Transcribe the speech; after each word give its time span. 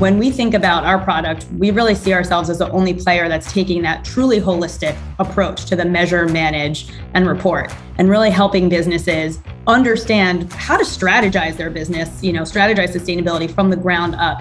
When 0.00 0.16
we 0.16 0.30
think 0.30 0.54
about 0.54 0.84
our 0.84 0.98
product, 0.98 1.46
we 1.58 1.72
really 1.72 1.94
see 1.94 2.14
ourselves 2.14 2.48
as 2.48 2.56
the 2.56 2.70
only 2.70 2.94
player 2.94 3.28
that's 3.28 3.52
taking 3.52 3.82
that 3.82 4.02
truly 4.02 4.40
holistic 4.40 4.96
approach 5.18 5.66
to 5.66 5.76
the 5.76 5.84
measure, 5.84 6.26
manage, 6.26 6.88
and 7.12 7.28
report, 7.28 7.70
and 7.98 8.08
really 8.08 8.30
helping 8.30 8.70
businesses 8.70 9.40
understand 9.66 10.50
how 10.54 10.78
to 10.78 10.84
strategize 10.84 11.58
their 11.58 11.68
business, 11.68 12.24
you 12.24 12.32
know, 12.32 12.44
strategize 12.44 12.96
sustainability 12.96 13.54
from 13.54 13.68
the 13.68 13.76
ground 13.76 14.14
up. 14.14 14.40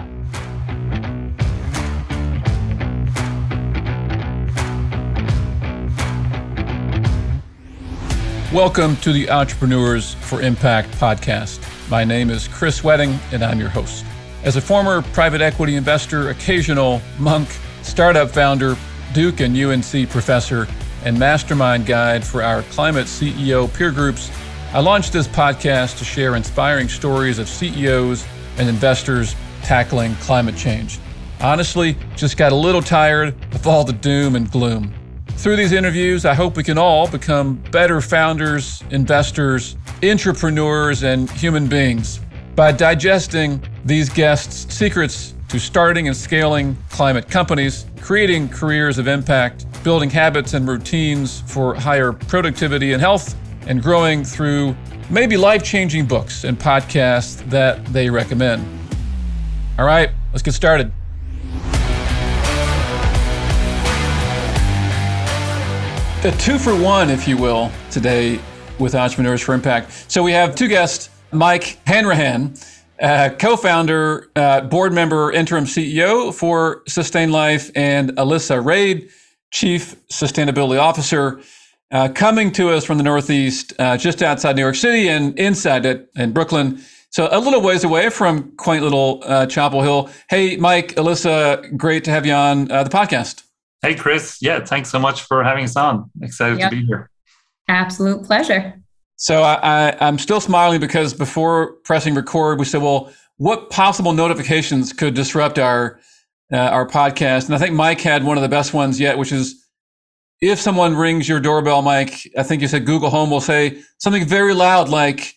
Welcome 8.54 8.96
to 9.02 9.12
the 9.12 9.30
Entrepreneurs 9.30 10.14
for 10.14 10.42
Impact 10.42 10.90
podcast. 10.92 11.60
My 11.90 12.06
name 12.06 12.30
is 12.30 12.48
Chris 12.48 12.82
Wedding, 12.82 13.20
and 13.34 13.44
I'm 13.44 13.60
your 13.60 13.68
host. 13.68 14.06
As 14.42 14.56
a 14.56 14.62
former 14.62 15.02
private 15.02 15.42
equity 15.42 15.76
investor, 15.76 16.30
occasional 16.30 17.02
monk, 17.18 17.50
startup 17.82 18.30
founder, 18.30 18.78
Duke 19.14 19.42
and 19.42 19.56
UNC 19.56 20.10
professor, 20.10 20.66
and 21.04 21.20
mastermind 21.20 21.86
guide 21.86 22.26
for 22.26 22.42
our 22.42 22.62
climate 22.64 23.08
CEO 23.08 23.72
peer 23.74 23.92
groups, 23.92 24.32
I 24.72 24.80
launched 24.80 25.12
this 25.12 25.28
podcast 25.28 25.98
to 25.98 26.06
share 26.06 26.36
inspiring 26.36 26.88
stories 26.88 27.38
of 27.38 27.50
CEOs 27.50 28.26
and 28.58 28.70
investors 28.70 29.36
tackling 29.62 30.16
climate 30.16 30.56
change. 30.56 31.00
Honestly, 31.42 31.98
just 32.16 32.38
got 32.38 32.54
a 32.54 32.56
little 32.56 32.82
tired 32.82 33.36
of 33.54 33.68
all 33.68 33.84
the 33.84 33.94
doom 33.94 34.38
and 34.38 34.50
gloom. 34.50 34.94
Through 35.32 35.58
these 35.58 35.74
interviews, 35.74 36.24
I 36.24 36.34
hope 36.34 36.56
we 36.56 36.64
can 36.64 36.78
all 36.78 37.10
become 37.10 37.56
better 37.72 38.00
founders, 38.00 38.84
investors, 38.90 39.76
entrepreneurs, 40.02 41.04
and 41.04 41.30
human 41.30 41.68
beings 41.68 42.22
by 42.60 42.74
digesting 42.74 43.64
these 43.86 44.10
guests' 44.10 44.76
secrets 44.76 45.34
to 45.48 45.58
starting 45.58 46.10
and 46.10 46.18
scaling 46.18 46.76
climate 46.90 47.30
companies, 47.30 47.86
creating 48.02 48.50
careers 48.50 48.98
of 48.98 49.08
impact, 49.08 49.66
building 49.82 50.10
habits 50.10 50.54
and 50.54 50.68
routines 50.68 51.40
for 51.48 51.74
higher 51.74 52.12
productivity 52.12 52.92
and 52.92 53.00
health, 53.00 53.34
and 53.68 53.82
growing 53.82 54.26
through 54.26 54.76
maybe 55.10 55.38
life 55.38 55.64
changing 55.64 56.06
books 56.06 56.44
and 56.44 56.60
podcasts 56.60 57.50
that 57.50 57.86
they 57.94 58.10
recommend. 58.10 58.62
All 59.78 59.86
right, 59.86 60.10
let's 60.34 60.42
get 60.42 60.54
started. 60.54 60.92
A 66.26 66.32
two 66.38 66.60
for 66.60 66.78
one, 66.78 67.10
if 67.10 67.26
you 67.26 67.38
will, 67.38 67.72
today 67.90 68.38
with 68.80 68.96
Entrepreneurs 68.96 69.40
for 69.40 69.54
Impact. 69.54 70.12
So 70.12 70.22
we 70.22 70.34
have 70.34 70.56
two 70.56 70.68
guests 70.68 71.10
Mike 71.32 71.80
Hanrahan, 71.86 72.54
uh, 73.02 73.30
co 73.38 73.56
founder, 73.56 74.30
uh, 74.36 74.62
board 74.62 74.94
member, 74.94 75.32
interim 75.32 75.66
CEO 75.66 76.34
for 76.34 76.84
Sustain 76.88 77.32
Life, 77.32 77.72
and 77.76 78.12
Alyssa 78.12 78.64
Rade, 78.64 79.10
chief 79.52 79.96
sustainability 80.08 80.80
officer. 80.80 81.42
Uh, 81.92 82.08
coming 82.08 82.52
to 82.52 82.70
us 82.70 82.86
from 82.86 83.00
the 83.00 83.04
Northeast, 83.04 83.74
uh, 83.80 83.98
just 83.98 84.22
outside 84.22 84.56
New 84.56 84.62
York 84.62 84.76
City 84.76 85.10
and 85.10 85.38
inside 85.40 85.88
it 85.88 86.08
in 86.16 86.32
Brooklyn. 86.32 86.80
So 87.10 87.28
a 87.32 87.40
little 87.40 87.62
ways 87.62 87.84
away 87.84 88.12
from 88.12 88.56
quaint 88.58 88.84
little 88.84 89.24
uh, 89.26 89.48
Chapel 89.48 89.82
Hill. 89.82 90.10
Hey, 90.30 90.56
Mike, 90.58 90.94
Alyssa, 90.96 91.76
great 91.76 92.04
to 92.04 92.12
have 92.12 92.28
you 92.28 92.34
on 92.34 92.72
uh, 92.72 92.84
the 92.84 92.92
podcast. 92.92 93.42
Hey, 93.82 93.96
Chris. 93.96 94.38
Yeah, 94.40 94.64
thanks 94.64 94.92
so 94.92 95.00
much 95.00 95.24
for 95.24 95.44
having 95.44 95.64
us 95.64 95.76
on. 95.76 96.12
Excited 96.22 96.60
yep. 96.60 96.70
to 96.70 96.76
be 96.76 96.86
here. 96.86 97.10
Absolute 97.68 98.24
pleasure. 98.24 98.80
So 99.20 99.44
I, 99.44 99.90
I, 100.00 100.08
am 100.08 100.18
still 100.18 100.40
smiling 100.40 100.80
because 100.80 101.14
before 101.14 101.74
pressing 101.84 102.16
record, 102.16 102.58
we 102.58 102.64
said, 102.64 102.82
well, 102.82 103.12
what 103.36 103.70
possible 103.70 104.14
notifications 104.14 104.94
could 104.94 105.14
disrupt 105.14 105.60
our 105.60 106.00
uh, 106.54 106.58
our 106.58 106.88
podcast? 106.88 107.48
And 107.48 107.54
I 107.54 107.58
think 107.58 107.76
Mike 107.76 108.00
had 108.00 108.24
one 108.24 108.38
of 108.38 108.44
the 108.44 108.50
best 108.50 108.74
ones 108.74 108.98
yet, 108.98 109.18
which 109.18 109.34
is 109.34 109.62
if 110.40 110.58
someone 110.58 110.96
rings 110.96 111.28
your 111.28 111.42
doorbell, 111.42 111.82
Mike, 111.82 112.32
I 112.38 112.44
think 112.44 112.62
you 112.62 112.70
said 112.70 112.86
Google 112.86 113.10
Home 113.10 113.30
will 113.30 113.42
say 113.42 113.82
something 113.98 114.26
very 114.26 114.54
loud 114.54 114.88
like, 114.88 115.34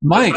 Mike. 0.00 0.34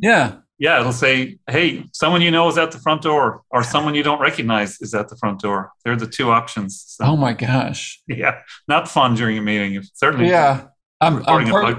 Yeah. 0.00 0.36
Yeah, 0.58 0.80
it'll 0.80 0.92
say, 0.92 1.38
hey, 1.48 1.84
someone 1.92 2.22
you 2.22 2.30
know 2.30 2.48
is 2.48 2.56
at 2.56 2.72
the 2.72 2.78
front 2.78 3.02
door, 3.02 3.42
or 3.50 3.62
someone 3.62 3.94
you 3.94 4.02
don't 4.02 4.20
recognize 4.20 4.80
is 4.80 4.92
at 4.94 5.08
the 5.08 5.16
front 5.16 5.40
door. 5.40 5.72
They're 5.84 5.94
the 5.94 6.06
two 6.06 6.30
options. 6.30 6.82
So, 6.88 7.04
oh 7.04 7.16
my 7.16 7.34
gosh. 7.34 8.02
Yeah, 8.08 8.40
not 8.66 8.88
fun 8.88 9.14
during 9.14 9.36
a 9.36 9.42
meeting. 9.42 9.80
Certainly. 9.92 10.28
Yeah. 10.30 10.68
I'm, 11.00 11.24
I'm 11.26 11.48
part, 11.48 11.78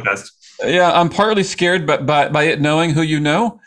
Yeah, 0.64 0.92
I'm 0.92 1.10
partly 1.10 1.44
scared 1.44 1.86
by, 1.86 1.98
by, 1.98 2.30
by 2.30 2.44
it 2.46 2.62
knowing 2.62 2.92
who 2.92 3.02
you 3.02 3.20
know. 3.20 3.60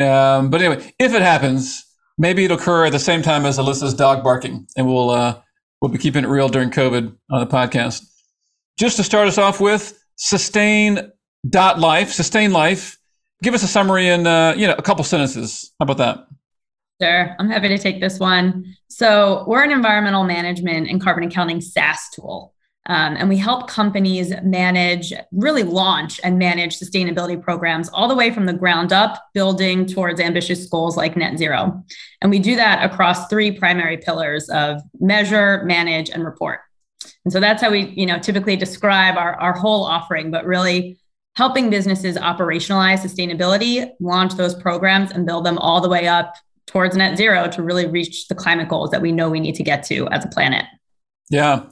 Um, 0.00 0.50
but 0.50 0.60
anyway, 0.62 0.92
if 0.98 1.14
it 1.14 1.22
happens, 1.22 1.84
maybe 2.18 2.44
it'll 2.44 2.58
occur 2.58 2.86
at 2.86 2.92
the 2.92 2.98
same 2.98 3.22
time 3.22 3.46
as 3.46 3.58
Alyssa's 3.58 3.94
dog 3.94 4.24
barking, 4.24 4.66
and 4.76 4.86
we'll 4.86 5.10
uh, 5.10 5.40
we'll 5.80 5.90
be 5.90 5.98
keeping 5.98 6.24
it 6.24 6.28
real 6.28 6.48
during 6.48 6.70
COVID 6.70 7.16
on 7.30 7.40
the 7.40 7.46
podcast. 7.46 8.04
Just 8.76 8.96
to 8.96 9.04
start 9.04 9.28
us 9.28 9.38
off 9.38 9.60
with, 9.60 9.98
sustain 10.16 11.12
dot 11.48 11.78
life, 11.78 12.10
sustain 12.10 12.52
life. 12.52 12.98
Give 13.42 13.54
us 13.54 13.62
a 13.62 13.68
summary 13.68 14.08
in 14.08 14.26
uh, 14.26 14.54
you 14.56 14.66
know 14.66 14.74
a 14.76 14.82
couple 14.82 15.04
sentences. 15.04 15.72
How 15.78 15.84
about 15.84 15.98
that? 15.98 16.26
Sure, 17.02 17.36
I'm 17.38 17.50
happy 17.50 17.68
to 17.68 17.78
take 17.78 18.00
this 18.00 18.18
one. 18.18 18.64
So 18.88 19.44
we're 19.46 19.64
an 19.64 19.72
environmental 19.72 20.24
management 20.24 20.88
and 20.88 21.00
carbon 21.00 21.24
accounting 21.24 21.60
SaaS 21.60 22.08
tool. 22.14 22.53
Um, 22.86 23.16
and 23.16 23.30
we 23.30 23.38
help 23.38 23.68
companies 23.68 24.32
manage, 24.42 25.12
really 25.32 25.62
launch 25.62 26.20
and 26.22 26.38
manage 26.38 26.78
sustainability 26.78 27.40
programs 27.40 27.88
all 27.88 28.08
the 28.08 28.14
way 28.14 28.30
from 28.30 28.44
the 28.44 28.52
ground 28.52 28.92
up, 28.92 29.24
building 29.32 29.86
towards 29.86 30.20
ambitious 30.20 30.66
goals 30.66 30.96
like 30.96 31.16
net 31.16 31.38
zero. 31.38 31.82
And 32.20 32.30
we 32.30 32.38
do 32.38 32.56
that 32.56 32.84
across 32.84 33.26
three 33.28 33.50
primary 33.52 33.96
pillars 33.96 34.50
of 34.50 34.82
measure, 35.00 35.62
manage, 35.64 36.10
and 36.10 36.24
report. 36.24 36.60
And 37.24 37.32
so 37.32 37.40
that's 37.40 37.62
how 37.62 37.70
we, 37.70 37.86
you 37.96 38.04
know, 38.04 38.18
typically 38.18 38.56
describe 38.56 39.16
our, 39.16 39.34
our 39.36 39.54
whole 39.54 39.84
offering, 39.84 40.30
but 40.30 40.44
really 40.44 40.98
helping 41.36 41.70
businesses 41.70 42.16
operationalize 42.16 42.98
sustainability, 42.98 43.90
launch 43.98 44.34
those 44.34 44.54
programs, 44.54 45.10
and 45.10 45.26
build 45.26 45.46
them 45.46 45.56
all 45.58 45.80
the 45.80 45.88
way 45.88 46.06
up 46.06 46.34
towards 46.66 46.96
net 46.96 47.16
zero 47.16 47.48
to 47.48 47.62
really 47.62 47.86
reach 47.86 48.28
the 48.28 48.34
climate 48.34 48.68
goals 48.68 48.90
that 48.90 49.00
we 49.00 49.10
know 49.10 49.30
we 49.30 49.40
need 49.40 49.54
to 49.54 49.62
get 49.62 49.82
to 49.84 50.06
as 50.08 50.24
a 50.24 50.28
planet. 50.28 50.64
Yeah. 51.30 51.64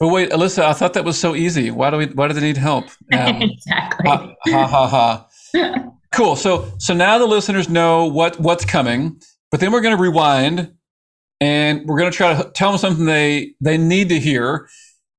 But 0.00 0.08
wait, 0.08 0.30
Alyssa, 0.30 0.64
I 0.64 0.72
thought 0.72 0.94
that 0.94 1.04
was 1.04 1.18
so 1.18 1.34
easy. 1.34 1.70
Why 1.70 1.90
do 1.90 1.96
we? 1.98 2.06
Why 2.06 2.28
do 2.28 2.34
they 2.34 2.40
need 2.40 2.56
help? 2.56 2.86
Um, 3.12 3.42
exactly. 3.42 4.08
Ha 4.08 4.34
ha 4.48 4.66
ha. 4.66 5.28
ha. 5.54 5.90
cool. 6.12 6.36
So 6.36 6.72
so 6.78 6.94
now 6.94 7.18
the 7.18 7.26
listeners 7.26 7.68
know 7.68 8.06
what 8.06 8.38
what's 8.40 8.64
coming, 8.64 9.20
but 9.50 9.60
then 9.60 9.72
we're 9.72 9.80
going 9.80 9.96
to 9.96 10.02
rewind, 10.02 10.72
and 11.40 11.86
we're 11.86 11.98
going 11.98 12.10
to 12.10 12.16
try 12.16 12.34
to 12.34 12.50
tell 12.50 12.70
them 12.70 12.78
something 12.78 13.04
they 13.04 13.54
they 13.60 13.78
need 13.78 14.08
to 14.08 14.18
hear. 14.18 14.68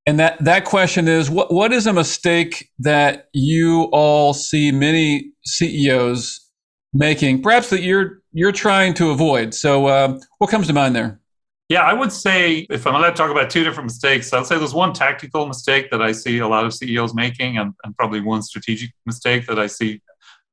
And 0.06 0.20
that 0.20 0.44
that 0.44 0.66
question 0.66 1.08
is 1.08 1.30
what 1.30 1.54
what 1.54 1.72
is 1.72 1.88
a 1.88 1.94
mistake 1.94 2.70
that 2.80 3.30
you 3.34 3.84
all 3.92 4.34
see 4.34 4.72
many 4.72 5.32
CEOs 5.46 6.46
making, 6.96 7.42
perhaps 7.42 7.70
that 7.70 7.82
you're 7.82 8.22
you're 8.32 8.52
trying 8.52 8.94
to 8.96 9.12
avoid. 9.12 9.54
So 9.54 9.86
uh, 9.86 10.20
what 10.40 10.50
comes 10.50 10.68
to 10.68 10.74
mind 10.74 10.96
there? 10.96 11.20
Yeah, 11.68 11.82
I 11.82 11.94
would 11.94 12.12
say 12.12 12.68
if 12.70 12.86
I'm 12.86 12.94
allowed 12.94 13.12
to 13.12 13.16
talk 13.16 13.32
about 13.32 13.50
two 13.50 13.64
different 13.64 13.86
mistakes, 13.86 14.32
I'll 14.32 14.46
say 14.46 14.58
there's 14.60 14.74
one 14.74 14.94
tactical 14.94 15.48
mistake 15.48 15.90
that 15.90 16.02
I 16.02 16.12
see 16.12 16.38
a 16.38 16.48
lot 16.48 16.64
of 16.64 16.74
CEOs 16.76 17.16
making, 17.16 17.58
and, 17.58 17.74
and 17.84 17.98
probably 17.98 18.22
one 18.22 18.44
strategic 18.44 18.92
mistake 19.08 19.48
that 19.48 19.58
I 19.58 19.66
see 19.66 20.02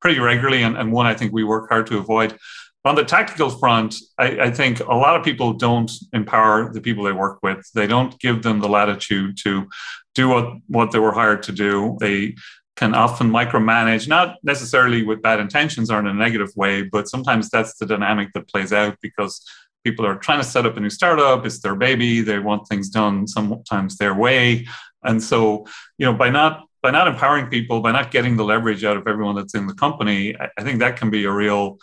pretty 0.01 0.19
regularly, 0.21 0.63
and, 0.63 0.77
and 0.77 0.91
one 0.91 1.07
I 1.07 1.15
think 1.15 1.33
we 1.33 1.45
work 1.45 1.69
hard 1.69 1.87
to 1.89 1.99
avoid. 1.99 2.39
On 2.85 2.95
the 2.95 3.05
tactical 3.05 3.51
front, 3.51 3.95
I, 4.19 4.41
I, 4.41 4.51
think 4.51 4.81
a 4.81 4.95
lot 4.95 5.17
of 5.17 5.23
people 5.23 5.53
don't 5.53 5.93
empower 6.13 6.73
the 6.73 6.81
people 6.81 7.05
they 7.05 7.13
work 7.13 7.39
with. 7.41 7.65
They 7.75 7.87
don't 7.87 8.19
give 8.19 8.43
them 8.43 8.59
the 8.59 8.69
latitude 8.69 9.37
to 9.45 9.69
do 10.17 10.29
what, 10.29 10.55
what 10.67 10.91
they 10.91 10.99
were 10.99 11.13
hired 11.13 11.45
to 11.45 11.53
do. 11.53 11.97
They 12.01 12.35
can 12.75 12.95
often 12.95 13.31
micromanage, 13.31 14.09
not 14.09 14.39
necessarily 14.43 15.05
with 15.05 15.23
bad 15.23 15.39
intentions 15.39 15.91
or 15.91 16.01
in 16.01 16.09
a 16.09 16.15
negative 16.15 16.51
way, 16.57 16.83
but 16.83 17.09
sometimes 17.09 17.51
that's 17.51 17.77
the 17.77 17.87
dynamic 17.87 18.33
that 18.33 18.49
plays 18.49 18.73
out 18.73 18.97
because 19.01 19.47
people 19.85 20.07
are 20.07 20.17
trying 20.17 20.41
to 20.41 20.47
set 20.47 20.67
up 20.67 20.77
a 20.77 20.81
new 20.81 20.91
startup. 20.91 21.45
It's 21.45 21.61
their 21.61 21.75
baby. 21.75 22.21
They 22.21 22.39
want 22.39 22.69
things 22.69 22.89
done 22.89 23.27
sometimes 23.27 23.97
their 23.97 24.15
way. 24.15 24.67
And 25.05 25.23
so 25.23 25.67
you 25.99 26.07
know 26.07 26.15
by 26.15 26.31
not 26.31 26.65
by 26.83 26.91
not 26.91 27.09
empowering 27.09 27.47
people 27.47 27.81
by 27.81 27.93
not 27.93 28.11
getting 28.11 28.37
the 28.37 28.45
leverage 28.45 28.85
out 28.85 28.97
of 28.97 29.07
everyone 29.07 29.37
that's 29.37 29.55
in 29.55 29.69
the 29.69 29.75
company 29.75 30.35
i, 30.37 30.63
think 30.63 30.81
that 30.81 30.97
can 30.97 31.11
be 31.11 31.25
a 31.25 31.31
real 31.31 31.79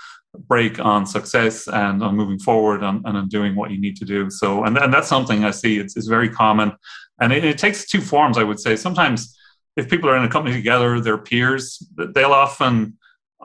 break 0.47 0.79
on 0.79 1.05
success 1.05 1.67
and 1.67 2.03
on 2.03 2.15
moving 2.15 2.39
forward 2.39 2.83
and, 2.83 3.01
and 3.05 3.17
on 3.17 3.27
doing 3.29 3.55
what 3.55 3.71
you 3.71 3.79
need 3.79 3.95
to 3.97 4.05
do. 4.05 4.29
So 4.29 4.63
and, 4.63 4.77
and 4.77 4.93
that's 4.93 5.07
something 5.07 5.43
i 5.43 5.51
see. 5.51 5.79
It's, 5.79 5.97
it's 5.97 6.07
very 6.07 6.29
common. 6.29 6.71
And 7.19 7.33
it, 7.33 7.43
it 7.43 7.57
takes 7.57 7.85
two 7.85 8.01
forms 8.01 8.37
i 8.37 8.43
would 8.43 8.59
say. 8.59 8.75
Sometimes 8.75 9.35
if 9.75 9.89
people 9.89 10.09
are 10.09 10.17
in 10.17 10.23
a 10.23 10.29
company 10.29 10.55
together 10.55 10.99
they're 10.99 11.17
peers 11.17 11.81
they'll 12.13 12.33
often 12.33 12.97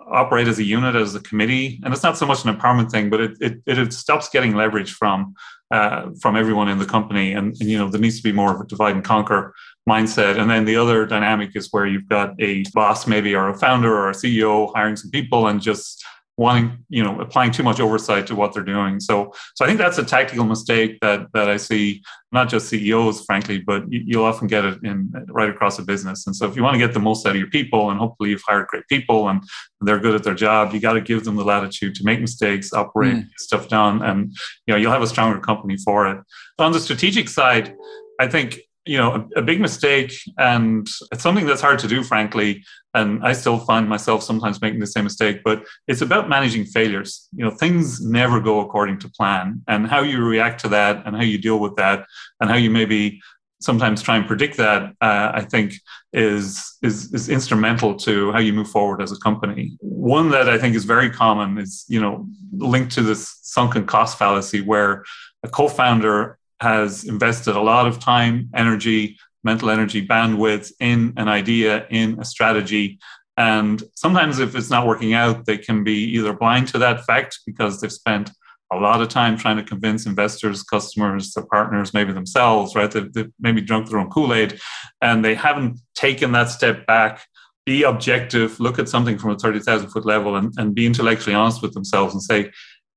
operate 0.09 0.49
as 0.49 0.59
a 0.59 0.65
unit, 0.65 0.95
as 0.95 1.15
a 1.15 1.21
committee, 1.21 1.81
and 1.85 1.93
it's 1.93 2.03
not 2.03 2.19
so 2.19 2.27
much 2.27 2.45
an 2.45 2.55
empowerment 2.55 2.91
thing, 2.91 3.11
but 3.11 3.21
it 3.21 3.37
it, 3.41 3.62
it 3.67 3.93
stops 3.93 4.29
getting 4.29 4.55
leverage 4.55 4.93
from 4.93 5.35
uh, 5.71 6.11
from 6.21 6.37
everyone 6.37 6.69
in 6.69 6.79
the 6.79 6.87
company, 6.87 7.33
and, 7.33 7.56
and, 7.61 7.69
you 7.71 7.79
know 7.79 7.89
there 7.89 8.01
needs 8.01 8.17
to 8.17 8.23
be 8.23 8.33
more 8.33 8.55
of 8.55 8.61
a 8.61 8.67
divide 8.67 8.95
and 8.95 9.05
conquer 9.05 9.55
mindset. 9.89 10.39
And 10.39 10.49
then 10.51 10.65
the 10.65 10.77
other 10.77 11.06
dynamic 11.06 11.51
is 11.55 11.69
where 11.71 11.87
you've 11.87 12.09
got 12.09 12.35
a 12.41 12.65
boss, 12.73 13.06
maybe 13.06 13.35
or 13.35 13.49
a 13.49 13.59
founder 13.59 13.95
or 13.95 14.11
a 14.11 14.15
CEO 14.15 14.73
hiring 14.75 14.97
some 14.97 15.11
people 15.11 15.47
and 15.49 15.61
just 15.61 16.05
wanting, 16.37 16.85
you 16.89 17.03
know, 17.03 17.21
applying 17.21 17.53
too 17.53 17.63
much 17.63 17.79
oversight 17.79 18.27
to 18.27 18.35
what 18.35 18.53
they're 18.53 18.65
doing. 18.65 18.99
So, 18.99 19.33
so 19.55 19.65
I 19.65 19.69
think 19.69 19.79
that's 19.79 19.99
a 19.99 20.05
tactical 20.05 20.45
mistake 20.45 20.99
that 21.01 21.29
that 21.33 21.49
I 21.49 21.57
see 21.57 22.03
not 22.33 22.49
just 22.49 22.69
CEOs, 22.69 23.25
frankly, 23.25 23.59
but 23.59 23.85
you, 23.91 24.19
will 24.19 24.27
often 24.27 24.49
get 24.49 24.65
it 24.65 24.83
in 24.83 25.13
right 25.29 25.49
across 25.49 25.79
a 25.79 25.83
business. 25.83 26.27
And 26.27 26.35
so, 26.35 26.47
if 26.49 26.57
you 26.57 26.63
want 26.63 26.75
to 26.75 26.79
get 26.79 26.93
the 26.93 27.01
most 27.01 27.25
out 27.27 27.31
of 27.31 27.39
your 27.39 27.51
people, 27.51 27.91
and 27.91 27.99
hopefully 27.99 28.31
you've 28.31 28.43
hired 28.47 28.67
great 28.67 28.87
people 28.89 29.29
and 29.29 29.43
they're 29.81 30.01
good 30.01 30.15
at 30.15 30.25
their 30.25 30.35
job, 30.35 30.75
you 30.75 30.81
got 30.81 30.95
to 30.95 31.01
give 31.01 31.25
them 31.25 31.37
the 31.37 31.45
latitude 31.45 31.95
to 31.97 32.05
make 32.05 32.21
mistakes, 32.21 32.73
operate, 32.73 33.15
mm. 33.15 33.29
stuff 33.39 33.69
down 33.69 34.03
and 34.03 34.35
you 34.67 34.75
know 34.75 34.77
you'll 34.77 34.93
have 34.93 35.03
a 35.03 35.07
stronger 35.07 35.39
company 35.39 35.77
for 35.77 36.09
it. 36.09 36.19
On 36.59 36.73
the 36.73 36.81
strategic 36.81 37.29
side, 37.29 37.75
I 38.21 38.29
think 38.29 38.59
you 38.87 38.99
know 38.99 39.29
a, 39.37 39.41
a, 39.41 39.43
big 39.43 39.61
mistake 39.61 40.13
and 40.39 40.87
it's 41.11 41.23
something 41.23 41.47
that's 41.47 41.63
hard 41.63 41.79
to 41.79 41.89
do 41.89 42.03
frankly 42.03 42.63
and 42.94 43.25
i 43.25 43.32
still 43.32 43.58
find 43.58 43.88
myself 43.88 44.23
sometimes 44.23 44.61
making 44.61 44.81
the 44.81 44.87
same 44.87 45.05
mistake 45.05 45.41
but 45.44 45.64
it's 45.88 46.00
about 46.00 46.29
managing 46.29 46.64
failures. 46.64 47.29
You 47.37 47.44
know 47.44 47.50
things 47.50 48.00
never 48.00 48.41
go 48.41 48.61
according 48.61 48.99
to 49.00 49.08
plan 49.08 49.62
and 49.69 49.87
how 49.87 50.00
you 50.00 50.23
react 50.23 50.61
to 50.62 50.69
that 50.69 51.06
and 51.06 51.17
how 51.17 51.23
you 51.23 51.38
deal 51.38 51.58
with 51.58 51.76
that 51.76 52.06
and 52.41 52.50
how 52.50 52.56
you 52.56 52.70
maybe 52.70 53.20
sometimes 53.61 54.02
try 54.02 54.17
and 54.17 54.26
predict 54.26 54.56
that 54.56 54.82
uh, 55.00 55.32
i 55.35 55.41
think 55.41 55.75
is, 56.12 56.76
is 56.82 57.12
is 57.12 57.29
instrumental 57.29 57.94
to 57.96 58.31
how 58.32 58.38
you 58.38 58.52
move 58.52 58.70
forward 58.70 59.02
as 59.02 59.11
a 59.11 59.19
company. 59.19 59.76
One 59.81 60.31
that 60.31 60.49
i 60.49 60.58
think 60.58 60.76
is 60.76 60.85
very 60.85 61.11
common 61.11 61.58
is 61.58 61.85
you 61.88 62.00
know 62.00 62.26
linked 62.52 62.93
to 62.93 63.02
this 63.02 63.38
sunken 63.43 63.85
cost 63.87 64.19
fallacy 64.19 64.61
where 64.61 65.05
a 65.43 65.49
co-founder 65.49 66.38
has 66.61 67.05
invested 67.05 67.56
a 67.56 67.61
lot 67.61 67.87
of 67.87 67.99
time, 67.99 68.49
energy, 68.55 69.19
mental 69.44 69.70
energy, 69.70 70.06
bandwidth 70.06 70.73
in 70.81 71.12
an 71.17 71.29
idea, 71.29 71.87
in 71.91 72.19
a 72.20 72.25
strategy. 72.25 72.99
And 73.37 73.82
sometimes, 73.94 74.38
if 74.38 74.55
it's 74.55 74.70
not 74.70 74.87
working 74.87 75.14
out, 75.14 75.44
they 75.44 75.58
can 75.58 75.85
be 75.85 76.05
either 76.17 76.32
blind 76.32 76.69
to 76.69 76.79
that 76.79 77.05
fact 77.05 77.41
because 77.46 77.81
they've 77.81 77.93
spent 77.93 78.31
a 78.73 78.76
lot 78.76 79.00
of 79.00 79.08
time 79.08 79.37
trying 79.37 79.56
to 79.56 79.62
convince 79.62 80.06
investors, 80.06 80.62
customers, 80.62 81.32
their 81.32 81.46
partners, 81.46 81.94
maybe 81.94 82.12
themselves, 82.12 82.75
right? 82.75 82.91
They've, 82.91 83.12
they've 83.12 83.32
maybe 83.38 83.61
drunk 83.61 83.88
their 83.88 83.99
own 83.99 84.11
Kool 84.11 84.35
Aid 84.35 84.58
and 85.00 85.25
they 85.25 85.35
haven't 85.35 85.81
taken 85.94 86.32
that 86.32 86.50
step 86.50 86.87
back, 86.87 87.26
be 87.67 87.82
objective, 87.82 88.58
look 88.61 88.79
at 88.79 88.88
something 88.88 89.19
from 89.19 89.31
a 89.31 89.38
30,000 89.38 89.91
foot 89.91 90.05
level 90.05 90.37
and, 90.37 90.52
and 90.56 90.75
be 90.75 90.87
intellectually 90.87 91.35
honest 91.35 91.62
with 91.62 91.73
themselves 91.73 92.14
and 92.14 92.23
say, 92.23 92.50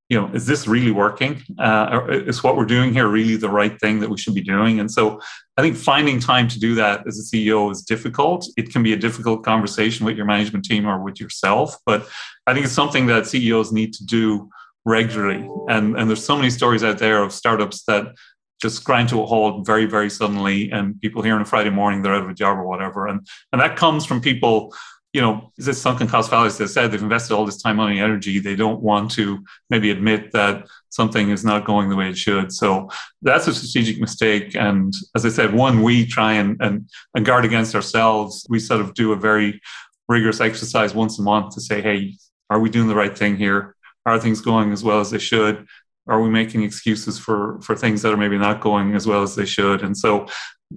you 0.10 0.20
know, 0.20 0.30
is 0.34 0.46
this 0.46 0.68
really 0.68 0.92
working? 0.92 1.44
Uh, 1.60 2.06
is 2.10 2.42
what 2.42 2.56
we're 2.56 2.66
doing 2.66 2.94
here 2.94 3.08
really 3.08 3.36
the 3.36 3.50
right 3.50 3.78
thing 3.80 4.00
that 4.00 4.10
we 4.10 4.18
should 4.18 4.34
be 4.34 4.42
doing? 4.42 4.80
And 4.80 4.90
so 4.90 5.20
I 5.58 5.62
think 5.62 5.76
finding 5.76 6.20
time 6.20 6.48
to 6.48 6.60
do 6.60 6.76
that 6.76 7.06
as 7.06 7.20
a 7.20 7.24
CEO 7.24 7.70
is 7.72 7.82
difficult. 7.82 8.48
It 8.56 8.72
can 8.72 8.84
be 8.84 8.94
a 8.94 8.98
difficult 8.98 9.44
conversation 9.44 10.06
with 10.06 10.16
your 10.16 10.26
management 10.26 10.64
team 10.64 10.88
or 10.88 11.04
with 11.04 11.20
yourself, 11.20 11.76
but 11.86 12.08
I 12.46 12.54
think 12.54 12.66
it's 12.66 12.74
something 12.74 13.08
that 13.08 13.28
CEOs 13.28 13.74
need 13.74 13.94
to 13.96 14.06
do 14.06 14.50
regularly. 14.86 15.50
And, 15.68 15.98
and 15.98 16.10
there's 16.10 16.24
so 16.24 16.38
many 16.38 16.50
stories 16.50 16.84
out 16.84 17.00
there 17.00 17.22
of 17.22 17.34
startups 17.34 17.84
that 17.86 18.14
just 18.62 18.84
grind 18.86 19.10
to 19.10 19.22
a 19.22 19.26
halt 19.26 19.68
very, 19.68 19.86
very 19.86 20.10
suddenly, 20.10 20.72
and 20.72 21.00
people 21.02 21.22
here 21.22 21.36
on 21.36 21.42
a 21.42 21.46
Friday 21.46 21.70
morning 21.70 22.02
they're 22.02 22.16
out 22.16 22.24
of 22.24 22.30
a 22.30 22.34
job 22.34 22.58
or 22.58 22.68
whatever. 22.68 23.08
And, 23.08 23.28
and 23.52 23.62
that 23.62 23.76
comes 23.76 24.06
from 24.06 24.22
people 24.22 24.74
you 25.18 25.24
know, 25.24 25.52
is 25.58 25.66
this 25.66 25.82
sunken 25.82 26.08
cost 26.08 26.30
fallacy? 26.30 26.64
I 26.64 26.68
said, 26.68 26.92
they've 26.92 27.02
invested 27.02 27.34
all 27.34 27.44
this 27.44 27.60
time, 27.60 27.78
money, 27.78 28.00
energy. 28.00 28.38
They 28.38 28.56
don't 28.56 28.84
want 28.84 29.10
to 29.14 29.44
maybe 29.72 29.90
admit 29.90 30.32
that 30.34 30.68
something 30.90 31.32
is 31.32 31.44
not 31.44 31.66
going 31.66 31.90
the 31.90 31.96
way 31.96 32.10
it 32.10 32.18
should. 32.20 32.54
So 32.54 32.92
that's 33.24 33.48
a 33.48 33.54
strategic 33.56 34.00
mistake. 34.00 34.56
And 34.56 34.94
as 35.16 35.26
I 35.26 35.30
said, 35.30 35.56
one, 35.56 35.82
we 35.82 36.06
try 36.06 36.34
and, 36.34 36.62
and, 36.62 36.88
and 37.16 37.26
guard 37.26 37.46
against 37.46 37.74
ourselves. 37.74 38.46
We 38.48 38.60
sort 38.60 38.80
of 38.80 38.94
do 38.94 39.12
a 39.12 39.16
very 39.16 39.60
rigorous 40.08 40.40
exercise 40.40 40.94
once 40.94 41.18
a 41.18 41.24
month 41.24 41.56
to 41.56 41.62
say, 41.62 41.82
hey, 41.82 42.14
are 42.52 42.60
we 42.60 42.70
doing 42.70 42.88
the 42.88 42.94
right 42.94 43.18
thing 43.18 43.38
here? 43.38 43.76
Are 44.06 44.20
things 44.20 44.40
going 44.40 44.72
as 44.72 44.84
well 44.84 45.00
as 45.00 45.10
they 45.10 45.18
should? 45.18 45.66
Are 46.08 46.22
we 46.22 46.30
making 46.30 46.62
excuses 46.62 47.18
for 47.18 47.60
for 47.62 47.76
things 47.76 48.04
that 48.04 48.14
are 48.14 48.18
maybe 48.18 48.38
not 48.38 48.62
going 48.62 48.94
as 48.94 49.08
well 49.08 49.24
as 49.24 49.36
they 49.36 49.46
should? 49.46 49.82
And 49.82 49.98
so, 49.98 50.28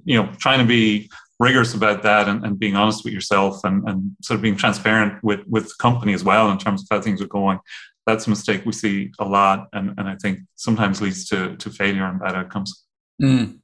you 0.05 0.17
know, 0.17 0.33
trying 0.39 0.61
to 0.61 0.65
be 0.65 1.11
rigorous 1.41 1.73
about 1.75 2.03
that 2.03 2.29
and, 2.29 2.45
and 2.45 2.59
being 2.59 2.77
honest 2.77 3.03
with 3.03 3.15
yourself 3.15 3.65
and, 3.65 3.83
and 3.89 4.15
sort 4.23 4.37
of 4.37 4.43
being 4.43 4.57
transparent 4.57 5.25
with 5.25 5.41
with 5.49 5.65
the 5.65 5.75
company 5.81 6.13
as 6.13 6.23
well 6.23 6.51
in 6.51 6.59
terms 6.59 6.83
of 6.83 6.89
how 6.91 7.01
things 7.01 7.21
are 7.21 7.27
going. 7.27 7.59
That's 8.07 8.27
a 8.27 8.31
mistake 8.31 8.65
we 8.65 8.73
see 8.73 9.11
a 9.19 9.25
lot 9.25 9.69
and, 9.73 9.95
and 9.99 10.09
i 10.09 10.17
think 10.17 10.41
sometimes 10.57 11.01
leads 11.01 11.29
to 11.31 11.57
to 11.57 11.71
failure 11.71 12.05
and 12.05 12.21
bad 12.21 12.37
outcomes. 12.37 12.85
Mm. 13.21 13.59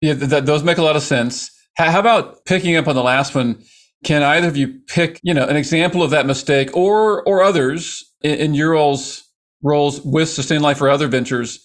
yeah 0.00 0.14
th- 0.14 0.44
those 0.44 0.62
make 0.62 0.78
a 0.78 0.82
lot 0.82 0.96
of 0.96 1.02
sense. 1.02 1.50
How 1.76 1.98
about 1.98 2.44
picking 2.44 2.76
up 2.76 2.86
on 2.86 2.94
the 2.94 3.02
last 3.02 3.34
one? 3.34 3.62
Can 4.04 4.22
either 4.22 4.48
of 4.48 4.56
you 4.56 4.80
pick 4.86 5.18
you 5.22 5.32
know 5.32 5.46
an 5.46 5.56
example 5.56 6.02
of 6.02 6.10
that 6.10 6.26
mistake 6.26 6.76
or 6.76 7.22
or 7.26 7.42
others 7.42 8.04
in, 8.22 8.34
in 8.34 8.54
your 8.54 8.72
roles 8.72 9.24
roles 9.62 10.02
with 10.02 10.28
sustain 10.28 10.60
life 10.60 10.82
or 10.82 10.90
other 10.90 11.08
ventures 11.08 11.60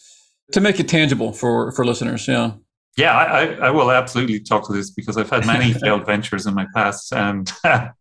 to 0.54 0.62
make 0.62 0.80
it 0.80 0.88
tangible 0.88 1.34
for 1.34 1.74
for 1.74 1.84
listeners? 1.86 2.30
Yeah 2.30 2.52
yeah, 2.98 3.16
I, 3.16 3.68
I, 3.68 3.70
will 3.70 3.92
absolutely 3.92 4.40
talk 4.40 4.66
to 4.68 4.74
this 4.74 4.90
because 4.90 5.18
I've 5.18 5.30
had 5.30 5.46
many 5.46 5.72
failed 5.82 6.06
ventures 6.06 6.48
in 6.48 6.56
my 6.56 6.66
past, 6.76 7.14
and 7.14 7.50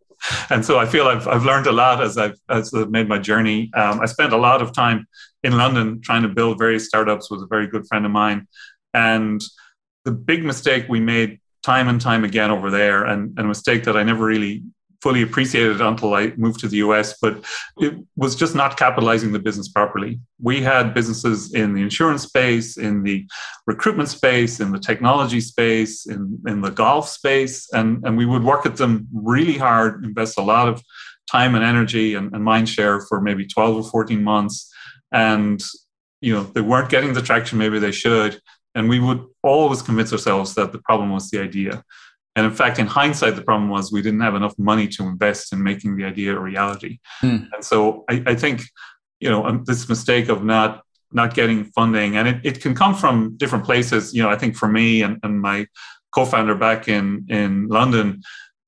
and 0.50 0.64
so 0.64 0.78
I 0.78 0.86
feel 0.86 1.06
I've 1.06 1.28
I've 1.28 1.44
learned 1.44 1.66
a 1.66 1.72
lot 1.72 2.02
as 2.02 2.16
I've 2.16 2.38
as 2.48 2.72
I've 2.72 2.90
made 2.90 3.06
my 3.06 3.18
journey. 3.18 3.70
Um, 3.74 4.00
I 4.00 4.06
spent 4.06 4.32
a 4.32 4.38
lot 4.38 4.62
of 4.62 4.72
time 4.72 5.06
in 5.44 5.58
London 5.58 6.00
trying 6.00 6.22
to 6.22 6.28
build 6.28 6.58
various 6.58 6.86
startups 6.86 7.30
with 7.30 7.42
a 7.42 7.46
very 7.46 7.66
good 7.66 7.86
friend 7.86 8.06
of 8.06 8.10
mine, 8.10 8.48
and 8.94 9.42
the 10.06 10.12
big 10.12 10.42
mistake 10.42 10.86
we 10.88 11.00
made 11.00 11.40
time 11.62 11.88
and 11.88 12.00
time 12.00 12.24
again 12.24 12.50
over 12.50 12.70
there, 12.70 13.04
and, 13.04 13.36
and 13.36 13.40
a 13.40 13.48
mistake 13.48 13.84
that 13.84 13.98
I 13.98 14.02
never 14.02 14.24
really 14.24 14.62
fully 15.02 15.22
appreciated 15.22 15.80
until 15.80 16.14
I 16.14 16.32
moved 16.36 16.60
to 16.60 16.68
the 16.68 16.78
US, 16.78 17.18
but 17.20 17.44
it 17.78 17.94
was 18.16 18.34
just 18.34 18.54
not 18.54 18.76
capitalizing 18.76 19.32
the 19.32 19.38
business 19.38 19.68
properly. 19.68 20.20
We 20.40 20.60
had 20.60 20.94
businesses 20.94 21.54
in 21.54 21.74
the 21.74 21.82
insurance 21.82 22.22
space, 22.22 22.76
in 22.76 23.02
the 23.02 23.26
recruitment 23.66 24.08
space, 24.08 24.60
in 24.60 24.72
the 24.72 24.78
technology 24.78 25.40
space, 25.40 26.06
in, 26.06 26.40
in 26.46 26.60
the 26.60 26.70
golf 26.70 27.08
space, 27.08 27.72
and, 27.72 28.04
and 28.04 28.16
we 28.16 28.26
would 28.26 28.44
work 28.44 28.66
at 28.66 28.76
them 28.76 29.06
really 29.12 29.58
hard, 29.58 30.04
invest 30.04 30.38
a 30.38 30.42
lot 30.42 30.68
of 30.68 30.82
time 31.30 31.54
and 31.54 31.64
energy 31.64 32.14
and, 32.14 32.32
and 32.34 32.44
mind 32.44 32.68
share 32.68 33.00
for 33.00 33.20
maybe 33.20 33.46
12 33.46 33.76
or 33.76 33.90
14 33.90 34.22
months. 34.22 34.72
And 35.12 35.62
you 36.20 36.34
know, 36.34 36.44
they 36.44 36.60
weren't 36.60 36.90
getting 36.90 37.12
the 37.12 37.22
traction 37.22 37.58
maybe 37.58 37.78
they 37.78 37.92
should. 37.92 38.40
And 38.74 38.88
we 38.88 39.00
would 39.00 39.24
always 39.42 39.82
convince 39.82 40.12
ourselves 40.12 40.54
that 40.54 40.72
the 40.72 40.78
problem 40.78 41.10
was 41.10 41.30
the 41.30 41.40
idea. 41.40 41.82
And 42.36 42.44
in 42.44 42.52
fact, 42.52 42.78
in 42.78 42.86
hindsight, 42.86 43.34
the 43.34 43.42
problem 43.42 43.70
was 43.70 43.90
we 43.90 44.02
didn't 44.02 44.20
have 44.20 44.34
enough 44.34 44.56
money 44.58 44.86
to 44.88 45.04
invest 45.04 45.52
in 45.52 45.62
making 45.62 45.96
the 45.96 46.04
idea 46.04 46.36
a 46.36 46.38
reality. 46.38 46.98
Mm. 47.22 47.48
And 47.52 47.64
so 47.64 48.04
I, 48.10 48.22
I, 48.26 48.34
think, 48.34 48.62
you 49.20 49.30
know, 49.30 49.46
um, 49.46 49.64
this 49.64 49.88
mistake 49.88 50.28
of 50.28 50.44
not 50.44 50.82
not 51.12 51.34
getting 51.34 51.64
funding, 51.66 52.16
and 52.16 52.28
it, 52.28 52.40
it 52.44 52.60
can 52.60 52.74
come 52.74 52.94
from 52.94 53.36
different 53.38 53.64
places. 53.64 54.12
You 54.12 54.22
know, 54.22 54.28
I 54.28 54.36
think 54.36 54.54
for 54.56 54.68
me 54.68 55.02
and, 55.02 55.18
and 55.22 55.40
my 55.40 55.66
co-founder 56.14 56.54
back 56.56 56.88
in 56.88 57.24
in 57.28 57.68
London, 57.68 58.22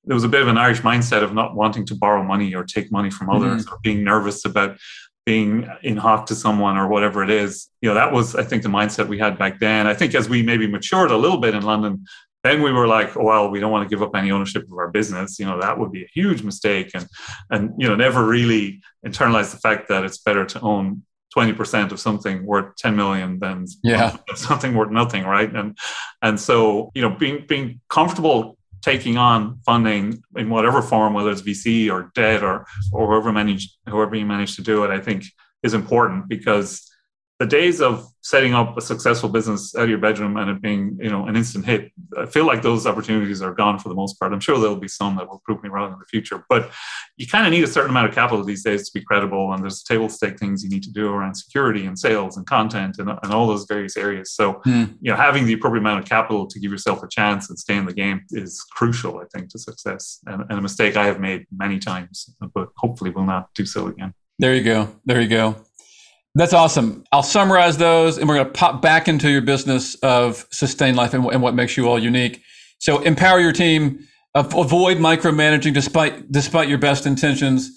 there 0.05 0.15
was 0.15 0.25
a 0.25 0.29
bit 0.29 0.41
of 0.41 0.49
an 0.49 0.57
Irish 0.57 0.81
mindset 0.81 1.23
of 1.23 1.35
not 1.35 1.55
wanting 1.55 1.85
to 1.87 1.95
borrow 1.95 2.23
money 2.23 2.55
or 2.55 2.65
take 2.65 2.91
money 2.91 3.11
from 3.11 3.29
others 3.29 3.67
mm. 3.67 3.73
or 3.73 3.79
being 3.83 4.03
nervous 4.03 4.47
about 4.47 4.79
being 5.27 5.69
in 5.83 5.99
hock 5.99 6.25
to 6.25 6.35
someone 6.35 6.79
or 6.79 6.89
whatever 6.89 7.23
it 7.23 7.29
is. 7.29 7.69
You 7.83 7.91
know, 7.91 7.95
that 7.97 8.13
was, 8.13 8.35
I 8.35 8.43
think, 8.43 8.63
the 8.63 8.71
mindset 8.71 9.09
we 9.09 9.19
had 9.19 9.37
back 9.37 9.61
then. 9.61 9.87
I 9.87 9.93
think 9.93 10.15
as 10.15 10.27
we 10.27 10.43
maybe 10.43 10.67
matured 10.67 11.11
a 11.11 11.19
little 11.19 11.37
bit 11.37 11.55
in 11.55 11.63
London, 11.63 12.07
then 12.45 12.63
we 12.63 12.73
were 12.73 12.87
like, 12.87 13.17
well, 13.17 13.51
we 13.51 13.59
don't 13.61 13.73
want 13.73 13.89
to 13.89 13.95
give 13.95 14.03
up 14.03 14.15
any 14.15 14.31
ownership 14.31 14.63
of 14.65 14.79
our 14.79 14.89
business. 14.89 15.39
You 15.39 15.47
know, 15.47 15.61
that 15.61 15.79
would 15.79 15.91
be 15.91 16.03
a 16.03 16.11
huge 16.13 16.43
mistake. 16.43 16.91
And, 16.95 17.07
and, 17.51 17.73
you 17.79 17.89
know, 17.89 17.97
never 17.97 18.25
really 18.25 18.81
internalize 19.05 19.51
the 19.51 19.59
fact 19.59 19.89
that 19.89 20.05
it's 20.05 20.19
better 20.19 20.45
to 20.45 20.61
own 20.61 21.03
20% 21.37 21.93
of 21.93 22.01
something 22.01 22.47
worth 22.47 22.77
10 22.77 22.97
million 22.97 23.39
than 23.39 23.67
yeah. 23.83 24.17
something 24.35 24.75
worth 24.75 24.91
nothing. 24.91 25.25
Right. 25.25 25.53
And, 25.53 25.77
and 26.23 26.39
so, 26.39 26.91
you 26.95 27.03
know, 27.03 27.11
being, 27.11 27.45
being 27.47 27.81
comfortable 27.89 28.57
taking 28.83 29.19
on 29.19 29.59
funding 29.67 30.23
in 30.37 30.49
whatever 30.49 30.81
form, 30.81 31.15
whether 31.15 31.31
it's 31.31 31.43
VC 31.43 31.91
or 31.91 32.13
debt 32.15 32.45
or, 32.45 32.65
or 32.93 33.09
whoever 33.09 33.33
manage, 33.33 33.77
whoever 33.89 34.15
you 34.15 34.25
manage 34.25 34.55
to 34.57 34.63
do 34.63 34.85
it, 34.85 34.91
I 34.91 35.01
think 35.01 35.25
is 35.65 35.75
important 35.75 36.29
because 36.29 36.88
the 37.39 37.47
days 37.47 37.81
of 37.81 38.09
setting 38.21 38.53
up 38.53 38.77
a 38.77 38.81
successful 38.81 39.29
business 39.29 39.75
out 39.77 39.85
of 39.85 39.89
your 39.89 39.99
bedroom 39.99 40.37
and 40.37 40.51
it 40.51 40.61
being 40.61 40.99
you 41.01 41.09
know 41.09 41.27
an 41.27 41.37
instant 41.37 41.65
hit 41.65 41.93
i 42.19 42.27
feel 42.27 42.45
like 42.45 42.63
those 42.63 42.87
opportunities 42.87 43.41
are 43.41 43.55
gone 43.55 43.79
for 43.79 43.89
the 43.89 43.95
most 43.95 44.19
part. 44.19 44.33
I'm 44.33 44.41
sure 44.41 44.59
there'll 44.59 44.77
be 44.77 44.89
some 44.89 45.17
that 45.17 45.29
will 45.29 45.41
prove 45.45 45.63
me 45.63 45.69
wrong 45.69 45.93
in 45.93 45.99
the 45.99 46.05
future 46.07 46.45
but 46.49 46.71
you 47.17 47.27
kind 47.27 47.47
of 47.47 47.53
need 47.53 47.65
a 47.65 47.69
certain 47.69 47.91
amount 47.91 48.09
of 48.09 48.15
capital 48.15 48.45
these 48.45 48.65
days 48.65 48.89
to 48.89 48.99
be 48.99 49.05
credible 49.05 49.53
and 49.53 49.63
there's 49.63 49.83
table 49.83 50.09
stake 50.09 50.39
things 50.39 50.65
you 50.65 50.69
need 50.69 50.83
to 50.83 50.93
do 50.93 51.09
around 51.09 51.35
security 51.35 51.87
and 51.87 51.99
sales 51.99 52.37
and 52.37 52.47
content 52.47 52.99
and, 52.99 53.09
and 53.09 53.33
all 53.33 53.47
those 53.47 53.65
various 53.67 53.97
areas. 53.97 54.33
So 54.33 54.55
mm. 54.67 54.95
you 55.01 55.11
know 55.11 55.17
having 55.17 55.47
the 55.47 55.53
appropriate 55.53 55.81
amount 55.81 56.01
of 56.01 56.09
capital 56.09 56.47
to 56.47 56.59
give 56.59 56.71
yourself 56.71 57.03
a 57.03 57.09
chance 57.09 57.49
and 57.49 57.59
stay 57.59 57.77
in 57.77 57.87
the 57.87 57.93
game 57.93 58.23
is 58.31 58.63
crucial 58.73 59.19
i 59.19 59.25
think 59.33 59.49
to 59.51 59.59
success. 59.59 60.21
And, 60.27 60.43
and 60.49 60.59
a 60.59 60.63
mistake 60.63 60.97
i 60.97 61.07
have 61.07 61.21
made 61.21 61.47
many 61.57 61.79
times 61.79 62.35
but 62.55 62.69
hopefully 62.77 63.11
will 63.11 63.25
not 63.25 63.55
do 63.55 63.65
so 63.65 63.87
again. 63.87 64.13
There 64.41 64.55
you 64.55 64.63
go. 64.63 64.89
There 65.05 65.21
you 65.21 65.29
go 65.29 65.57
that's 66.39 66.53
awesome. 66.53 67.05
I'll 67.13 67.23
summarize 67.23 67.77
those 67.79 68.19
and 68.19 68.29
we're 68.29 68.37
going 68.37 68.47
to 68.47 68.53
pop 68.53 68.81
back 68.81 69.09
into 69.09 69.31
your 69.31 69.43
business 69.43 69.95
of 69.97 70.47
sustain 70.51 70.95
life 70.95 71.13
and, 71.15 71.25
and 71.27 71.43
what 71.43 71.55
makes 71.55 71.77
you 71.77 71.89
all 71.89 71.99
unique. 71.99 72.43
So 72.79 73.01
empower 73.01 73.41
your 73.41 73.53
team, 73.53 74.07
avoid 74.35 74.99
micromanaging 74.99 75.75
despite, 75.75 76.31
despite 76.31 76.69
your 76.69 76.79
best 76.79 77.07
intentions, 77.07 77.71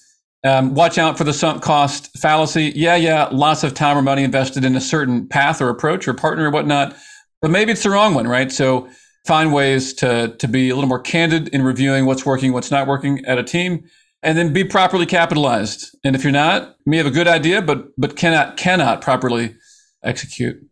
Um, 0.44 0.74
watch 0.74 0.98
out 0.98 1.18
for 1.18 1.24
the 1.24 1.34
sunk 1.34 1.62
cost 1.62 2.10
fallacy. 2.18 2.74
Yeah, 2.76 2.98
yeah, 2.98 3.30
lots 3.32 3.64
of 3.64 3.74
time 3.74 3.96
or 3.96 4.02
money 4.02 4.24
invested 4.24 4.66
in 4.66 4.76
a 4.76 4.82
certain 4.82 5.28
path 5.28 5.62
or 5.62 5.70
approach 5.70 6.08
or 6.08 6.16
partner 6.16 6.46
or 6.48 6.52
whatnot, 6.52 6.96
but 7.42 7.52
maybe 7.52 7.72
it's 7.72 7.84
the 7.84 7.92
wrong 7.92 8.16
one, 8.16 8.28
right? 8.28 8.52
So 8.52 8.88
find 9.28 9.54
ways 9.54 9.94
to 10.02 10.30
to 10.42 10.48
be 10.48 10.72
a 10.72 10.76
little 10.76 10.88
more 10.88 11.04
candid 11.04 11.50
in 11.50 11.62
reviewing 11.62 12.08
what's 12.08 12.26
working, 12.26 12.54
what's 12.54 12.72
not 12.72 12.88
working 12.88 13.24
at 13.26 13.38
a 13.38 13.44
team, 13.44 13.84
and 14.24 14.38
then 14.38 14.54
be 14.54 14.64
properly 14.64 15.06
capitalized. 15.06 15.96
And 16.04 16.16
if 16.16 16.24
you're 16.24 16.32
not, 16.32 16.76
you 16.86 16.92
may 16.92 16.98
have 16.98 17.06
a 17.06 17.12
good 17.12 17.28
idea, 17.28 17.62
but 17.62 17.88
but 17.98 18.16
cannot 18.16 18.58
cannot 18.58 19.02
properly 19.02 19.56
execute. 20.04 20.64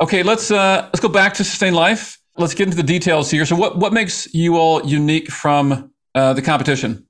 Okay, 0.00 0.22
let's 0.22 0.50
uh, 0.50 0.82
let's 0.92 1.00
go 1.00 1.08
back 1.08 1.34
to 1.34 1.44
sustain 1.44 1.74
life. 1.74 2.18
Let's 2.36 2.54
get 2.54 2.64
into 2.64 2.76
the 2.76 2.84
details 2.84 3.30
here. 3.30 3.44
So, 3.44 3.56
what 3.56 3.78
what 3.78 3.92
makes 3.92 4.32
you 4.32 4.56
all 4.56 4.86
unique 4.86 5.30
from 5.30 5.92
uh, 6.14 6.34
the 6.34 6.42
competition? 6.42 7.04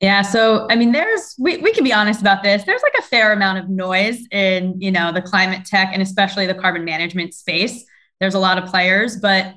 Yeah, 0.00 0.22
so 0.22 0.66
I 0.70 0.76
mean, 0.76 0.92
there's 0.92 1.34
we 1.38 1.58
we 1.58 1.72
can 1.72 1.84
be 1.84 1.92
honest 1.92 2.20
about 2.20 2.42
this. 2.42 2.64
There's 2.64 2.82
like 2.82 2.94
a 2.98 3.02
fair 3.02 3.32
amount 3.32 3.58
of 3.58 3.68
noise 3.68 4.26
in 4.30 4.80
you 4.80 4.90
know 4.90 5.12
the 5.12 5.22
climate 5.22 5.66
tech 5.66 5.90
and 5.92 6.02
especially 6.02 6.46
the 6.46 6.54
carbon 6.54 6.84
management 6.84 7.34
space. 7.34 7.84
There's 8.20 8.34
a 8.34 8.38
lot 8.38 8.58
of 8.58 8.68
players, 8.70 9.16
but 9.16 9.54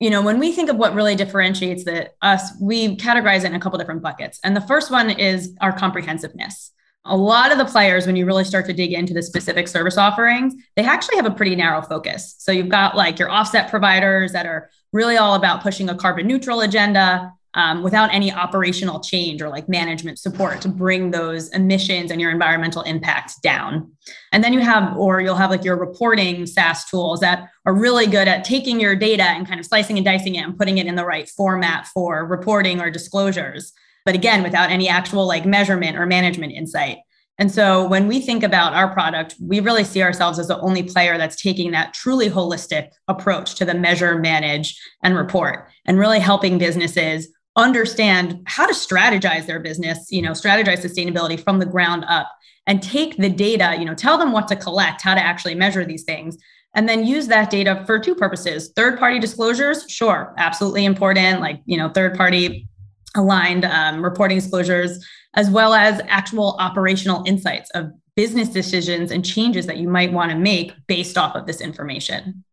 you 0.00 0.10
know 0.10 0.22
when 0.22 0.38
we 0.38 0.52
think 0.52 0.70
of 0.70 0.76
what 0.76 0.94
really 0.94 1.14
differentiates 1.14 1.84
the 1.84 2.10
us, 2.22 2.52
we 2.60 2.96
categorize 2.96 3.40
it 3.40 3.46
in 3.46 3.54
a 3.54 3.60
couple 3.60 3.78
different 3.78 4.02
buckets. 4.02 4.38
And 4.44 4.56
the 4.56 4.60
first 4.60 4.90
one 4.90 5.10
is 5.10 5.56
our 5.60 5.72
comprehensiveness 5.72 6.72
a 7.06 7.16
lot 7.16 7.52
of 7.52 7.58
the 7.58 7.64
players, 7.64 8.06
when 8.06 8.16
you 8.16 8.26
really 8.26 8.44
start 8.44 8.66
to 8.66 8.72
dig 8.72 8.92
into 8.92 9.14
the 9.14 9.22
specific 9.22 9.68
service 9.68 9.96
offerings, 9.96 10.54
they 10.74 10.84
actually 10.84 11.16
have 11.16 11.26
a 11.26 11.30
pretty 11.30 11.54
narrow 11.54 11.82
focus. 11.82 12.34
So 12.38 12.52
you've 12.52 12.68
got 12.68 12.96
like 12.96 13.18
your 13.18 13.30
offset 13.30 13.70
providers 13.70 14.32
that 14.32 14.46
are 14.46 14.70
really 14.92 15.16
all 15.16 15.34
about 15.34 15.62
pushing 15.62 15.88
a 15.88 15.94
carbon 15.94 16.26
neutral 16.26 16.60
agenda 16.60 17.32
um, 17.56 17.82
without 17.82 18.14
any 18.14 18.32
operational 18.32 19.00
change 19.00 19.42
or 19.42 19.48
like 19.48 19.68
management 19.68 20.18
support 20.18 20.60
to 20.60 20.68
bring 20.68 21.10
those 21.10 21.48
emissions 21.50 22.10
and 22.10 22.20
your 22.20 22.30
environmental 22.30 22.82
impacts 22.82 23.40
down. 23.40 23.90
And 24.30 24.44
then 24.44 24.52
you 24.52 24.60
have, 24.60 24.96
or 24.96 25.20
you'll 25.20 25.34
have 25.34 25.50
like 25.50 25.64
your 25.64 25.76
reporting 25.76 26.46
SaaS 26.46 26.84
tools 26.84 27.18
that 27.20 27.48
are 27.64 27.74
really 27.74 28.06
good 28.06 28.28
at 28.28 28.44
taking 28.44 28.78
your 28.78 28.94
data 28.94 29.24
and 29.24 29.48
kind 29.48 29.58
of 29.58 29.66
slicing 29.66 29.96
and 29.96 30.04
dicing 30.04 30.36
it 30.36 30.44
and 30.44 30.56
putting 30.56 30.78
it 30.78 30.86
in 30.86 30.94
the 30.94 31.04
right 31.04 31.28
format 31.28 31.88
for 31.88 32.24
reporting 32.24 32.80
or 32.80 32.90
disclosures 32.90 33.72
but 34.06 34.14
again, 34.14 34.42
without 34.42 34.70
any 34.70 34.88
actual 34.88 35.26
like 35.26 35.44
measurement 35.44 35.98
or 35.98 36.06
management 36.06 36.52
insight. 36.52 36.98
And 37.38 37.52
so 37.52 37.86
when 37.86 38.06
we 38.06 38.20
think 38.20 38.42
about 38.42 38.72
our 38.72 38.90
product, 38.90 39.34
we 39.38 39.60
really 39.60 39.84
see 39.84 40.00
ourselves 40.00 40.38
as 40.38 40.48
the 40.48 40.58
only 40.60 40.82
player 40.82 41.18
that's 41.18 41.36
taking 41.36 41.72
that 41.72 41.92
truly 41.92 42.30
holistic 42.30 42.92
approach 43.08 43.56
to 43.56 43.66
the 43.66 43.74
measure, 43.74 44.18
manage, 44.18 44.80
and 45.02 45.14
report, 45.14 45.68
and 45.84 45.98
really 45.98 46.20
helping 46.20 46.56
businesses 46.56 47.28
understand 47.56 48.42
how 48.46 48.66
to 48.66 48.74
strategize 48.74 49.46
their 49.46 49.60
business, 49.60 50.08
you 50.10 50.22
know, 50.22 50.32
strategize 50.32 50.84
sustainability 50.84 51.42
from 51.42 51.58
the 51.58 51.66
ground 51.66 52.04
up 52.08 52.30
and 52.66 52.82
take 52.82 53.16
the 53.16 53.30
data, 53.30 53.76
you 53.78 53.84
know, 53.84 53.94
tell 53.94 54.18
them 54.18 54.32
what 54.32 54.48
to 54.48 54.56
collect, 54.56 55.02
how 55.02 55.14
to 55.14 55.20
actually 55.20 55.54
measure 55.54 55.84
these 55.84 56.04
things, 56.04 56.36
and 56.74 56.88
then 56.88 57.06
use 57.06 57.26
that 57.28 57.48
data 57.50 57.82
for 57.86 57.98
two 57.98 58.14
purposes. 58.14 58.72
Third 58.76 58.98
party 58.98 59.18
disclosures, 59.18 59.84
sure, 59.88 60.34
absolutely 60.36 60.84
important, 60.84 61.40
like, 61.40 61.60
you 61.64 61.78
know, 61.78 61.88
third 61.88 62.16
party 62.16 62.68
aligned 63.14 63.64
um, 63.64 64.04
reporting 64.04 64.38
disclosures, 64.38 65.04
as 65.34 65.48
well 65.48 65.72
as 65.72 66.02
actual 66.08 66.56
operational 66.58 67.24
insights 67.26 67.70
of 67.70 67.90
business 68.16 68.48
decisions 68.48 69.10
and 69.10 69.24
changes 69.24 69.66
that 69.66 69.76
you 69.76 69.88
might 69.88 70.12
want 70.12 70.30
to 70.30 70.36
make 70.36 70.72
based 70.86 71.16
off 71.16 71.34
of 71.36 71.46
this 71.46 71.60
information. 71.60 72.44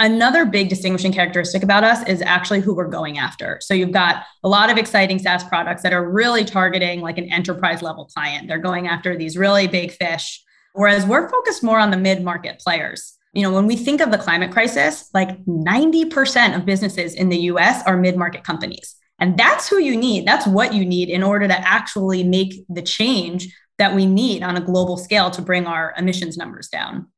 Another 0.00 0.46
big 0.46 0.70
distinguishing 0.70 1.12
characteristic 1.12 1.62
about 1.62 1.84
us 1.84 2.08
is 2.08 2.22
actually 2.22 2.60
who 2.60 2.74
we're 2.74 2.88
going 2.88 3.18
after. 3.18 3.58
So 3.60 3.74
you've 3.74 3.92
got 3.92 4.24
a 4.42 4.48
lot 4.48 4.70
of 4.70 4.78
exciting 4.78 5.18
SaaS 5.18 5.44
products 5.44 5.82
that 5.82 5.92
are 5.92 6.10
really 6.10 6.42
targeting 6.42 7.02
like 7.02 7.18
an 7.18 7.30
enterprise 7.30 7.82
level 7.82 8.06
client. 8.06 8.48
They're 8.48 8.56
going 8.56 8.88
after 8.88 9.14
these 9.14 9.36
really 9.36 9.68
big 9.68 9.92
fish, 9.92 10.42
whereas 10.72 11.04
we're 11.04 11.28
focused 11.28 11.62
more 11.62 11.78
on 11.78 11.90
the 11.90 11.98
mid 11.98 12.24
market 12.24 12.60
players. 12.60 13.18
You 13.34 13.42
know, 13.42 13.52
when 13.52 13.66
we 13.66 13.76
think 13.76 14.00
of 14.00 14.10
the 14.10 14.16
climate 14.16 14.50
crisis, 14.50 15.10
like 15.12 15.44
90% 15.44 16.56
of 16.56 16.64
businesses 16.64 17.12
in 17.12 17.28
the 17.28 17.38
US 17.52 17.86
are 17.86 17.98
mid 17.98 18.16
market 18.16 18.42
companies. 18.42 18.96
And 19.18 19.38
that's 19.38 19.68
who 19.68 19.78
you 19.78 19.98
need. 19.98 20.26
That's 20.26 20.46
what 20.46 20.72
you 20.72 20.86
need 20.86 21.10
in 21.10 21.22
order 21.22 21.46
to 21.46 21.68
actually 21.68 22.24
make 22.24 22.64
the 22.70 22.80
change 22.80 23.54
that 23.76 23.94
we 23.94 24.06
need 24.06 24.42
on 24.42 24.56
a 24.56 24.62
global 24.62 24.96
scale 24.96 25.30
to 25.32 25.42
bring 25.42 25.66
our 25.66 25.92
emissions 25.98 26.38
numbers 26.38 26.68
down. 26.68 27.08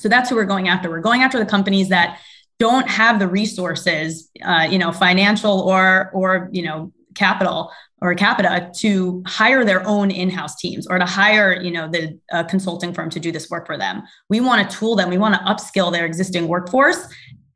So 0.00 0.08
that's 0.08 0.30
who 0.30 0.36
we're 0.36 0.44
going 0.44 0.68
after. 0.68 0.90
We're 0.90 1.00
going 1.00 1.22
after 1.22 1.38
the 1.38 1.46
companies 1.46 1.88
that 1.90 2.18
don't 2.58 2.88
have 2.88 3.18
the 3.18 3.28
resources, 3.28 4.30
uh, 4.44 4.66
you 4.70 4.78
know, 4.78 4.92
financial 4.92 5.60
or 5.60 6.10
or 6.12 6.48
you 6.52 6.62
know 6.62 6.92
capital 7.14 7.72
or 8.02 8.14
capita 8.14 8.70
to 8.76 9.22
hire 9.26 9.64
their 9.64 9.86
own 9.86 10.10
in-house 10.10 10.56
teams 10.56 10.86
or 10.86 10.98
to 10.98 11.04
hire 11.04 11.60
you 11.60 11.70
know 11.70 11.88
the 11.88 12.18
uh, 12.32 12.42
consulting 12.44 12.94
firm 12.94 13.10
to 13.10 13.20
do 13.20 13.32
this 13.32 13.50
work 13.50 13.66
for 13.66 13.76
them 13.76 14.02
we 14.28 14.40
want 14.40 14.68
to 14.68 14.76
tool 14.76 14.96
them 14.96 15.10
we 15.10 15.18
want 15.18 15.34
to 15.34 15.40
upskill 15.40 15.92
their 15.92 16.06
existing 16.06 16.48
workforce 16.48 17.06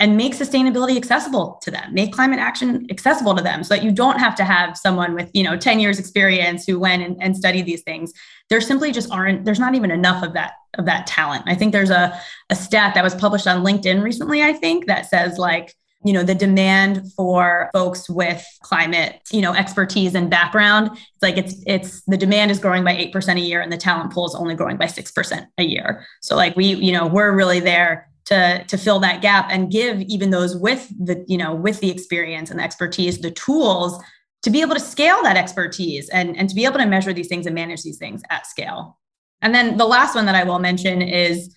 and 0.01 0.17
make 0.17 0.35
sustainability 0.35 0.97
accessible 0.97 1.61
to 1.63 1.71
them 1.71 1.95
make 1.95 2.13
climate 2.13 2.39
action 2.39 2.87
accessible 2.91 3.35
to 3.35 3.43
them 3.43 3.63
so 3.63 3.75
that 3.75 3.85
you 3.85 3.91
don't 3.91 4.19
have 4.19 4.35
to 4.35 4.45
have 4.45 4.77
someone 4.77 5.15
with 5.15 5.31
you 5.35 5.43
know 5.43 5.57
10 5.57 5.81
years 5.81 5.99
experience 5.99 6.65
who 6.67 6.79
went 6.79 7.03
and, 7.03 7.17
and 7.23 7.37
studied 7.37 7.67
these 7.67 7.83
things. 7.83 8.13
There 8.51 8.61
simply 8.61 8.93
just 8.93 9.11
aren't 9.11 9.45
there's 9.45 9.61
not 9.61 9.75
even 9.75 9.91
enough 9.91 10.23
of 10.23 10.33
that 10.35 10.55
of 10.77 10.87
that 10.87 11.07
talent. 11.07 11.45
I 11.47 11.55
think 11.55 11.73
there's 11.73 11.91
a, 11.91 12.19
a 12.51 12.57
stat 12.57 12.95
that 12.95 13.05
was 13.05 13.15
published 13.15 13.47
on 13.47 13.65
linkedin 13.65 14.03
recently 14.03 14.43
i 14.43 14.53
think 14.53 14.87
that 14.87 15.07
says 15.07 15.39
like 15.39 15.75
you 16.05 16.13
know 16.13 16.23
the 16.23 16.35
demand 16.35 17.11
for 17.13 17.71
folks 17.73 18.09
with 18.09 18.45
climate 18.63 19.21
you 19.33 19.41
know 19.41 19.55
expertise 19.55 20.15
and 20.15 20.31
background 20.31 20.91
it's 20.93 21.23
like 21.23 21.37
it's 21.37 21.63
it's 21.67 22.03
the 22.03 22.17
demand 22.17 22.51
is 22.51 22.59
growing 22.59 22.85
by 22.85 22.95
8% 22.95 23.37
a 23.37 23.41
year 23.41 23.61
and 23.61 23.73
the 23.73 23.77
talent 23.77 24.13
pool 24.13 24.27
is 24.27 24.35
only 24.35 24.55
growing 24.55 24.77
by 24.77 24.85
6% 24.85 25.47
a 25.59 25.63
year. 25.63 26.07
So 26.21 26.37
like 26.37 26.55
we 26.57 26.67
you 26.67 26.93
know 26.93 27.07
we're 27.07 27.33
really 27.33 27.61
there 27.61 28.09
to 28.27 28.65
to 28.65 28.79
fill 28.79 28.99
that 29.01 29.23
gap 29.23 29.49
and 29.51 29.71
give 29.71 30.01
even 30.03 30.31
those 30.31 30.57
with 30.57 30.89
the 30.99 31.25
you 31.29 31.37
know 31.37 31.55
with 31.55 31.81
the 31.81 31.91
experience 31.91 32.51
and 32.51 32.59
the 32.59 32.65
expertise 32.65 33.19
the 33.19 33.31
tools 33.31 34.03
to 34.43 34.51
be 34.51 34.61
able 34.61 34.75
to 34.75 34.81
scale 34.81 35.23
that 35.23 35.37
expertise 35.37 36.09
and 36.11 36.37
and 36.37 36.49
to 36.49 36.55
be 36.55 36.65
able 36.65 36.79
to 36.79 36.87
measure 36.87 37.13
these 37.13 37.29
things 37.29 37.47
and 37.47 37.55
manage 37.55 37.83
these 37.83 37.99
things 37.99 38.23
at 38.31 38.47
scale 38.47 38.99
and 39.43 39.55
then 39.55 39.77
the 39.77 39.87
last 39.87 40.15
one 40.15 40.27
that 40.27 40.35
i 40.35 40.45
will 40.45 40.59
mention 40.59 41.03
is 41.03 41.55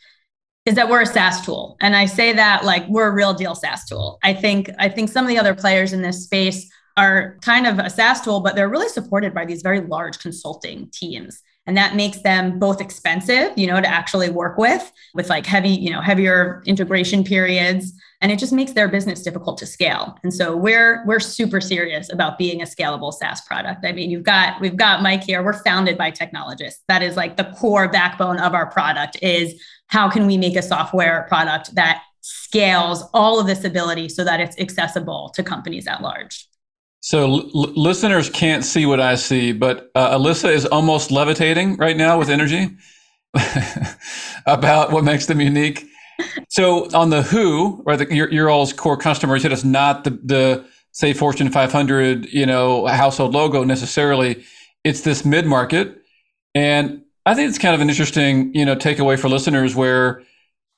is 0.68 0.76
that 0.76 0.90
we're 0.90 1.02
a 1.02 1.06
SaaS 1.06 1.46
tool. 1.46 1.78
And 1.80 1.96
I 1.96 2.06
say 2.06 2.34
that 2.34 2.66
like 2.66 2.86
we're 2.90 3.08
a 3.08 3.14
real 3.14 3.34
deal 3.34 3.56
SaaS 3.56 3.86
tool. 3.86 4.20
I 4.22 4.34
think 4.34 4.70
I 4.78 4.90
think 4.90 5.10
some 5.10 5.24
of 5.24 5.30
the 5.30 5.40
other 5.40 5.56
players 5.56 5.94
in 5.94 6.02
this 6.02 6.26
space 6.26 6.70
are 6.98 7.38
kind 7.42 7.66
of 7.66 7.80
a 7.80 7.90
SaaS 7.90 8.20
tool, 8.20 8.42
but 8.42 8.54
they're 8.54 8.68
really 8.68 8.90
supported 8.90 9.34
by 9.34 9.46
these 9.46 9.62
very 9.62 9.80
large 9.80 10.20
consulting 10.20 10.90
teams 10.92 11.42
and 11.68 11.76
that 11.78 11.96
makes 11.96 12.22
them 12.22 12.58
both 12.58 12.82
expensive 12.82 13.52
you 13.56 13.68
know 13.68 13.80
to 13.80 13.88
actually 13.88 14.30
work 14.30 14.58
with 14.58 14.92
with 15.14 15.30
like 15.30 15.46
heavy 15.46 15.70
you 15.70 15.92
know 15.92 16.02
heavier 16.02 16.64
integration 16.66 17.24
periods. 17.24 17.94
And 18.20 18.32
it 18.32 18.40
just 18.40 18.52
makes 18.52 18.72
their 18.72 18.88
business 18.88 19.22
difficult 19.22 19.60
to 19.60 19.68
scale. 19.68 20.18
And 20.24 20.34
so 20.34 20.56
we're 20.56 21.06
we're 21.06 21.20
super 21.20 21.62
serious 21.62 22.12
about 22.12 22.40
being 22.40 22.64
a 22.64 22.66
scalable 22.66 23.14
saas 23.14 23.42
product. 23.42 23.86
I 23.86 23.92
mean 23.92 24.10
you've 24.10 24.24
got 24.24 24.60
we've 24.60 24.76
got 24.76 25.04
mike 25.04 25.24
here. 25.24 25.44
We're 25.44 25.62
founded 25.62 26.00
by 26.00 26.10
technologists. 26.10 26.84
That 26.88 27.04
is 27.04 27.16
like 27.16 27.38
the 27.38 27.54
core 27.60 27.88
backbone 27.88 28.40
of 28.40 28.56
our 28.56 28.66
product 28.72 29.18
is 29.22 29.62
how 29.88 30.10
can 30.10 30.26
we 30.26 30.38
make 30.38 30.56
a 30.56 30.64
software 30.64 31.26
product 31.30 31.76
that 31.76 32.02
scales 32.22 33.04
all 33.14 33.40
of 33.40 33.46
this 33.46 33.64
ability 33.64 34.10
so 34.10 34.24
that 34.24 34.40
it's 34.40 34.58
accessible 34.60 35.32
to 35.36 35.44
companies 35.44 35.88
at 35.88 36.02
large 36.02 36.47
so 37.00 37.24
l- 37.26 37.50
listeners 37.52 38.30
can't 38.30 38.64
see 38.64 38.86
what 38.86 39.00
I 39.00 39.16
see, 39.16 39.52
but 39.52 39.92
uh, 39.96 40.18
Alyssa 40.18 40.52
is 40.52 40.66
almost 40.66 41.12
levitating 41.12 41.78
right 41.78 41.96
now 41.96 42.18
with 42.18 42.30
energy 42.30 42.76
about 44.46 44.92
what 44.92 45.04
makes 45.04 45.26
them 45.26 45.42
unique. 45.42 45.86
So 46.50 46.90
on 46.96 47.10
the 47.10 47.22
who, 47.22 47.84
or 47.86 47.98
the, 47.98 48.14
your, 48.14 48.32
your 48.32 48.50
all's 48.50 48.74
core 48.74 48.98
customers, 48.98 49.46
it 49.46 49.52
is 49.52 49.64
not 49.64 50.04
the, 50.04 50.12
the 50.24 50.66
say 50.92 51.14
Fortune 51.14 51.52
500, 51.52 52.26
you 52.34 52.46
know, 52.46 52.88
household 52.88 53.34
logo 53.34 53.64
necessarily. 53.64 54.44
It's 54.84 55.02
this 55.02 55.24
mid 55.24 55.46
market, 55.46 56.02
and 56.56 57.02
I 57.26 57.36
think 57.36 57.50
it's 57.50 57.60
kind 57.60 57.76
of 57.76 57.82
an 57.82 57.90
interesting, 57.90 58.54
you 58.56 58.66
know, 58.66 58.76
takeaway 58.76 59.20
for 59.20 59.28
listeners 59.28 59.76
where, 59.76 60.24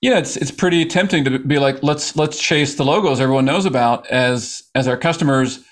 yeah, 0.02 0.18
it's 0.18 0.36
it's 0.36 0.52
pretty 0.52 0.84
tempting 0.86 1.24
to 1.26 1.40
be 1.40 1.60
like, 1.60 1.82
let's 1.84 2.16
let's 2.16 2.42
chase 2.42 2.76
the 2.76 2.84
logos 2.84 3.22
everyone 3.22 3.46
knows 3.46 3.66
about 3.66 4.08
as 4.08 4.64
as 4.74 4.88
our 4.88 4.98
customers 4.98 5.64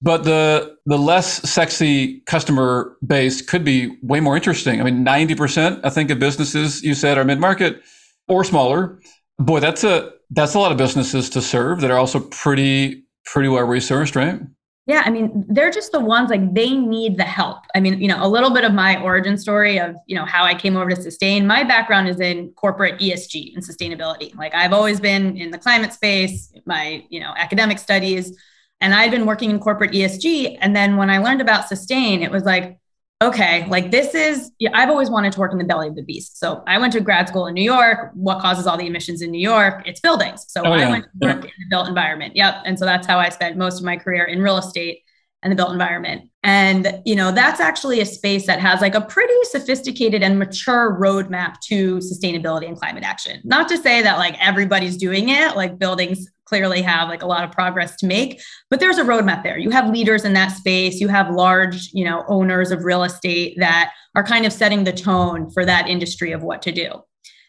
but 0.00 0.24
the 0.24 0.76
the 0.86 0.98
less 0.98 1.48
sexy 1.48 2.20
customer 2.20 2.96
base 3.06 3.42
could 3.42 3.64
be 3.64 3.98
way 4.02 4.20
more 4.20 4.36
interesting. 4.36 4.80
I 4.80 4.84
mean, 4.84 5.02
ninety 5.02 5.34
percent, 5.34 5.80
I 5.84 5.90
think, 5.90 6.10
of 6.10 6.18
businesses 6.18 6.82
you 6.82 6.94
said 6.94 7.18
are 7.18 7.24
mid 7.24 7.40
market 7.40 7.82
or 8.28 8.44
smaller. 8.44 9.00
Boy, 9.38 9.60
that's 9.60 9.84
a 9.84 10.12
that's 10.30 10.54
a 10.54 10.58
lot 10.58 10.72
of 10.72 10.78
businesses 10.78 11.30
to 11.30 11.42
serve 11.42 11.80
that 11.80 11.90
are 11.90 11.98
also 11.98 12.20
pretty 12.20 13.04
pretty 13.24 13.48
well 13.48 13.66
resourced, 13.66 14.14
right? 14.14 14.40
Yeah, 14.86 15.02
I 15.04 15.10
mean, 15.10 15.44
they're 15.50 15.70
just 15.70 15.92
the 15.92 16.00
ones 16.00 16.30
like 16.30 16.54
they 16.54 16.70
need 16.70 17.18
the 17.18 17.24
help. 17.24 17.58
I 17.74 17.80
mean, 17.80 18.00
you 18.00 18.08
know, 18.08 18.24
a 18.24 18.26
little 18.26 18.48
bit 18.54 18.64
of 18.64 18.72
my 18.72 18.98
origin 19.02 19.36
story 19.36 19.78
of, 19.78 19.94
you 20.06 20.16
know, 20.16 20.24
how 20.24 20.44
I 20.44 20.54
came 20.54 20.78
over 20.78 20.88
to 20.88 20.96
sustain. 20.96 21.46
My 21.46 21.62
background 21.62 22.08
is 22.08 22.20
in 22.20 22.52
corporate 22.52 22.98
ESG 22.98 23.54
and 23.54 23.62
sustainability. 23.62 24.34
Like 24.34 24.54
I've 24.54 24.72
always 24.72 24.98
been 24.98 25.36
in 25.36 25.50
the 25.50 25.58
climate 25.58 25.92
space, 25.92 26.50
my, 26.64 27.04
you 27.10 27.20
know, 27.20 27.34
academic 27.36 27.78
studies 27.78 28.34
and 28.80 28.94
I'd 28.94 29.10
been 29.10 29.26
working 29.26 29.50
in 29.50 29.58
corporate 29.58 29.92
ESG. 29.92 30.58
And 30.60 30.74
then 30.74 30.96
when 30.96 31.10
I 31.10 31.18
learned 31.18 31.40
about 31.40 31.68
sustain, 31.68 32.22
it 32.22 32.30
was 32.30 32.44
like, 32.44 32.78
okay, 33.20 33.66
like 33.68 33.90
this 33.90 34.14
is, 34.14 34.52
yeah, 34.60 34.70
I've 34.74 34.90
always 34.90 35.10
wanted 35.10 35.32
to 35.32 35.40
work 35.40 35.50
in 35.50 35.58
the 35.58 35.64
belly 35.64 35.88
of 35.88 35.96
the 35.96 36.04
beast. 36.04 36.38
So 36.38 36.62
I 36.68 36.78
went 36.78 36.92
to 36.92 37.00
grad 37.00 37.28
school 37.28 37.46
in 37.46 37.54
New 37.54 37.64
York. 37.64 38.12
What 38.14 38.40
causes 38.40 38.66
all 38.66 38.76
the 38.76 38.86
emissions 38.86 39.22
in 39.22 39.32
New 39.32 39.40
York? 39.40 39.82
It's 39.86 40.00
buildings. 40.00 40.44
So 40.48 40.62
oh, 40.64 40.70
I 40.70 40.78
yeah. 40.78 40.90
went 40.90 41.04
to 41.04 41.26
work 41.26 41.44
yeah. 41.44 41.50
in 41.50 41.54
the 41.58 41.66
built 41.70 41.88
environment. 41.88 42.36
Yep. 42.36 42.62
And 42.64 42.78
so 42.78 42.84
that's 42.84 43.06
how 43.06 43.18
I 43.18 43.28
spent 43.30 43.56
most 43.56 43.78
of 43.78 43.84
my 43.84 43.96
career 43.96 44.24
in 44.24 44.40
real 44.40 44.58
estate 44.58 45.02
and 45.42 45.50
the 45.50 45.56
built 45.56 45.72
environment. 45.72 46.30
And, 46.44 47.00
you 47.04 47.16
know, 47.16 47.32
that's 47.32 47.60
actually 47.60 48.00
a 48.00 48.06
space 48.06 48.46
that 48.46 48.60
has 48.60 48.80
like 48.80 48.94
a 48.94 49.00
pretty 49.00 49.34
sophisticated 49.44 50.22
and 50.22 50.38
mature 50.38 50.96
roadmap 51.00 51.60
to 51.68 51.98
sustainability 51.98 52.66
and 52.68 52.76
climate 52.76 53.04
action. 53.04 53.40
Not 53.44 53.68
to 53.68 53.76
say 53.76 54.02
that 54.02 54.18
like 54.18 54.36
everybody's 54.44 54.96
doing 54.96 55.28
it, 55.28 55.56
like 55.56 55.78
buildings 55.78 56.28
clearly 56.48 56.82
have 56.82 57.08
like 57.08 57.22
a 57.22 57.26
lot 57.26 57.44
of 57.44 57.52
progress 57.52 57.96
to 57.96 58.06
make, 58.06 58.40
but 58.70 58.80
there's 58.80 58.98
a 58.98 59.04
roadmap 59.04 59.42
there. 59.42 59.58
You 59.58 59.70
have 59.70 59.90
leaders 59.90 60.24
in 60.24 60.32
that 60.32 60.52
space, 60.52 61.00
you 61.00 61.08
have 61.08 61.30
large, 61.30 61.90
you 61.92 62.04
know, 62.04 62.24
owners 62.28 62.70
of 62.70 62.84
real 62.84 63.04
estate 63.04 63.56
that 63.58 63.92
are 64.14 64.24
kind 64.24 64.46
of 64.46 64.52
setting 64.52 64.84
the 64.84 64.92
tone 64.92 65.50
for 65.50 65.64
that 65.64 65.88
industry 65.88 66.32
of 66.32 66.42
what 66.42 66.62
to 66.62 66.72
do. 66.72 66.90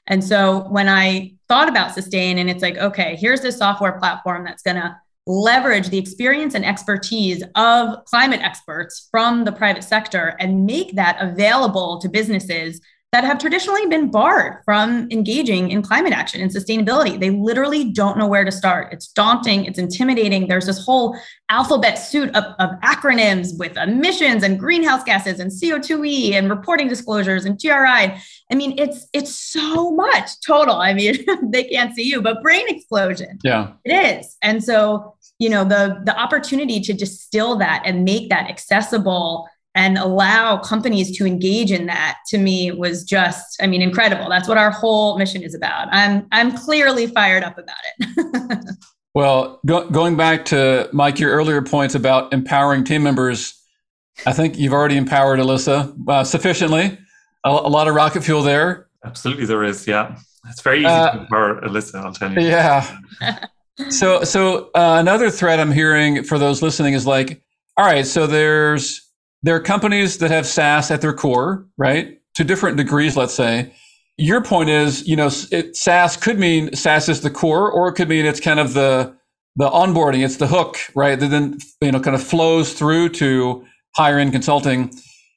And 0.08 0.24
so 0.24 0.68
when 0.70 0.90
I 0.90 1.34
thought 1.48 1.70
about 1.70 1.94
sustain 1.94 2.40
and 2.40 2.50
it's 2.50 2.64
like, 2.64 2.78
okay, 2.78 3.16
here's 3.16 3.42
this 3.42 3.58
software 3.58 3.98
platform 4.00 4.44
that's 4.44 4.64
going 4.64 4.78
to 4.78 4.96
leverage 5.28 5.90
the 5.90 5.98
experience 6.00 6.56
and 6.56 6.66
expertise 6.66 7.44
of 7.56 8.04
climate 8.06 8.42
experts 8.42 9.08
from 9.12 9.46
the 9.46 9.52
private 9.52 9.84
sector 9.84 10.36
and 10.40 10.66
make 10.66 10.96
that 10.96 11.18
available 11.22 12.00
to 12.00 12.10
businesses 12.10 12.82
that 13.12 13.24
have 13.24 13.40
traditionally 13.40 13.88
been 13.88 14.12
barred 14.12 14.62
from 14.64 15.08
engaging 15.10 15.72
in 15.72 15.82
climate 15.82 16.14
action 16.14 16.42
and 16.42 16.52
sustainability. 16.52 17.20
They 17.20 17.32
literally 17.32 17.92
don't 17.92 18.20
know 18.20 18.28
where 18.28 18.46
to 18.46 18.52
start. 18.52 18.94
It's 18.94 19.08
daunting, 19.08 19.66
it's 19.66 19.80
intimidating. 19.80 20.48
There's 20.48 20.68
this 20.68 20.86
whole 20.86 21.18
alphabet 21.50 21.98
suit 21.98 22.30
of, 22.36 22.44
of 22.60 22.70
acronyms 22.82 23.58
with 23.58 23.78
emissions 23.78 24.44
and 24.44 24.60
greenhouse 24.60 25.04
gases 25.04 25.40
and 25.40 25.50
CO2e 25.50 26.34
and 26.34 26.52
reporting 26.52 26.88
disclosures 26.88 27.46
and 27.46 27.60
GRI. 27.60 27.72
I 28.52 28.56
mean, 28.56 28.78
it's 28.78 29.08
it's 29.12 29.34
so 29.34 29.90
much 29.92 30.30
total. 30.46 30.76
I 30.76 30.94
mean, 30.94 31.26
they 31.52 31.64
can't 31.64 31.96
see 31.96 32.04
you, 32.04 32.22
but 32.22 32.44
brain 32.44 32.66
explosion. 32.68 33.40
Yeah. 33.44 33.74
It 33.86 34.20
is. 34.20 34.38
And 34.44 34.64
so, 34.64 35.16
you 35.40 35.50
know, 35.50 35.64
the 35.64 36.02
the 36.06 36.16
opportunity 36.16 36.80
to 36.82 36.94
distill 36.94 37.56
that 37.58 37.82
and 37.86 38.06
make 38.06 38.30
that 38.30 38.52
accessible 38.52 39.50
and 39.76 39.98
allow 39.98 40.58
companies 40.58 41.16
to 41.18 41.26
engage 41.26 41.72
in 41.72 41.86
that 41.86 42.18
to 42.28 42.38
me 42.38 42.72
was 42.72 43.04
just 43.04 43.62
i 43.62 43.68
mean 43.68 43.82
incredible. 43.82 44.30
That's 44.30 44.48
what 44.48 44.58
our 44.58 44.72
whole 44.72 45.18
mission 45.18 45.44
is 45.44 45.54
about. 45.56 45.88
I'm 45.92 46.28
i'm 46.32 46.56
clearly 46.58 47.08
fired 47.08 47.44
up 47.44 47.58
about 47.58 47.78
it. 48.00 48.76
Well 49.16 49.60
go, 49.66 49.90
going 49.90 50.16
back 50.16 50.46
to 50.46 50.88
mike 50.94 51.20
your 51.20 51.32
earlier 51.32 51.64
points 51.64 51.96
about 51.96 52.32
empowering 52.32 52.84
team 52.84 53.02
members 53.02 53.60
i 54.28 54.32
think 54.32 54.58
you've 54.58 54.72
already 54.72 54.98
empowered 54.98 55.40
alyssa 55.40 55.94
uh, 56.08 56.24
sufficiently. 56.24 56.98
A, 57.44 57.50
a, 57.50 57.70
lot 57.70 57.88
of 57.88 57.96
rocket 57.96 58.24
fuel 58.24 58.44
there. 58.44 58.88
Absolutely 59.04 59.46
there 59.46 59.64
is 59.64 59.88
yeah. 59.88 60.16
It's 60.50 60.62
very 60.62 60.80
easy 60.80 60.88
uh, 60.88 61.12
to 61.12 61.20
empower 61.22 61.60
alyssa 61.62 61.96
i'll 61.96 62.14
tell 62.14 62.32
you. 62.32 62.42
yeah. 62.42 62.98
So 63.90 64.24
so 64.24 64.72
uh, 64.76 64.98
another 65.00 65.32
thread 65.32 65.60
i'm 65.60 65.72
hearing 65.72 66.24
for 66.24 66.38
those 66.38 66.62
listening 66.62 66.94
is 66.94 67.08
like 67.08 67.42
all 67.78 67.86
right 67.86 68.06
so 68.06 68.28
there's 68.28 69.09
there 69.44 69.56
are 69.56 69.60
companies 69.60 70.18
that 70.18 70.32
have 70.32 70.46
SaaS 70.46 70.92
at 70.92 71.02
their 71.02 71.14
core, 71.14 71.66
right? 71.78 72.20
To 72.36 72.44
different 72.44 72.78
degrees, 72.78 73.16
let's 73.16 73.34
say. 73.34 73.74
Your 74.18 74.44
point 74.44 74.70
is, 74.70 75.08
you 75.08 75.16
know, 75.16 75.30
it, 75.52 75.76
SaaS 75.76 76.18
could 76.18 76.38
mean 76.38 76.76
SaaS 76.76 77.08
is 77.08 77.22
the 77.22 77.30
core, 77.30 77.72
or 77.72 77.88
it 77.90 77.94
could 77.94 78.10
mean 78.10 78.26
it's 78.26 78.40
kind 78.40 78.60
of 78.60 78.74
the 78.74 79.16
the 79.56 79.70
onboarding, 79.70 80.24
it's 80.24 80.38
the 80.38 80.48
hook, 80.48 80.78
right? 80.96 81.20
That 81.20 81.28
then 81.28 81.58
you 81.82 81.92
know 81.92 82.00
kind 82.00 82.16
of 82.16 82.24
flows 82.24 82.74
through 82.74 83.10
to 83.10 83.66
higher 83.96 84.20
end 84.20 84.32
consulting. 84.32 84.92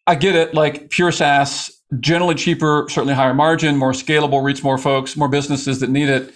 I 0.07 0.17
get 0.17 0.35
it. 0.35 0.55
Like 0.55 0.91
pure 0.91 1.13
SaaS, 1.13 1.71
generally 2.01 2.35
cheaper, 2.35 2.87
certainly 2.89 3.15
higher 3.15 3.35
margin, 3.35 3.77
more 3.77 3.93
scalable, 3.93 4.43
reach 4.43 4.63
more 4.63 4.79
folks, 4.79 5.17
more 5.17 5.29
businesses 5.29 5.81
that 5.81 5.91
need 5.91 6.09
it. 6.09 6.33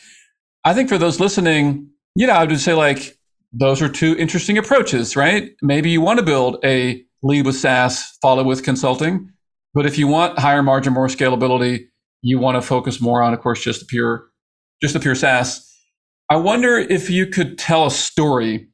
I 0.65 0.75
think 0.75 0.89
for 0.89 0.99
those 0.99 1.21
listening, 1.21 1.89
you 2.15 2.27
know, 2.27 2.33
I 2.33 2.45
would 2.45 2.61
say 2.61 2.75
like 2.75 3.17
those 3.53 3.83
are 3.83 3.89
two 3.89 4.17
interesting 4.17 4.59
approaches, 4.59 5.17
right? 5.17 5.51
Maybe 5.63 5.91
you 5.91 6.01
want 6.01 6.19
to 6.19 6.25
build 6.25 6.59
a 6.65 7.06
lead 7.27 7.47
with 7.47 7.57
SaaS, 7.57 8.17
follow 8.23 8.45
with 8.45 8.63
consulting. 8.63 9.31
But 9.75 9.87
if 9.87 9.99
you 9.99 10.07
want 10.07 10.39
higher 10.39 10.63
margin, 10.63 10.93
more 10.93 11.09
scalability, 11.09 11.87
you 12.23 12.39
want 12.39 12.57
to 12.57 12.63
focus 12.63 13.01
more 13.01 13.23
on, 13.23 13.35
of 13.35 13.41
course, 13.41 13.63
just 13.63 13.81
the 13.81 13.87
pure, 13.87 14.31
just 14.81 14.95
the 14.95 15.01
pure 15.01 15.15
SaaS. 15.15 15.63
I 16.31 16.37
wonder 16.37 16.79
if 16.79 17.11
you 17.11 17.27
could 17.27 17.59
tell 17.59 17.87
a 17.87 17.91
story 17.91 18.69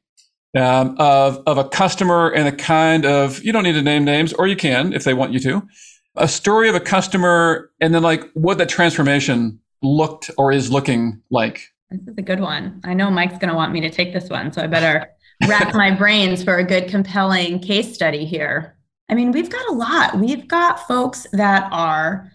um, 0.57 0.95
of 0.99 1.41
of 1.45 1.57
a 1.57 1.67
customer 1.67 2.29
and 2.29 2.47
a 2.47 2.51
kind 2.51 3.05
of 3.05 3.43
you 3.43 3.51
don't 3.51 3.63
need 3.63 3.73
to 3.73 3.81
name 3.81 4.05
names, 4.05 4.33
or 4.33 4.47
you 4.47 4.55
can 4.55 4.93
if 4.93 5.03
they 5.03 5.13
want 5.13 5.33
you 5.33 5.39
to. 5.39 5.67
A 6.15 6.27
story 6.27 6.69
of 6.69 6.75
a 6.75 6.79
customer, 6.79 7.71
and 7.81 7.93
then 7.93 8.03
like 8.03 8.29
what 8.33 8.59
that 8.59 8.69
transformation 8.69 9.59
looked 9.81 10.29
or 10.37 10.51
is 10.51 10.71
looking 10.71 11.21
like. 11.31 11.67
This 11.89 12.01
is 12.07 12.17
a 12.17 12.21
good 12.21 12.39
one. 12.39 12.81
I 12.83 12.93
know 12.93 13.11
Mike's 13.11 13.37
going 13.37 13.49
to 13.49 13.55
want 13.55 13.71
me 13.71 13.81
to 13.81 13.89
take 13.89 14.13
this 14.13 14.29
one, 14.29 14.51
so 14.51 14.61
I 14.61 14.67
better 14.67 15.11
rack 15.47 15.73
my 15.73 15.91
brains 15.91 16.43
for 16.43 16.57
a 16.57 16.63
good, 16.63 16.87
compelling 16.87 17.59
case 17.59 17.93
study 17.93 18.25
here. 18.25 18.77
I 19.09 19.15
mean, 19.15 19.31
we've 19.31 19.49
got 19.49 19.69
a 19.69 19.73
lot. 19.73 20.17
We've 20.17 20.47
got 20.47 20.87
folks 20.87 21.27
that 21.33 21.67
are, 21.71 22.31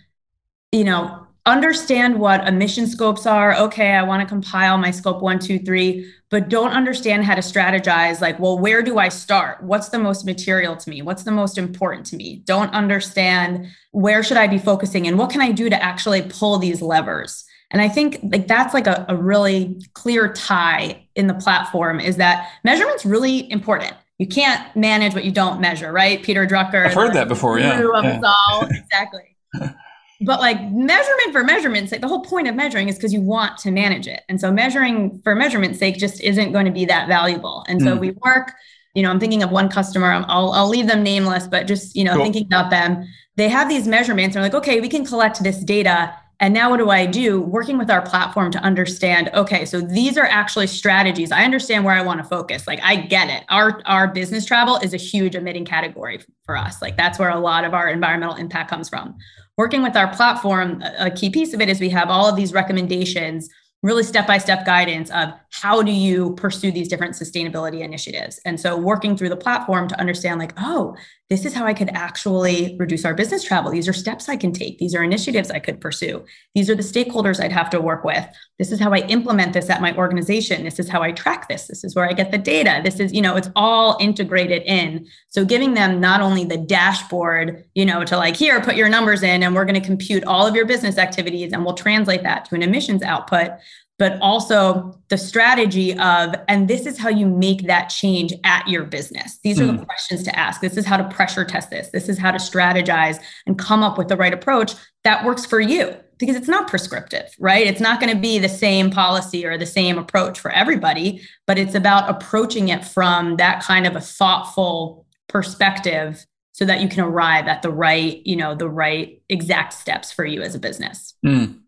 you 0.73 0.85
know, 0.85 1.27
understand 1.47 2.21
what 2.21 2.47
emission 2.47 2.87
scopes 2.87 3.27
are. 3.27 3.57
Okay, 3.57 3.93
I 3.93 4.03
want 4.03 4.21
to 4.21 4.29
compile 4.29 4.77
my 4.77 4.91
scope 4.91 5.23
one, 5.23 5.39
two, 5.39 5.59
three, 5.59 6.13
but 6.31 6.51
don't 6.51 6.73
understand 6.73 7.25
how 7.25 7.35
to 7.35 7.41
strategize. 7.41 8.21
Like, 8.21 8.39
well, 8.39 8.59
where 8.59 8.83
do 8.83 8.99
I 8.99 9.09
start? 9.09 9.63
What's 9.63 9.89
the 9.89 9.99
most 9.99 10.27
material 10.27 10.77
to 10.77 10.91
me? 10.91 11.01
What's 11.01 11.23
the 11.23 11.31
most 11.31 11.57
important 11.57 12.05
to 12.07 12.17
me? 12.17 12.43
Don't 12.45 12.73
understand 12.75 13.67
where 13.93 14.23
should 14.23 14.37
I 14.37 14.47
be 14.47 14.59
focusing 14.59 15.07
and 15.07 15.19
what 15.19 15.31
can 15.31 15.41
I 15.41 15.53
do 15.53 15.71
to 15.71 15.83
actually 15.83 16.23
pull 16.23 16.59
these 16.59 16.83
levers? 16.83 17.45
And 17.71 17.83
I 17.83 17.89
think 17.89 18.19
like 18.23 18.49
that's 18.49 18.73
like 18.73 18.87
a, 18.87 19.05
a 19.09 19.17
really 19.17 19.81
clear 19.93 20.33
tie 20.33 21.07
in 21.15 21.27
the 21.27 21.35
platform 21.35 22.01
is 22.01 22.17
that 22.17 22.51
measurement's 22.65 23.05
really 23.05 23.51
important. 23.51 23.95
You 24.19 24.27
can't 24.27 24.75
manage 24.75 25.15
what 25.15 25.25
you 25.25 25.31
don't 25.31 25.61
measure, 25.61 25.93
right? 25.93 26.23
Peter 26.23 26.47
Drucker. 26.47 26.87
I've 26.87 26.95
heard 26.95 27.15
that 27.15 27.29
before. 27.29 27.59
Yeah. 27.59 27.81
yeah. 27.81 28.69
exactly. 28.71 29.37
but 30.21 30.41
like 30.41 30.61
measurement 30.73 31.33
for 31.33 31.45
measurement's 31.45 31.93
like 31.93 32.01
the 32.01 32.09
whole 32.09 32.23
point 32.23 32.49
of 32.49 32.55
measuring 32.57 32.89
is 32.89 32.97
because 32.97 33.13
you 33.13 33.21
want 33.21 33.59
to 33.59 33.71
manage 33.71 34.09
it. 34.09 34.23
And 34.29 34.41
so 34.41 34.51
measuring 34.51 35.21
for 35.23 35.35
measurement's 35.35 35.79
sake 35.79 35.99
just 35.99 36.21
isn't 36.21 36.53
going 36.53 36.65
to 36.65 36.73
be 36.73 36.87
that 36.87 37.07
valuable. 37.07 37.65
And 37.69 37.81
so 37.81 37.97
mm. 37.97 38.01
we 38.01 38.11
work, 38.25 38.53
you 38.95 39.03
know, 39.03 39.11
I'm 39.11 39.21
thinking 39.21 39.43
of 39.43 39.51
one 39.51 39.69
customer, 39.69 40.25
I'll, 40.27 40.51
I'll 40.51 40.69
leave 40.69 40.89
them 40.89 41.03
nameless, 41.03 41.47
but 41.47 41.67
just, 41.67 41.95
you 41.95 42.03
know, 42.03 42.15
cool. 42.15 42.25
thinking 42.25 42.47
about 42.47 42.71
them, 42.71 43.07
they 43.37 43.49
have 43.49 43.69
these 43.69 43.87
measurements. 43.87 44.35
They're 44.35 44.43
like, 44.43 44.55
okay, 44.55 44.81
we 44.81 44.89
can 44.89 45.05
collect 45.05 45.43
this 45.45 45.59
data 45.59 46.13
and 46.41 46.55
now, 46.55 46.71
what 46.71 46.77
do 46.77 46.89
I 46.91 47.05
do? 47.05 47.41
Working 47.41 47.79
with 47.79 47.91
our 47.91 48.01
platform 48.01 48.53
to 48.53 48.61
understand, 48.61 49.29
okay, 49.35 49.65
so 49.65 49.81
these 49.81 50.17
are 50.17 50.25
actually 50.25 50.69
strategies. 50.69 51.33
I 51.33 51.43
understand 51.45 51.85
where 51.85 51.95
I 51.95 52.03
want 52.03 52.23
to 52.23 52.25
focus. 52.25 52.69
Like, 52.69 52.81
I 52.83 52.95
get 52.95 53.29
it. 53.29 53.45
Our, 53.49 53.83
our 53.87 54.07
business 54.07 54.45
travel 54.45 54.77
is 54.77 54.95
a 54.95 54.99
huge 54.99 55.35
emitting 55.35 55.65
category 55.65 56.21
for 56.45 56.57
us. 56.57 56.81
Like, 56.81 56.97
that's 56.97 57.19
where 57.19 57.31
a 57.31 57.41
lot 57.41 57.65
of 57.65 57.75
our 57.75 57.89
environmental 57.89 58.37
impact 58.37 58.71
comes 58.71 58.89
from. 58.89 59.17
Working 59.57 59.83
with 59.83 59.97
our 59.97 60.15
platform, 60.15 60.81
a 60.99 61.11
key 61.11 61.31
piece 61.31 61.55
of 61.55 61.61
it 61.61 61.69
is 61.69 61.81
we 61.81 61.89
have 61.89 62.09
all 62.09 62.29
of 62.29 62.37
these 62.37 62.53
recommendations 62.53 63.49
really 63.83 64.03
step-by-step 64.03 64.67
guidance 64.67 65.11
of 65.11 65.31
how 65.51 65.83
do 65.83 65.93
you 65.93 66.35
pursue 66.35 66.71
these 66.73 66.89
different 66.89 67.15
sustainability 67.15 67.81
initiatives 67.81 68.41
and 68.45 68.59
so 68.59 68.77
working 68.77 69.17
through 69.17 69.29
the 69.29 69.37
platform 69.37 69.87
to 69.87 69.99
understand 70.01 70.41
like 70.41 70.53
oh 70.59 70.97
this 71.31 71.45
is 71.45 71.55
how 71.55 71.67
i 71.67 71.75
could 71.75 71.91
actually 71.91 72.77
reduce 72.79 73.05
our 73.05 73.15
business 73.15 73.45
travel. 73.45 73.71
These 73.71 73.89
are 73.89 73.93
steps 73.93 74.29
i 74.29 74.37
can 74.37 74.53
take. 74.53 74.79
These 74.79 74.95
are 74.95 75.03
initiatives 75.03 75.51
i 75.51 75.59
could 75.59 75.81
pursue. 75.81 76.25
These 76.55 76.71
are 76.71 76.75
the 76.75 76.83
stakeholders 76.83 77.43
i'd 77.43 77.53
have 77.53 77.71
to 77.71 77.81
work 77.81 78.05
with. 78.05 78.27
This 78.59 78.73
is 78.73 78.81
how 78.81 78.93
i 78.93 78.99
implement 79.09 79.53
this 79.53 79.71
at 79.71 79.81
my 79.81 79.95
organization. 79.97 80.65
This 80.65 80.79
is 80.79 80.89
how 80.89 81.03
i 81.03 81.13
track 81.13 81.49
this. 81.49 81.67
This 81.67 81.85
is 81.85 81.95
where 81.95 82.09
i 82.09 82.13
get 82.13 82.31
the 82.31 82.39
data. 82.39 82.81
This 82.83 83.01
is 83.01 83.13
you 83.13 83.23
know 83.23 83.37
it's 83.37 83.51
all 83.57 83.97
integrated 84.01 84.63
in. 84.63 85.07
So 85.29 85.45
giving 85.45 85.75
them 85.75 86.01
not 86.01 86.21
only 86.21 86.45
the 86.45 86.59
dashboard 86.59 87.65
you 87.75 87.85
know 87.85 88.05
to 88.05 88.17
like 88.17 88.37
here 88.37 88.61
put 88.61 88.77
your 88.77 88.89
numbers 88.89 89.23
in 89.23 89.43
and 89.43 89.55
we're 89.55 89.67
going 89.67 89.81
to 89.81 89.87
compute 89.87 90.25
all 90.25 90.47
of 90.47 90.55
your 90.55 90.67
business 90.67 90.99
activities 90.99 91.53
and 91.53 91.65
we'll 91.65 91.75
translate 91.75 92.23
that 92.23 92.47
to 92.47 92.55
an 92.55 92.63
emissions 92.63 93.03
output 93.03 93.51
but 93.99 94.17
also 94.21 94.97
the 95.09 95.19
strategy 95.19 95.93
of, 95.99 96.35
and 96.47 96.69
this 96.69 96.87
is 96.87 96.99
how 96.99 97.09
you 97.09 97.27
make 97.27 97.67
that 97.67 97.89
change 97.89 98.33
at 98.45 98.67
your 98.69 98.85
business. 98.85 99.39
These 99.43 99.61
are 99.61 99.65
mm. 99.65 99.73
the 99.73 99.79
hmm. 99.79 99.85
questions 99.85 100.23
to 100.23 100.39
ask. 100.39 100.61
This 100.61 100.77
is 100.77 100.87
how 100.87 100.97
to 100.97 101.05
pressure 101.09 101.45
test 101.45 101.71
this. 101.71 101.91
This 101.91 102.09
is 102.09 102.17
how 102.17 102.31
to 102.31 102.39
strategize 102.39 103.19
and 103.47 103.59
come 103.59 103.83
up 103.83 103.99
with 103.99 104.09
the 104.09 104.17
right 104.17 104.33
approach 104.33 104.75
that 105.03 105.25
works 105.25 105.45
for 105.45 105.61
you 105.61 105.97
because 106.19 106.37
it's 106.37 106.49
not 106.49 106.69
prescriptive, 106.69 107.35
right? 107.41 107.67
It's 107.67 107.81
not 107.81 108.01
going 108.01 108.15
to 108.15 108.21
be 108.21 108.39
the 108.39 108.49
same 108.49 108.91
policy 108.91 109.45
or 109.45 109.59
the 109.59 109.67
same 109.67 109.99
approach 109.99 110.39
for 110.39 110.51
everybody, 110.51 111.21
but 111.47 111.59
it's 111.59 111.75
about 111.75 112.09
approaching 112.09 112.69
it 112.69 112.85
from 112.85 113.37
that 113.37 113.63
kind 113.63 113.87
of 113.87 113.97
a 113.97 114.01
thoughtful 114.01 115.07
perspective 115.29 116.25
so 116.53 116.65
that 116.65 116.81
you 116.81 116.89
can 116.89 117.01
arrive 117.01 117.47
at 117.47 117.63
the 117.63 117.71
right, 117.71 118.21
you 118.25 118.35
know, 118.37 118.55
the 118.55 118.69
right 118.69 119.23
exact 119.29 119.73
steps 119.73 120.13
for 120.13 120.25
you 120.25 120.43
as 120.43 120.55
a 120.55 120.59
business. 120.59 121.15
Mm. 121.25 121.61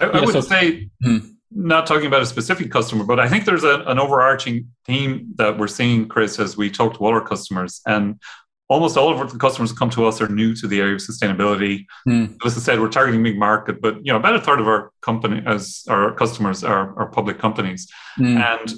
I, 0.00 0.06
I, 0.06 0.20
would 0.20 0.32
so, 0.32 0.40
say, 0.40 0.88
mm 1.04 1.34
not 1.52 1.86
talking 1.86 2.06
about 2.06 2.22
a 2.22 2.26
specific 2.26 2.70
customer, 2.70 3.04
but 3.04 3.18
I 3.18 3.28
think 3.28 3.44
there's 3.44 3.64
a, 3.64 3.80
an 3.86 3.98
overarching 3.98 4.68
theme 4.84 5.32
that 5.36 5.58
we're 5.58 5.68
seeing, 5.68 6.08
Chris, 6.08 6.38
as 6.38 6.56
we 6.56 6.70
talk 6.70 6.94
to 6.94 7.00
all 7.00 7.12
our 7.12 7.26
customers. 7.26 7.80
And 7.86 8.20
almost 8.68 8.96
all 8.96 9.20
of 9.20 9.32
the 9.32 9.38
customers 9.38 9.72
come 9.72 9.90
to 9.90 10.06
us 10.06 10.20
are 10.20 10.28
new 10.28 10.54
to 10.54 10.68
the 10.68 10.80
area 10.80 10.94
of 10.94 11.00
sustainability. 11.00 11.86
Mm. 12.08 12.36
As 12.44 12.56
I 12.56 12.60
said, 12.60 12.80
we're 12.80 12.88
targeting 12.88 13.22
big 13.22 13.38
market, 13.38 13.82
but 13.82 13.96
you 14.04 14.12
know, 14.12 14.16
about 14.16 14.36
a 14.36 14.40
third 14.40 14.60
of 14.60 14.68
our 14.68 14.92
company 15.02 15.42
as 15.44 15.84
our 15.88 16.14
customers 16.14 16.62
are, 16.62 16.96
are 16.96 17.10
public 17.10 17.38
companies. 17.38 17.88
Mm. 18.18 18.36
And 18.36 18.72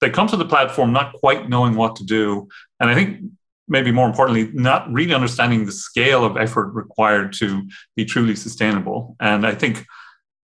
they 0.00 0.10
come 0.10 0.26
to 0.28 0.36
the 0.36 0.44
platform 0.44 0.92
not 0.92 1.12
quite 1.12 1.48
knowing 1.48 1.76
what 1.76 1.94
to 1.96 2.04
do. 2.04 2.48
And 2.80 2.90
I 2.90 2.94
think 2.94 3.20
maybe 3.68 3.92
more 3.92 4.08
importantly, 4.08 4.50
not 4.52 4.92
really 4.92 5.14
understanding 5.14 5.64
the 5.64 5.72
scale 5.72 6.24
of 6.24 6.36
effort 6.36 6.72
required 6.72 7.32
to 7.34 7.62
be 7.94 8.04
truly 8.04 8.34
sustainable. 8.34 9.14
And 9.20 9.46
I 9.46 9.54
think 9.54 9.86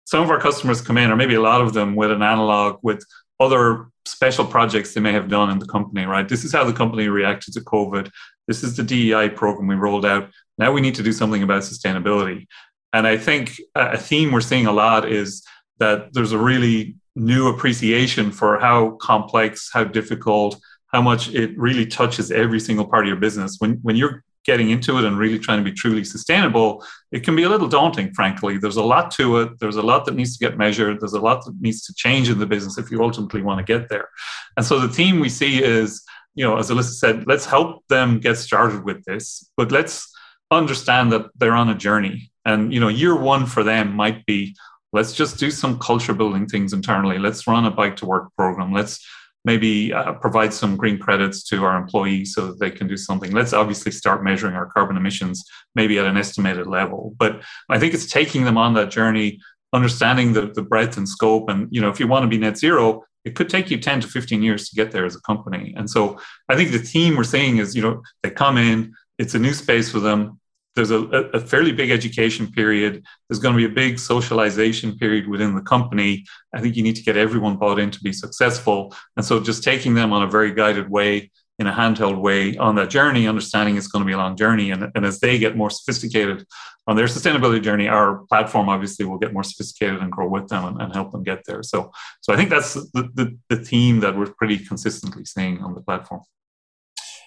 some 0.06 0.24
of 0.24 0.30
our 0.30 0.40
customers 0.40 0.82
come 0.82 0.98
in, 0.98 1.12
or 1.12 1.16
maybe 1.16 1.36
a 1.36 1.42
lot 1.42 1.62
of 1.62 1.74
them, 1.74 1.96
with 1.96 2.12
an 2.12 2.22
analog 2.22 2.80
with 2.82 3.04
other 3.40 3.88
special 4.06 4.46
projects 4.46 4.94
they 4.94 5.02
may 5.02 5.12
have 5.12 5.28
done 5.28 5.50
in 5.50 5.60
the 5.60 5.66
company, 5.66 6.06
right? 6.06 6.30
This 6.30 6.46
is 6.46 6.54
how 6.54 6.64
the 6.64 6.74
company 6.74 7.08
reacted 7.08 7.54
to 7.56 7.62
COVID. 7.62 8.10
This 8.48 8.64
is 8.64 8.78
the 8.78 8.84
DEI 8.84 9.30
program 9.30 9.68
we 9.68 9.76
rolled 9.76 10.06
out. 10.06 10.30
Now 10.58 10.72
we 10.72 10.82
need 10.82 10.96
to 10.96 11.04
do 11.04 11.12
something 11.12 11.44
about 11.44 11.64
sustainability. 11.64 12.48
And 12.94 13.06
I 13.08 13.18
think 13.18 13.60
a 13.74 13.98
theme 13.98 14.32
we're 14.32 14.42
seeing 14.42 14.68
a 14.68 14.72
lot 14.72 15.12
is 15.12 15.44
that 15.80 16.14
there's 16.14 16.32
a 16.32 16.38
really 16.38 16.96
new 17.16 17.48
appreciation 17.48 18.32
for 18.32 18.60
how 18.60 18.92
complex, 19.02 19.70
how 19.74 19.84
difficult, 19.84 20.58
how 20.88 21.02
much 21.02 21.30
it 21.30 21.58
really 21.58 21.86
touches 21.86 22.32
every 22.32 22.60
single 22.60 22.88
part 22.88 23.04
of 23.04 23.08
your 23.08 23.18
business. 23.18 23.58
When, 23.60 23.80
when 23.82 23.96
you're 23.96 24.24
getting 24.46 24.70
into 24.70 24.98
it 24.98 25.06
and 25.06 25.18
really 25.18 25.40
trying 25.40 25.58
to 25.58 25.64
be 25.64 25.76
truly 25.76 26.04
sustainable, 26.04 26.86
it 27.12 27.24
can 27.24 27.36
be 27.36 27.44
a 27.44 27.50
little 27.50 27.68
daunting, 27.68 28.14
frankly. 28.14 28.58
There's 28.58 28.78
a 28.78 28.84
lot 28.84 29.12
to 29.12 29.40
it. 29.40 29.60
There's 29.60 29.76
a 29.76 29.82
lot 29.82 30.06
that 30.06 30.16
needs 30.16 30.38
to 30.38 30.46
get 30.46 30.58
measured. 30.58 31.02
There's 31.02 31.14
a 31.14 31.20
lot 31.20 31.44
that 31.46 31.60
needs 31.60 31.84
to 31.86 31.94
change 31.94 32.30
in 32.30 32.40
the 32.40 32.46
business 32.46 32.78
if 32.78 32.92
you 32.92 33.02
ultimately 33.02 33.42
want 33.42 33.66
to 33.66 33.74
get 33.74 33.90
there. 33.90 34.10
And 34.56 34.66
so 34.66 34.80
the 34.80 34.88
theme 34.88 35.20
we 35.20 35.30
see 35.30 35.64
is, 35.64 36.04
you 36.36 36.46
know, 36.46 36.58
as 36.58 36.70
Alyssa 36.70 36.94
said, 36.94 37.28
let's 37.28 37.46
help 37.46 37.84
them 37.88 38.20
get 38.20 38.38
started 38.38 38.84
with 38.84 39.04
this, 39.06 39.50
but 39.58 39.72
let's 39.72 40.12
understand 40.52 41.12
that 41.12 41.28
they're 41.36 41.54
on 41.54 41.70
a 41.70 41.76
journey. 41.76 42.32
And, 42.46 42.74
you 42.74 42.80
know, 42.80 42.90
year 42.90 43.16
one 43.16 43.46
for 43.48 43.64
them 43.64 43.94
might 43.94 44.26
be 44.26 44.56
let's 44.94 45.14
just 45.14 45.38
do 45.40 45.52
some 45.52 45.80
culture 45.80 46.14
building 46.14 46.48
things 46.48 46.72
internally. 46.72 47.18
Let's 47.20 47.48
run 47.48 47.66
a 47.66 47.72
bike 47.72 47.98
to 47.98 48.06
work 48.06 48.34
program. 48.38 48.72
Let's 48.72 49.06
maybe 49.46 49.94
uh, 49.94 50.14
provide 50.14 50.54
some 50.54 50.76
green 50.76 50.98
credits 50.98 51.44
to 51.44 51.64
our 51.64 51.78
employees 51.78 52.34
so 52.34 52.48
that 52.48 52.60
they 52.60 52.72
can 52.72 52.88
do 52.88 52.98
something. 52.98 53.32
Let's 53.32 53.54
obviously 53.54 53.92
start 53.92 54.24
measuring 54.24 54.56
our 54.56 54.66
carbon 54.66 54.98
emissions, 54.98 55.46
maybe 55.76 55.98
at 56.00 56.06
an 56.06 56.18
estimated 56.18 56.68
level. 56.68 57.16
But 57.18 57.44
I 57.70 57.80
think 57.80 57.94
it's 57.94 58.12
taking 58.12 58.44
them 58.44 58.58
on 58.58 58.74
that 58.74 58.90
journey, 58.90 59.40
understanding 59.72 60.34
the, 60.34 60.48
the 60.48 60.64
breadth 60.64 60.98
and 60.98 61.08
scope. 61.08 61.50
And, 61.50 61.68
you 61.72 61.80
know, 61.80 61.90
if 61.90 62.00
you 62.00 62.08
want 62.08 62.24
to 62.24 62.28
be 62.28 62.40
net 62.40 62.58
zero, 62.58 63.04
it 63.24 63.36
could 63.36 63.50
take 63.50 63.70
you 63.70 63.78
10 63.78 64.02
to 64.02 64.08
15 64.08 64.42
years 64.42 64.70
to 64.70 64.76
get 64.76 64.92
there 64.92 65.06
as 65.06 65.16
a 65.16 65.22
company. 65.22 65.74
And 65.78 65.90
so 65.90 66.20
I 66.50 66.56
think 66.56 66.72
the 66.72 66.80
theme 66.80 67.16
we're 67.16 67.24
seeing 67.24 67.58
is, 67.58 67.76
you 67.76 67.82
know, 67.82 68.02
they 68.24 68.32
come 68.32 68.58
in, 68.58 68.94
it's 69.18 69.36
a 69.36 69.40
new 69.40 69.54
space 69.54 69.92
for 69.92 70.00
them 70.00 70.40
there's 70.76 70.92
a, 70.92 71.04
a, 71.34 71.40
fairly 71.40 71.72
big 71.72 71.90
education 71.90 72.52
period. 72.52 73.04
There's 73.30 73.40
going 73.40 73.54
to 73.54 73.58
be 73.58 73.72
a 73.72 73.76
big 73.76 73.98
socialization 73.98 74.98
period 74.98 75.28
within 75.28 75.56
the 75.56 75.62
company. 75.62 76.26
I 76.54 76.62
think 76.62 76.76
you 76.76 76.84
need 76.84 76.98
to 76.98 77.04
get 77.04 77.18
everyone 77.18 77.58
bought 77.58 77.80
in 77.80 77.92
to 77.92 78.00
be 78.02 78.12
successful. 78.12 78.94
And 79.16 79.26
so 79.26 79.40
just 79.40 79.64
taking 79.64 79.94
them 79.94 80.12
on 80.12 80.24
a 80.24 80.28
very 80.28 80.54
guided 80.54 80.90
way, 80.90 81.32
in 81.58 81.68
a 81.68 81.72
handheld 81.72 82.20
way 82.20 82.58
on 82.58 82.76
that 82.76 82.90
journey, 82.90 83.28
understanding 83.28 83.78
it's 83.78 83.88
going 83.88 84.04
to 84.04 84.06
be 84.06 84.12
a 84.12 84.18
long 84.18 84.36
journey. 84.36 84.72
And, 84.72 84.92
and 84.94 85.06
as 85.06 85.20
they 85.20 85.38
get 85.38 85.56
more 85.56 85.70
sophisticated 85.70 86.46
on 86.86 86.98
their 86.98 87.06
sustainability 87.06 87.62
journey, 87.62 87.88
our 87.88 88.26
platform 88.28 88.68
obviously 88.68 89.06
will 89.06 89.18
get 89.18 89.34
more 89.34 89.44
sophisticated 89.44 90.02
and 90.02 90.12
grow 90.12 90.28
with 90.28 90.50
them 90.50 90.66
and, 90.66 90.82
and 90.82 90.94
help 90.94 91.12
them 91.12 91.24
get 91.24 91.44
there. 91.46 91.64
So, 91.64 91.92
so 92.22 92.34
I 92.34 92.36
think 92.36 92.50
that's 92.50 92.74
the, 92.74 93.10
the, 93.14 93.38
the 93.50 93.64
theme 93.64 94.02
that 94.02 94.18
we're 94.18 94.34
pretty 94.34 94.58
consistently 94.58 95.24
seeing 95.24 95.62
on 95.64 95.74
the 95.74 95.82
platform. 95.82 96.22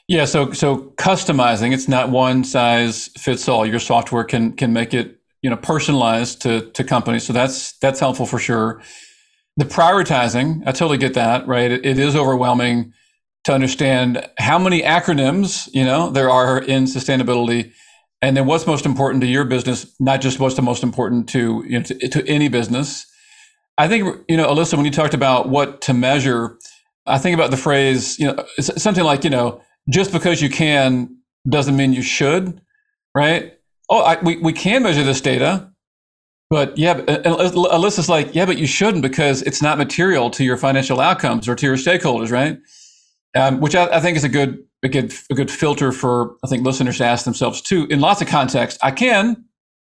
Yeah, 0.09 0.25
so 0.25 0.53
so 0.53 0.94
customizing, 0.97 1.75
it's 1.75 1.88
not 1.88 2.11
one 2.11 2.42
size 2.44 3.09
fits 3.18 3.49
all. 3.49 3.66
Your 3.66 3.79
software 3.81 4.25
can 4.25 4.53
can 4.53 4.73
make 4.73 4.94
it, 4.94 5.21
you 5.42 5.51
know, 5.51 5.57
personalized 5.57 6.42
to 6.42 6.71
to 6.73 6.85
companies. 6.85 7.25
So 7.27 7.35
that's 7.35 7.75
that's 7.79 8.01
helpful 8.01 8.27
for 8.27 8.38
sure. 8.38 8.83
The 9.59 9.66
prioritizing, 9.66 10.62
I 10.66 10.73
totally 10.73 10.99
get 10.99 11.14
that, 11.14 11.47
right? 11.47 11.71
it, 11.71 11.85
it 11.85 11.99
is 11.99 12.16
overwhelming 12.16 12.94
to 13.44 13.53
understand 13.53 14.29
how 14.38 14.59
many 14.59 14.83
acronyms, 14.83 15.68
you 15.75 15.85
know, 15.85 16.11
there 16.11 16.31
are 16.31 16.59
in 16.59 16.85
sustainability 16.85 17.73
and 18.23 18.37
then 18.37 18.47
what's 18.47 18.66
most 18.66 18.87
important 18.87 19.23
to 19.23 19.29
your 19.29 19.44
business, 19.44 19.94
not 20.01 20.21
just 20.21 20.40
what's 20.40 20.57
the 20.57 20.62
most 20.62 20.83
important 20.83 21.29
to, 21.31 21.64
you 21.66 21.79
know, 21.79 21.83
to, 21.83 22.09
to 22.09 22.27
any 22.29 22.49
business. 22.49 23.07
I 23.79 23.88
think, 23.88 24.25
you 24.29 24.37
know, 24.37 24.47
Alyssa, 24.49 24.75
when 24.77 24.85
you 24.85 24.90
talked 24.92 25.14
about 25.14 25.49
what 25.49 25.81
to 25.83 25.94
measure, 25.94 26.59
I 27.07 27.18
think 27.18 27.35
about 27.35 27.51
the 27.51 27.57
phrase, 27.57 28.18
you 28.18 28.27
know, 28.27 28.44
something 28.61 29.05
like, 29.05 29.25
you 29.25 29.31
know, 29.31 29.62
just 29.88 30.12
because 30.12 30.42
you 30.42 30.51
can 30.51 31.16
doesn't 31.48 31.77
mean 31.77 31.92
you 31.92 32.03
should, 32.03 32.61
right? 33.14 33.55
Oh, 33.88 34.03
I, 34.03 34.20
we, 34.20 34.37
we 34.37 34.53
can 34.53 34.83
measure 34.83 35.03
this 35.03 35.20
data, 35.20 35.70
but 36.51 36.77
yeah, 36.77 37.01
Alyssa's 37.01 38.09
like, 38.09 38.35
yeah, 38.35 38.46
but 38.46 38.59
you 38.59 38.66
shouldn't 38.66 39.03
because 39.03 39.42
it's 39.42 39.62
not 39.62 39.79
material 39.79 40.31
to 40.31 40.44
your 40.44 40.57
financial 40.57 41.01
outcomes 41.01 41.48
or 41.48 41.55
to 41.55 41.66
your 41.66 41.77
stakeholders, 41.77 42.31
right? 42.31 42.59
Um, 43.37 43.61
which 43.61 43.74
I, 43.74 43.87
I, 43.96 44.01
think 44.01 44.16
is 44.16 44.24
a 44.24 44.29
good, 44.29 44.59
a 44.83 44.88
good, 44.88 45.12
a 45.31 45.35
good 45.35 45.51
filter 45.51 45.92
for 45.92 46.37
I 46.44 46.48
think 46.48 46.64
listeners 46.64 46.98
to 46.98 47.05
ask 47.05 47.24
themselves 47.24 47.61
too. 47.61 47.87
In 47.90 48.01
lots 48.01 48.22
of 48.22 48.29
contexts, 48.29 48.79
I 48.83 48.90
can, 48.90 49.44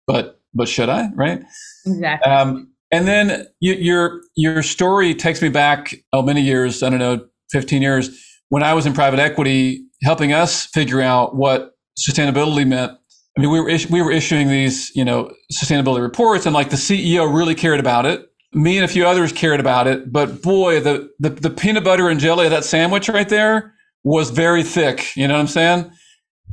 but 0.06 0.40
but 0.52 0.68
should 0.68 0.88
I, 0.88 1.08
right? 1.14 1.42
Exactly. 1.86 2.30
Um, 2.30 2.72
and 2.90 3.06
then 3.06 3.46
you, 3.60 3.74
your 3.74 4.20
your 4.36 4.62
story 4.62 5.14
takes 5.14 5.40
me 5.40 5.48
back 5.48 5.94
oh 6.12 6.22
many 6.22 6.42
years, 6.42 6.82
I 6.82 6.90
don't 6.90 6.98
know, 6.98 7.26
fifteen 7.50 7.80
years 7.80 8.10
when 8.50 8.62
I 8.62 8.74
was 8.74 8.84
in 8.84 8.92
private 8.92 9.18
equity 9.18 9.86
helping 10.02 10.32
us 10.32 10.66
figure 10.66 11.00
out 11.00 11.36
what 11.36 11.72
sustainability 11.98 12.66
meant. 12.66 12.92
I 13.36 13.40
mean, 13.40 13.50
we 13.50 13.60
were 13.60 13.68
is- 13.68 13.88
we 13.90 14.02
were 14.02 14.12
issuing 14.12 14.48
these, 14.48 14.90
you 14.94 15.04
know, 15.04 15.32
sustainability 15.52 16.02
reports, 16.02 16.46
and 16.46 16.54
like 16.54 16.70
the 16.70 16.76
CEO 16.76 17.32
really 17.32 17.54
cared 17.54 17.80
about 17.80 18.06
it. 18.06 18.26
Me 18.52 18.76
and 18.76 18.84
a 18.84 18.88
few 18.88 19.06
others 19.06 19.32
cared 19.32 19.60
about 19.60 19.86
it, 19.86 20.12
but 20.12 20.42
boy, 20.42 20.80
the 20.80 21.08
the, 21.20 21.30
the 21.30 21.50
peanut 21.50 21.84
butter 21.84 22.08
and 22.08 22.18
jelly 22.20 22.46
of 22.46 22.50
that 22.50 22.64
sandwich 22.64 23.08
right 23.08 23.28
there 23.28 23.72
was 24.02 24.30
very 24.30 24.62
thick. 24.62 25.14
You 25.16 25.28
know 25.28 25.34
what 25.34 25.40
I'm 25.40 25.46
saying? 25.46 25.90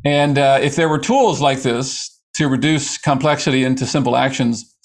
And 0.05 0.37
uh, 0.37 0.59
if 0.61 0.75
there 0.75 0.89
were 0.89 0.99
tools 0.99 1.41
like 1.41 1.61
this 1.63 2.13
to 2.35 2.47
reduce 2.47 2.97
complexity 2.99 3.63
into 3.63 3.85
simple 3.87 4.15
actions, 4.15 4.75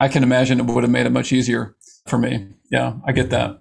I 0.00 0.08
can 0.08 0.22
imagine 0.22 0.60
it 0.60 0.66
would 0.66 0.82
have 0.82 0.90
made 0.90 1.04
it 1.06 1.12
much 1.12 1.32
easier 1.32 1.76
for 2.08 2.16
me. 2.18 2.48
Yeah, 2.70 2.94
I 3.06 3.12
get 3.12 3.28
that. 3.30 3.60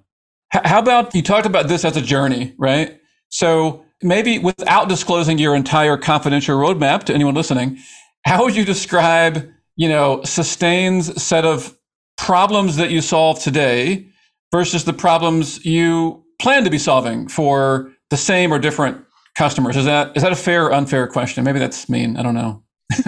H- 0.55 0.61
how 0.63 0.79
about 0.79 1.13
you 1.13 1.21
talked 1.21 1.45
about 1.45 1.67
this 1.67 1.83
as 1.83 1.97
a 1.97 2.01
journey, 2.01 2.53
right? 2.57 2.97
So 3.29 3.83
maybe 4.01 4.39
without 4.39 4.89
disclosing 4.89 5.37
your 5.37 5.55
entire 5.55 5.97
confidential 5.97 6.57
roadmap 6.57 7.03
to 7.03 7.13
anyone 7.13 7.33
listening, 7.33 7.77
how 8.25 8.43
would 8.43 8.55
you 8.55 8.65
describe, 8.65 9.49
you 9.75 9.89
know, 9.89 10.21
Sustain's 10.23 11.21
set 11.21 11.45
of 11.45 11.77
problems 12.17 12.75
that 12.77 12.91
you 12.91 13.01
solve 13.01 13.39
today 13.41 14.07
versus 14.51 14.83
the 14.83 14.93
problems 14.93 15.65
you 15.65 16.23
plan 16.39 16.63
to 16.63 16.69
be 16.69 16.77
solving 16.77 17.27
for 17.27 17.91
the 18.09 18.17
same 18.17 18.53
or 18.53 18.59
different 18.59 19.03
customers? 19.35 19.77
Is 19.77 19.85
that 19.85 20.15
is 20.15 20.23
that 20.23 20.31
a 20.31 20.35
fair 20.35 20.65
or 20.65 20.73
unfair 20.73 21.07
question? 21.07 21.43
Maybe 21.43 21.59
that's 21.59 21.89
mean. 21.89 22.17
I 22.17 22.23
don't 22.23 22.35
know. 22.35 22.63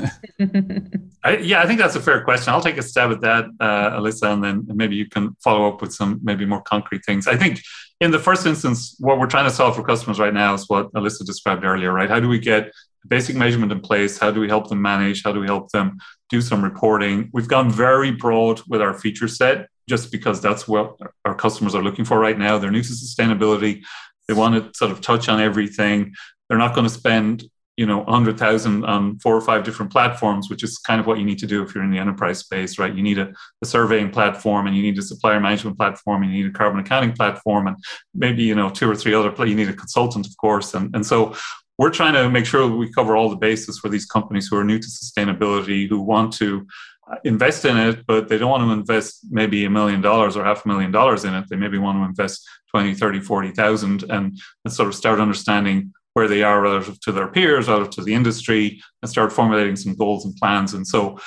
I, 1.26 1.38
yeah, 1.38 1.62
I 1.62 1.68
think 1.68 1.80
that's 1.80 1.96
a 1.96 2.02
fair 2.02 2.24
question. 2.24 2.52
I'll 2.52 2.62
take 2.62 2.78
a 2.78 2.82
stab 2.82 3.12
at 3.12 3.22
that, 3.22 3.46
uh, 3.60 4.00
Alyssa, 4.00 4.34
and 4.34 4.44
then 4.44 4.66
maybe 4.68 4.96
you 4.96 5.08
can 5.08 5.36
follow 5.44 5.68
up 5.68 5.82
with 5.82 5.94
some 5.94 6.20
maybe 6.22 6.46
more 6.46 6.62
concrete 6.62 7.06
things. 7.06 7.28
I 7.28 7.38
think 7.38 7.62
in 8.04 8.12
the 8.12 8.20
first 8.20 8.46
instance, 8.46 8.98
what 9.00 9.18
we're 9.18 9.28
trying 9.28 9.46
to 9.46 9.56
solve 9.56 9.78
for 9.78 9.84
customers 9.84 10.20
right 10.20 10.34
now 10.34 10.54
is 10.54 10.68
what 10.68 10.92
Alyssa 10.92 11.26
described 11.26 11.64
earlier, 11.64 11.94
right? 11.94 12.10
How 12.10 12.20
do 12.20 12.28
we 12.28 12.38
get 12.38 12.70
basic 13.08 13.34
measurement 13.34 13.72
in 13.72 13.80
place? 13.80 14.18
How 14.18 14.30
do 14.30 14.42
we 14.42 14.50
help 14.50 14.68
them 14.68 14.82
manage? 14.82 15.24
How 15.24 15.32
do 15.32 15.40
we 15.40 15.48
help 15.48 15.72
them 15.72 15.98
do 16.30 16.42
some 16.42 16.62
reporting? 16.62 17.30
We've 17.32 17.48
gone 17.48 17.72
very 17.72 18.12
broad 18.12 18.62
with 18.68 18.82
our 18.82 18.94
feature 18.94 19.30
set 19.30 19.70
just 19.88 20.12
because 20.12 20.42
that's 20.42 20.68
what 20.68 20.98
our 21.24 21.34
customers 21.34 21.76
are 21.76 21.84
looking 21.84 22.04
for 22.04 22.20
right 22.20 22.38
now. 22.38 22.58
They're 22.58 22.72
new 22.72 22.84
to 22.84 22.90
sustainability. 22.90 23.84
They 24.28 24.34
want 24.34 24.56
to 24.56 24.78
sort 24.78 24.92
of 24.92 25.00
touch 25.00 25.30
on 25.30 25.40
everything. 25.40 26.14
They're 26.50 26.58
not 26.58 26.76
going 26.76 26.88
to 26.88 26.94
spend 26.94 27.46
you 27.78 27.88
know 27.88 28.00
100000 28.04 28.86
on 28.86 29.18
four 29.20 29.36
or 29.36 29.42
five 29.42 29.64
different 29.64 29.92
platforms 29.92 30.50
which 30.50 30.64
is 30.64 30.78
kind 30.78 31.00
of 31.00 31.08
what 31.08 31.18
you 31.18 31.26
need 31.26 31.40
to 31.40 31.48
do 31.48 31.64
if 31.64 31.74
you're 31.74 31.84
in 31.84 31.92
the 31.92 31.98
enterprise 31.98 32.40
space 32.40 32.78
right? 32.78 32.94
You 32.94 33.04
need 33.04 33.18
a, 33.18 33.34
a, 33.62 33.66
surveying 33.66 34.12
platform 34.12 34.68
and 34.68 34.76
you 34.76 34.84
need 34.84 34.98
a 34.98 35.02
supplier 35.02 35.40
management 35.40 35.78
platform 35.78 36.24
and 36.24 36.32
you 36.32 36.44
need 36.44 36.50
a 36.50 36.58
carbon 36.58 36.80
accounting 36.80 37.14
platform 37.14 37.68
and 37.68 37.78
maybe 38.14 38.44
you 38.44 38.56
know 38.56 38.70
two 38.70 38.90
or 38.90 38.96
three 38.96 39.14
other 39.14 39.34
you 39.46 39.56
need 39.56 39.70
a 39.70 39.74
consultant 39.74 40.28
of 40.28 40.38
course. 40.38 40.74
And, 40.74 40.96
and 40.96 41.06
so 41.06 41.36
we're 41.80 41.90
trying 41.90 42.14
to 42.14 42.30
make 42.30 42.46
sure 42.46 42.68
we 42.68 42.92
cover 42.92 43.16
all 43.16 43.30
the 43.30 43.36
bases 43.36 43.80
for 43.80 43.90
these 43.90 44.06
companies 44.06 44.48
who 44.48 44.58
are 44.58 44.64
new 44.64 44.78
to 44.78 44.88
sustainability 44.88 45.90
who 45.90 46.00
want 46.00 46.34
to 46.34 46.68
uh, 47.12 47.16
invest 47.24 47.66
in 47.66 47.76
it 47.76 48.06
but 48.06 48.30
they 48.30 48.38
don't 48.38 48.52
want 48.52 48.64
to 48.64 48.72
invest 48.72 49.26
maybe 49.32 49.66
a 49.66 49.70
million 49.70 50.00
dollars 50.00 50.38
or 50.38 50.44
half 50.44 50.64
a 50.64 50.68
million 50.68 50.92
dollars 50.92 51.26
in 51.26 51.34
it. 51.34 51.46
They 51.50 51.56
maybe 51.56 51.80
want 51.80 51.98
to 51.98 52.04
invest 52.04 52.48
20 52.70 52.94
30 52.94 53.20
40,000 53.22 54.04
and, 54.04 54.40
and 54.64 54.74
sort 54.74 54.88
of 54.88 54.96
start 54.96 55.20
understanding 55.20 55.92
where 56.14 56.28
they 56.28 56.44
are 56.44 56.62
relative 56.62 57.00
to 57.02 57.12
their 57.12 57.28
peers, 57.28 57.68
relative 57.68 57.92
to 57.92 58.04
the 58.04 58.14
industry, 58.14 58.82
and 59.02 59.10
start 59.10 59.32
formulating 59.32 59.76
some 59.76 59.96
goals 59.96 60.26
and 60.26 60.36
plans. 60.36 60.74
And 60.74 60.86
so, 60.86 61.20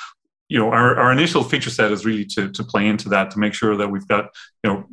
you 0.49 0.57
know, 0.57 0.71
our, 0.71 0.95
our 0.97 1.11
initial 1.11 1.43
feature 1.43 1.69
set 1.69 1.91
is 1.91 2.05
really 2.05 2.25
to, 2.25 2.49
to 2.51 2.63
play 2.63 2.87
into 2.87 3.09
that 3.09 3.31
to 3.31 3.39
make 3.39 3.53
sure 3.53 3.75
that 3.75 3.89
we've 3.89 4.07
got, 4.07 4.29
you 4.63 4.69
know, 4.69 4.85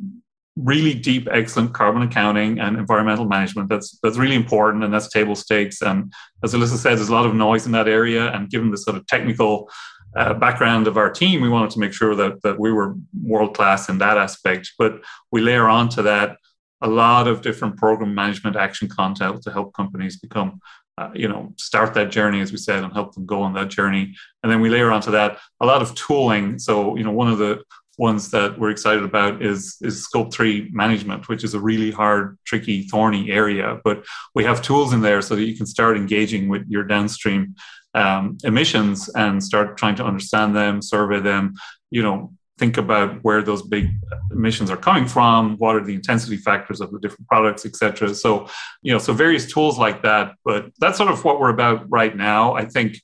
really 0.57 0.93
deep, 0.93 1.27
excellent 1.31 1.73
carbon 1.73 2.01
accounting 2.01 2.59
and 2.59 2.77
environmental 2.77 3.25
management. 3.25 3.69
That's 3.69 3.99
that's 4.01 4.17
really 4.17 4.35
important, 4.35 4.83
and 4.83 4.93
that's 4.93 5.09
table 5.09 5.35
stakes. 5.35 5.81
And 5.81 6.13
as 6.43 6.53
Alyssa 6.53 6.77
said, 6.77 6.97
there's 6.97 7.09
a 7.09 7.13
lot 7.13 7.25
of 7.25 7.35
noise 7.35 7.65
in 7.65 7.71
that 7.73 7.87
area. 7.87 8.31
And 8.31 8.49
given 8.49 8.71
the 8.71 8.77
sort 8.77 8.95
of 8.97 9.05
technical 9.07 9.69
uh, 10.15 10.33
background 10.33 10.87
of 10.87 10.97
our 10.97 11.09
team, 11.09 11.41
we 11.41 11.49
wanted 11.49 11.71
to 11.71 11.79
make 11.79 11.93
sure 11.93 12.15
that 12.15 12.41
that 12.43 12.59
we 12.59 12.71
were 12.71 12.95
world 13.21 13.55
class 13.55 13.89
in 13.89 13.97
that 13.97 14.17
aspect. 14.17 14.73
But 14.77 15.01
we 15.31 15.41
layer 15.41 15.67
onto 15.67 16.01
that 16.03 16.37
a 16.81 16.87
lot 16.87 17.27
of 17.27 17.41
different 17.41 17.77
program 17.77 18.13
management 18.13 18.55
action 18.55 18.87
content 18.87 19.41
to 19.43 19.51
help 19.51 19.73
companies 19.73 20.19
become 20.19 20.59
uh, 20.97 21.09
you 21.13 21.27
know 21.27 21.53
start 21.57 21.93
that 21.93 22.11
journey 22.11 22.39
as 22.39 22.51
we 22.51 22.57
said 22.57 22.83
and 22.83 22.93
help 22.93 23.13
them 23.13 23.25
go 23.25 23.41
on 23.41 23.53
that 23.53 23.69
journey. 23.69 24.15
And 24.43 24.51
then 24.51 24.61
we 24.61 24.69
layer 24.69 24.91
onto 24.91 25.11
that 25.11 25.39
a 25.59 25.65
lot 25.65 25.81
of 25.81 25.93
tooling. 25.95 26.59
So 26.59 26.95
you 26.95 27.03
know 27.03 27.11
one 27.11 27.31
of 27.31 27.37
the 27.37 27.63
ones 27.97 28.29
that 28.31 28.59
we're 28.59 28.71
excited 28.71 29.03
about 29.03 29.41
is 29.41 29.77
is 29.81 30.03
scope 30.03 30.33
3 30.33 30.69
management 30.73 31.29
which 31.29 31.45
is 31.45 31.53
a 31.53 31.59
really 31.59 31.91
hard 31.91 32.37
tricky 32.45 32.83
thorny 32.83 33.31
area. 33.31 33.79
But 33.83 34.05
we 34.33 34.43
have 34.43 34.61
tools 34.61 34.93
in 34.93 35.01
there 35.01 35.21
so 35.21 35.35
that 35.35 35.45
you 35.45 35.55
can 35.55 35.65
start 35.65 35.97
engaging 35.97 36.49
with 36.49 36.65
your 36.67 36.83
downstream 36.83 37.55
um, 37.93 38.37
emissions 38.43 39.09
and 39.15 39.41
start 39.41 39.77
trying 39.77 39.95
to 39.95 40.05
understand 40.05 40.55
them 40.55 40.81
survey 40.81 41.21
them 41.21 41.53
you 41.91 42.03
know 42.03 42.33
think 42.57 42.77
about 42.77 43.21
where 43.23 43.41
those 43.41 43.61
big 43.61 43.89
emissions 44.31 44.71
are 44.71 44.77
coming 44.77 45.05
from 45.05 45.57
what 45.57 45.75
are 45.75 45.83
the 45.83 45.93
intensity 45.93 46.37
factors 46.37 46.79
of 46.79 46.91
the 46.91 46.99
different 46.99 47.27
products 47.27 47.65
et 47.65 47.75
cetera. 47.75 48.13
So 48.13 48.47
you 48.81 48.93
know 48.93 48.99
so 48.99 49.13
various 49.13 49.51
tools 49.51 49.77
like 49.77 50.01
that 50.03 50.35
but 50.43 50.71
that's 50.79 50.97
sort 50.97 51.11
of 51.11 51.23
what 51.23 51.39
we're 51.39 51.49
about 51.49 51.85
right 51.89 52.15
now. 52.15 52.55
I 52.55 52.65
think 52.65 53.01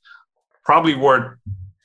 probably 0.63 0.95
worth 0.95 1.37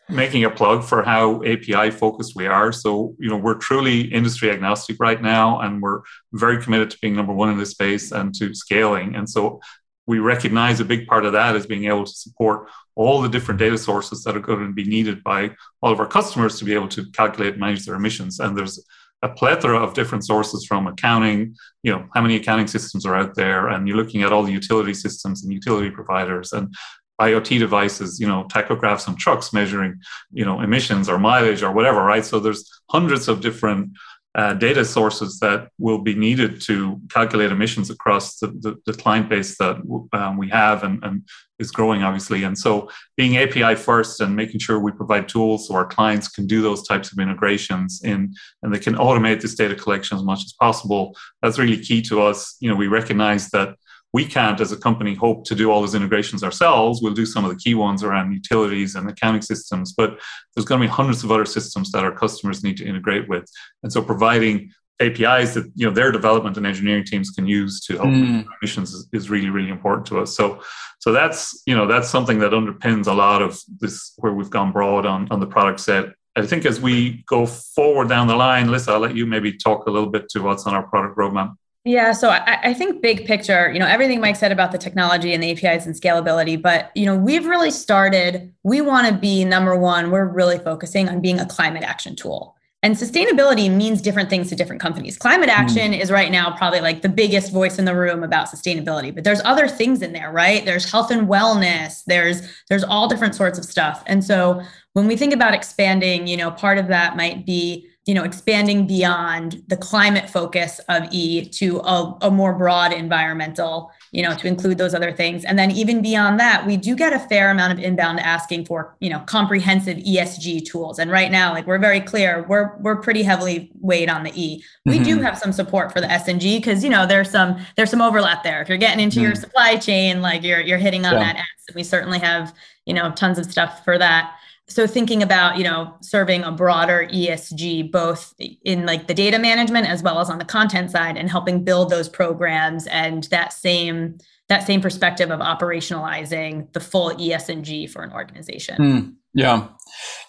making 0.09 0.45
a 0.45 0.51
plug 0.51 0.85
for 0.85 1.03
how 1.03 1.43
api 1.43 1.91
focused 1.91 2.37
we 2.37 2.47
are. 2.47 2.73
So 2.73 3.15
you 3.19 3.29
know 3.29 3.37
we're 3.37 3.55
truly 3.55 4.03
industry 4.03 4.51
agnostic 4.51 4.97
right 5.01 5.21
now 5.21 5.61
and 5.61 5.83
we're 5.83 6.03
very 6.33 6.63
committed 6.63 6.91
to 6.91 6.99
being 7.01 7.17
number 7.17 7.33
one 7.33 7.51
in 7.51 7.59
this 7.59 7.71
space 7.71 8.13
and 8.13 8.35
to 8.37 8.55
scaling. 8.55 9.17
And 9.17 9.29
so 9.29 9.61
we 10.07 10.19
recognize 10.19 10.81
a 10.81 10.85
big 10.85 11.07
part 11.07 11.25
of 11.25 11.33
that 11.33 11.57
is 11.57 11.67
being 11.67 11.87
able 11.87 12.05
to 12.05 12.13
support 12.13 12.69
all 12.95 13.21
the 13.21 13.29
different 13.29 13.59
data 13.59 13.77
sources 13.77 14.23
that 14.25 14.37
are 14.37 14.41
going 14.41 14.67
to 14.67 14.73
be 14.73 14.85
needed 14.85 15.23
by 15.23 15.51
all 15.83 15.93
of 15.93 16.01
our 16.01 16.07
customers 16.07 16.59
to 16.59 16.65
be 16.65 16.75
able 16.75 16.89
to 16.89 17.11
calculate 17.11 17.53
and 17.53 17.61
manage 17.61 17.85
their 17.85 17.97
emissions. 17.97 18.41
And 18.41 18.57
there's 18.57 18.85
a 19.23 19.29
plethora 19.29 19.79
of 19.79 19.95
different 19.95 20.25
sources 20.25 20.65
from 20.65 20.87
accounting, 20.87 21.57
you 21.83 21.93
know, 21.93 22.07
how 22.15 22.21
many 22.21 22.37
accounting 22.37 22.67
systems 22.67 23.05
are 23.05 23.17
out 23.17 23.35
there, 23.35 23.69
and 23.69 23.89
you're 23.89 23.97
looking 23.97 24.23
at 24.23 24.33
all 24.33 24.43
the 24.43 24.53
utility 24.53 24.95
systems 24.95 25.43
and 25.43 25.53
utility 25.53 25.91
providers 25.91 26.53
and 26.53 26.75
IoT 27.21 27.59
devices, 27.59 28.21
you 28.21 28.29
know, 28.29 28.45
tachographs 28.45 29.09
on 29.09 29.17
trucks 29.17 29.53
measuring, 29.53 30.01
you 30.33 30.45
know, 30.45 30.61
emissions 30.61 31.09
or 31.09 31.19
mileage 31.19 31.63
or 31.63 31.73
whatever, 31.73 32.03
right? 32.03 32.25
So 32.25 32.39
there's 32.39 32.71
hundreds 32.91 33.27
of 33.27 33.41
different 33.41 33.93
uh, 34.37 34.53
data 34.53 34.85
sources 34.85 35.39
that 35.41 35.71
will 35.79 35.99
be 35.99 36.15
needed 36.15 36.61
to 36.61 37.01
calculate 37.11 37.51
emissions 37.51 37.89
across 37.89 38.39
the, 38.39 38.49
the, 38.49 38.77
the 38.85 38.93
client 38.93 39.31
base 39.31 39.57
that 39.57 39.77
um, 40.13 40.37
we 40.37 40.47
have 40.51 40.85
and, 40.85 41.03
and, 41.03 41.23
is 41.59 41.71
growing, 41.71 42.03
obviously. 42.03 42.45
And 42.45 42.57
so, 42.57 42.91
being 43.17 43.39
API 43.39 43.77
first 43.77 44.21
and 44.21 44.37
making 44.37 44.61
sure 44.61 44.79
we 44.79 44.93
provide 44.93 45.27
tools 45.27 45.67
so 45.67 45.75
our 45.75 45.87
clients 45.87 46.29
can 46.29 46.47
do 46.47 46.61
those 46.61 46.87
types 46.87 47.13
of 47.13 47.19
integrations 47.19 48.03
in 48.05 48.35
and 48.63 48.75
they 48.75 48.79
can 48.79 48.95
automate 48.97 49.41
this 49.41 49.55
data 49.55 49.75
collection 49.75 50.19
as 50.19 50.23
much 50.23 50.41
as 50.45 50.53
possible. 50.53 51.17
That's 51.41 51.59
really 51.59 51.79
key 51.79 52.03
to 52.03 52.21
us. 52.21 52.57
You 52.61 52.69
know, 52.69 52.77
we 52.77 52.89
recognize 52.89 53.49
that 53.53 53.77
we 54.17 54.25
can't, 54.25 54.63
as 54.63 54.73
a 54.73 54.79
company, 54.79 55.15
hope 55.15 55.45
to 55.45 55.55
do 55.55 55.71
all 55.71 55.83
those 55.83 55.95
integrations 55.95 56.43
ourselves. 56.43 57.03
We'll 57.03 57.13
do 57.13 57.27
some 57.27 57.45
of 57.45 57.51
the 57.51 57.63
key 57.65 57.75
ones 57.75 58.03
around 58.03 58.33
utilities 58.33 58.95
and 58.95 59.07
accounting 59.11 59.43
systems, 59.43 59.93
but 59.93 60.19
there's 60.55 60.65
going 60.65 60.81
to 60.81 60.87
be 60.87 60.91
hundreds 60.91 61.23
of 61.23 61.31
other 61.31 61.45
systems 61.45 61.93
that 61.93 62.03
our 62.03 62.17
customers 62.23 62.65
need 62.65 62.79
to 62.79 62.87
integrate 62.87 63.29
with. 63.29 63.45
And 63.83 63.93
so 63.93 64.01
providing 64.01 64.71
APIs 65.01 65.53
that 65.53 65.71
you 65.75 65.87
know 65.87 65.93
their 65.93 66.11
development 66.11 66.57
and 66.57 66.67
engineering 66.67 67.05
teams 67.05 67.29
can 67.29 67.47
use 67.47 67.75
to 67.87 67.97
help 67.99 68.09
mm. 68.09 68.47
missions 68.63 68.95
is, 68.95 69.07
is, 69.13 69.29
really 69.29 69.51
really 69.51 69.69
important 69.69 70.07
to 70.07 70.21
us. 70.23 70.35
So 70.35 70.63
so 70.99 71.13
that's 71.13 71.63
you 71.67 71.77
know 71.77 71.87
that's 71.87 72.09
something 72.09 72.39
that 72.39 72.53
underpins 72.53 73.07
a 73.07 73.13
lot 73.13 73.43
of 73.43 73.61
this 73.83 74.15
where 74.17 74.33
we've 74.33 74.55
gone 74.59 74.73
broad 74.73 75.05
on 75.05 75.29
on 75.31 75.41
the 75.41 75.51
product 75.57 75.81
set. 75.81 76.07
I 76.35 76.47
think 76.47 76.65
as 76.65 76.81
we 76.81 77.23
go 77.35 77.45
forward 77.45 78.09
down 78.09 78.27
the 78.27 78.37
line, 78.37 78.73
Lisa, 78.73 78.93
I'll 78.93 79.01
let 79.01 79.15
you 79.15 79.27
maybe 79.27 79.53
talk 79.53 79.87
a 79.87 79.91
little 79.91 80.13
bit 80.17 80.31
to 80.31 80.39
what's 80.41 80.67
on 80.67 80.73
our 80.75 80.87
product 80.93 81.19
roadmap. 81.19 81.51
Yeah, 81.87 82.11
so 82.11 82.31
I, 82.31 82.59
I, 82.65 82.75
think 82.75 83.01
big 83.01 83.27
picture, 83.27 83.71
you 83.71 83.79
know, 83.79 83.87
everything 83.87 84.21
Mike 84.21 84.35
said 84.35 84.51
about 84.51 84.73
the 84.73 84.79
technology 84.79 85.33
and 85.33 85.41
the 85.41 85.53
APIs 85.53 85.87
and 85.87 85.95
scalability, 85.95 86.61
but 86.61 86.91
you 86.97 87.07
know, 87.07 87.15
we've 87.15 87.47
really 87.47 87.71
started. 87.71 88.53
We 88.65 88.81
want 88.81 89.07
to 89.07 89.15
be 89.15 89.45
number 89.45 89.77
one. 89.77 90.11
We're 90.11 90.27
really 90.27 90.59
focusing 90.59 91.09
on 91.09 91.21
being 91.21 91.39
a 91.39 91.47
climate 91.47 91.85
action 91.85 92.17
tool, 92.17 92.57
and 92.83 92.97
sustainability 92.97 93.71
means 93.71 94.03
different 94.03 94.29
things 94.29 94.49
to 94.49 94.57
different 94.57 94.83
companies. 94.83 95.17
Climate 95.17 95.49
hmm. 95.49 95.61
action 95.61 95.93
mm. 95.93 96.01
is 96.01 96.11
right 96.11 96.33
now 96.33 96.57
probably 96.57 96.81
like 96.81 97.03
the 97.03 97.09
biggest 97.09 97.53
voice 97.53 97.79
in 97.79 97.85
the 97.85 97.95
room 97.95 98.25
about 98.25 98.49
sustainability, 98.49 99.15
but 99.15 99.23
there's 99.23 99.41
other 99.45 99.69
things 99.69 100.03
in 100.03 100.13
there, 100.13 100.33
right? 100.33 100.65
There's 100.65 100.91
health 100.91 101.13
and 101.13 101.29
wellness. 101.29 102.03
There's 102.09 102.43
there's 102.69 102.83
all 102.83 103.07
different 103.07 103.37
sorts 103.37 103.61
of 103.61 103.65
stuff, 103.65 104.03
and 104.09 104.25
so 104.25 104.61
when 104.95 105.07
we 105.07 105.17
think 105.17 105.33
about 105.33 105.55
expanding, 105.55 106.27
you 106.27 106.37
know, 106.37 106.51
part 106.51 106.79
of 106.79 106.89
that 106.89 107.17
might 107.17 107.47
be 107.47 107.87
you 108.07 108.15
know 108.15 108.23
expanding 108.23 108.87
beyond 108.87 109.63
the 109.67 109.77
climate 109.77 110.31
focus 110.31 110.79
of 110.89 111.03
e 111.11 111.45
to 111.45 111.81
a, 111.81 112.17
a, 112.23 112.31
more 112.31 112.55
broad 112.55 112.93
environmental 112.93 113.91
you 114.13 114.23
know 114.23 114.35
to 114.35 114.47
include 114.47 114.79
those 114.79 114.95
other 114.95 115.13
things 115.13 115.45
and 115.45 115.59
then 115.59 115.71
even 115.73 116.01
beyond 116.01 116.39
that 116.39 116.65
we 116.65 116.77
do 116.77 116.95
get 116.95 117.13
a 117.13 117.19
fair 117.19 117.51
amount 117.51 117.73
of 117.73 117.79
inbound 117.81 118.21
asking 118.21 118.65
for 118.65 118.97
you 119.01 119.11
know 119.11 119.19
comprehensive 119.27 119.97
esg 119.99 120.65
tools 120.65 120.99
and 120.99 121.11
right 121.11 121.33
now 121.33 121.53
like 121.53 121.67
we're 121.67 121.79
very 121.79 122.01
clear 122.01 122.47
we're 122.49 122.77
we're 122.79 122.97
pretty 122.97 123.23
heavily 123.23 123.71
weighed 123.81 124.09
on 124.09 124.23
the 124.23 124.33
e 124.41 124.63
we 124.85 124.95
mm-hmm. 124.95 125.03
do 125.03 125.19
have 125.21 125.37
some 125.37 125.53
support 125.53 125.93
for 125.93 126.01
the 126.01 126.11
s 126.11 126.29
and 126.29 126.41
g 126.41 126.59
because 126.59 126.85
you 126.85 126.91
know 126.91 127.07
there's 127.07 127.31
some 127.31 127.59
there's 127.77 127.91
some 127.91 128.01
overlap 128.01 128.45
there 128.45 128.63
if 128.63 128.69
you're 128.69 128.79
getting 128.79 129.01
into 129.01 129.17
mm-hmm. 129.17 129.27
your 129.27 129.35
supply 129.35 129.77
chain 129.77 130.23
like 130.23 130.45
you're 130.45 130.61
you're 130.61 130.79
hitting 130.79 131.05
on 131.05 131.15
yeah. 131.15 131.19
that 131.19 131.37
s 131.37 131.45
and 131.69 131.75
we 131.75 131.83
certainly 131.83 132.21
have 132.21 132.55
you 132.85 132.95
know 132.95 133.11
tons 133.13 133.39
of 133.39 133.51
stuff 133.51 133.85
for 133.85 133.99
that 133.99 134.33
so 134.69 134.87
thinking 134.87 135.23
about 135.23 135.57
you 135.57 135.65
know 135.65 135.95
serving 136.01 136.43
a 136.43 136.51
broader 136.51 137.09
esg 137.13 137.91
both 137.91 138.35
in 138.65 138.85
like 138.85 139.07
the 139.07 139.15
data 139.15 139.39
management 139.39 139.87
as 139.87 140.03
well 140.03 140.19
as 140.19 140.29
on 140.29 140.39
the 140.39 140.45
content 140.45 140.91
side 140.91 141.17
and 141.17 141.31
helping 141.31 141.63
build 141.63 141.91
those 141.91 142.09
programs 142.09 142.87
and 142.89 143.25
that 143.25 143.53
same 143.53 144.19
that 144.49 144.67
same 144.67 144.81
perspective 144.81 145.31
of 145.31 145.41
operationalizing 145.41 146.73
the 146.73 146.81
full 146.81 147.11
esg 147.17 147.91
for 147.91 148.03
an 148.03 148.13
organization. 148.13 148.77
Mm, 148.79 149.15
yeah. 149.35 149.69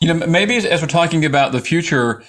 You 0.02 0.14
know 0.14 0.28
maybe 0.28 0.56
as 0.56 0.82
we're 0.82 0.88
talking 0.88 1.26
about 1.26 1.52
the 1.52 1.60
future 1.60 2.24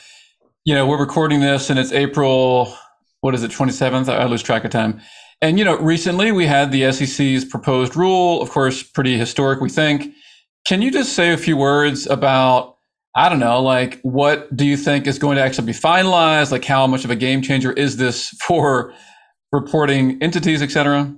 you 0.64 0.74
know 0.74 0.86
we're 0.86 1.00
recording 1.00 1.40
this 1.40 1.70
and 1.70 1.78
it's 1.78 1.92
april 1.92 2.74
what 3.20 3.34
is 3.34 3.42
it 3.42 3.50
27th 3.50 4.08
i 4.08 4.24
lose 4.24 4.42
track 4.42 4.64
of 4.64 4.70
time. 4.70 5.00
And 5.40 5.58
you 5.58 5.64
know 5.64 5.78
recently 5.78 6.32
we 6.32 6.46
had 6.46 6.72
the 6.72 6.90
sec's 6.90 7.44
proposed 7.44 7.96
rule 7.96 8.42
of 8.42 8.50
course 8.50 8.82
pretty 8.82 9.16
historic 9.16 9.60
we 9.60 9.68
think 9.68 10.14
can 10.68 10.82
you 10.82 10.90
just 10.90 11.14
say 11.14 11.32
a 11.32 11.38
few 11.38 11.56
words 11.56 12.06
about, 12.06 12.76
I 13.16 13.30
don't 13.30 13.38
know, 13.38 13.62
like 13.62 14.00
what 14.02 14.54
do 14.54 14.66
you 14.66 14.76
think 14.76 15.06
is 15.06 15.18
going 15.18 15.36
to 15.36 15.42
actually 15.42 15.64
be 15.64 15.72
finalized? 15.72 16.52
Like 16.52 16.66
how 16.66 16.86
much 16.86 17.06
of 17.06 17.10
a 17.10 17.16
game 17.16 17.40
changer 17.40 17.72
is 17.72 17.96
this 17.96 18.28
for 18.46 18.92
reporting 19.50 20.22
entities, 20.22 20.60
et 20.60 20.70
cetera? 20.70 21.10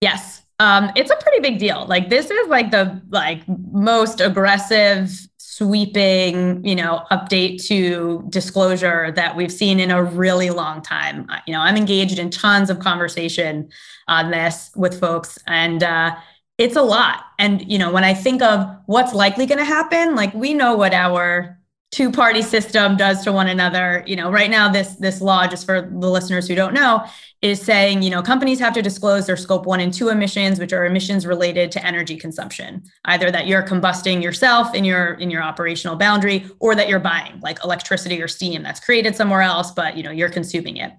Yes. 0.00 0.40
Um, 0.60 0.90
it's 0.96 1.10
a 1.10 1.16
pretty 1.16 1.40
big 1.40 1.58
deal. 1.58 1.84
Like 1.86 2.08
this 2.08 2.30
is 2.30 2.48
like 2.48 2.70
the 2.70 3.02
like 3.10 3.42
most 3.70 4.22
aggressive 4.22 5.10
sweeping 5.36 6.64
you 6.64 6.74
know 6.74 7.02
update 7.10 7.62
to 7.62 8.24
disclosure 8.30 9.12
that 9.12 9.36
we've 9.36 9.52
seen 9.52 9.78
in 9.78 9.90
a 9.90 10.02
really 10.02 10.48
long 10.48 10.80
time 10.80 11.26
you 11.46 11.52
know 11.52 11.60
i'm 11.60 11.76
engaged 11.76 12.18
in 12.18 12.30
tons 12.30 12.70
of 12.70 12.78
conversation 12.78 13.68
on 14.08 14.30
this 14.30 14.70
with 14.74 14.98
folks 14.98 15.38
and 15.46 15.82
uh, 15.82 16.16
it's 16.60 16.76
a 16.76 16.82
lot. 16.82 17.24
And, 17.38 17.66
you 17.72 17.78
know, 17.78 17.90
when 17.90 18.04
I 18.04 18.12
think 18.12 18.42
of 18.42 18.68
what's 18.84 19.14
likely 19.14 19.46
going 19.46 19.58
to 19.58 19.64
happen, 19.64 20.14
like 20.14 20.34
we 20.34 20.52
know 20.52 20.76
what 20.76 20.92
our 20.92 21.58
two 21.90 22.12
party 22.12 22.42
system 22.42 22.96
does 22.96 23.24
to 23.24 23.32
one 23.32 23.48
another 23.48 24.04
you 24.06 24.14
know 24.14 24.30
right 24.30 24.48
now 24.48 24.70
this 24.70 24.94
this 24.96 25.20
law 25.20 25.44
just 25.48 25.66
for 25.66 25.80
the 25.80 26.08
listeners 26.08 26.46
who 26.46 26.54
don't 26.54 26.72
know 26.72 27.04
is 27.42 27.60
saying 27.60 28.00
you 28.00 28.10
know 28.10 28.22
companies 28.22 28.60
have 28.60 28.72
to 28.72 28.80
disclose 28.80 29.26
their 29.26 29.36
scope 29.36 29.66
1 29.66 29.80
and 29.80 29.92
2 29.92 30.08
emissions 30.08 30.60
which 30.60 30.72
are 30.72 30.86
emissions 30.86 31.26
related 31.26 31.72
to 31.72 31.84
energy 31.84 32.16
consumption 32.16 32.80
either 33.06 33.32
that 33.32 33.48
you're 33.48 33.64
combusting 33.64 34.22
yourself 34.22 34.72
in 34.72 34.84
your 34.84 35.14
in 35.14 35.32
your 35.32 35.42
operational 35.42 35.96
boundary 35.96 36.48
or 36.60 36.76
that 36.76 36.88
you're 36.88 37.00
buying 37.00 37.40
like 37.40 37.58
electricity 37.64 38.22
or 38.22 38.28
steam 38.28 38.62
that's 38.62 38.78
created 38.78 39.16
somewhere 39.16 39.42
else 39.42 39.72
but 39.72 39.96
you 39.96 40.04
know 40.04 40.12
you're 40.12 40.30
consuming 40.30 40.76
it 40.76 40.92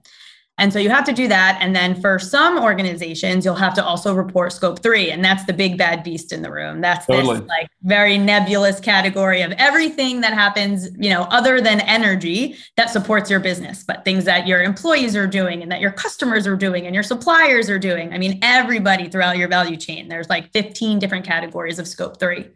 and 0.61 0.71
so 0.71 0.77
you 0.77 0.91
have 0.91 1.05
to 1.05 1.11
do 1.11 1.27
that. 1.27 1.57
And 1.59 1.75
then 1.75 1.99
for 1.99 2.19
some 2.19 2.59
organizations, 2.59 3.43
you'll 3.43 3.55
have 3.55 3.73
to 3.73 3.83
also 3.83 4.13
report 4.13 4.53
scope 4.53 4.83
three. 4.83 5.09
And 5.09 5.25
that's 5.25 5.43
the 5.45 5.53
big 5.53 5.75
bad 5.75 6.03
beast 6.03 6.31
in 6.31 6.43
the 6.43 6.51
room. 6.51 6.81
That's 6.81 7.07
totally. 7.07 7.39
this 7.39 7.47
like 7.47 7.67
very 7.81 8.19
nebulous 8.19 8.79
category 8.79 9.41
of 9.41 9.53
everything 9.53 10.21
that 10.21 10.33
happens, 10.33 10.89
you 10.99 11.09
know, 11.09 11.23
other 11.31 11.61
than 11.61 11.79
energy 11.81 12.57
that 12.77 12.91
supports 12.91 13.27
your 13.27 13.39
business, 13.39 13.83
but 13.83 14.05
things 14.05 14.23
that 14.25 14.45
your 14.45 14.61
employees 14.61 15.15
are 15.15 15.25
doing 15.25 15.63
and 15.63 15.71
that 15.71 15.81
your 15.81 15.93
customers 15.93 16.45
are 16.45 16.55
doing 16.55 16.85
and 16.85 16.93
your 16.93 17.03
suppliers 17.03 17.67
are 17.67 17.79
doing. 17.79 18.13
I 18.13 18.19
mean, 18.19 18.37
everybody 18.43 19.09
throughout 19.09 19.37
your 19.37 19.47
value 19.47 19.77
chain, 19.77 20.09
there's 20.09 20.29
like 20.29 20.53
15 20.53 20.99
different 20.99 21.25
categories 21.25 21.79
of 21.79 21.87
scope 21.87 22.19
three. 22.19 22.47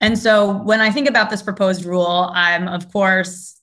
And 0.00 0.18
so 0.18 0.52
when 0.64 0.80
I 0.80 0.90
think 0.90 1.08
about 1.08 1.30
this 1.30 1.42
proposed 1.42 1.84
rule, 1.84 2.32
I'm 2.34 2.66
of 2.66 2.92
course 2.92 3.55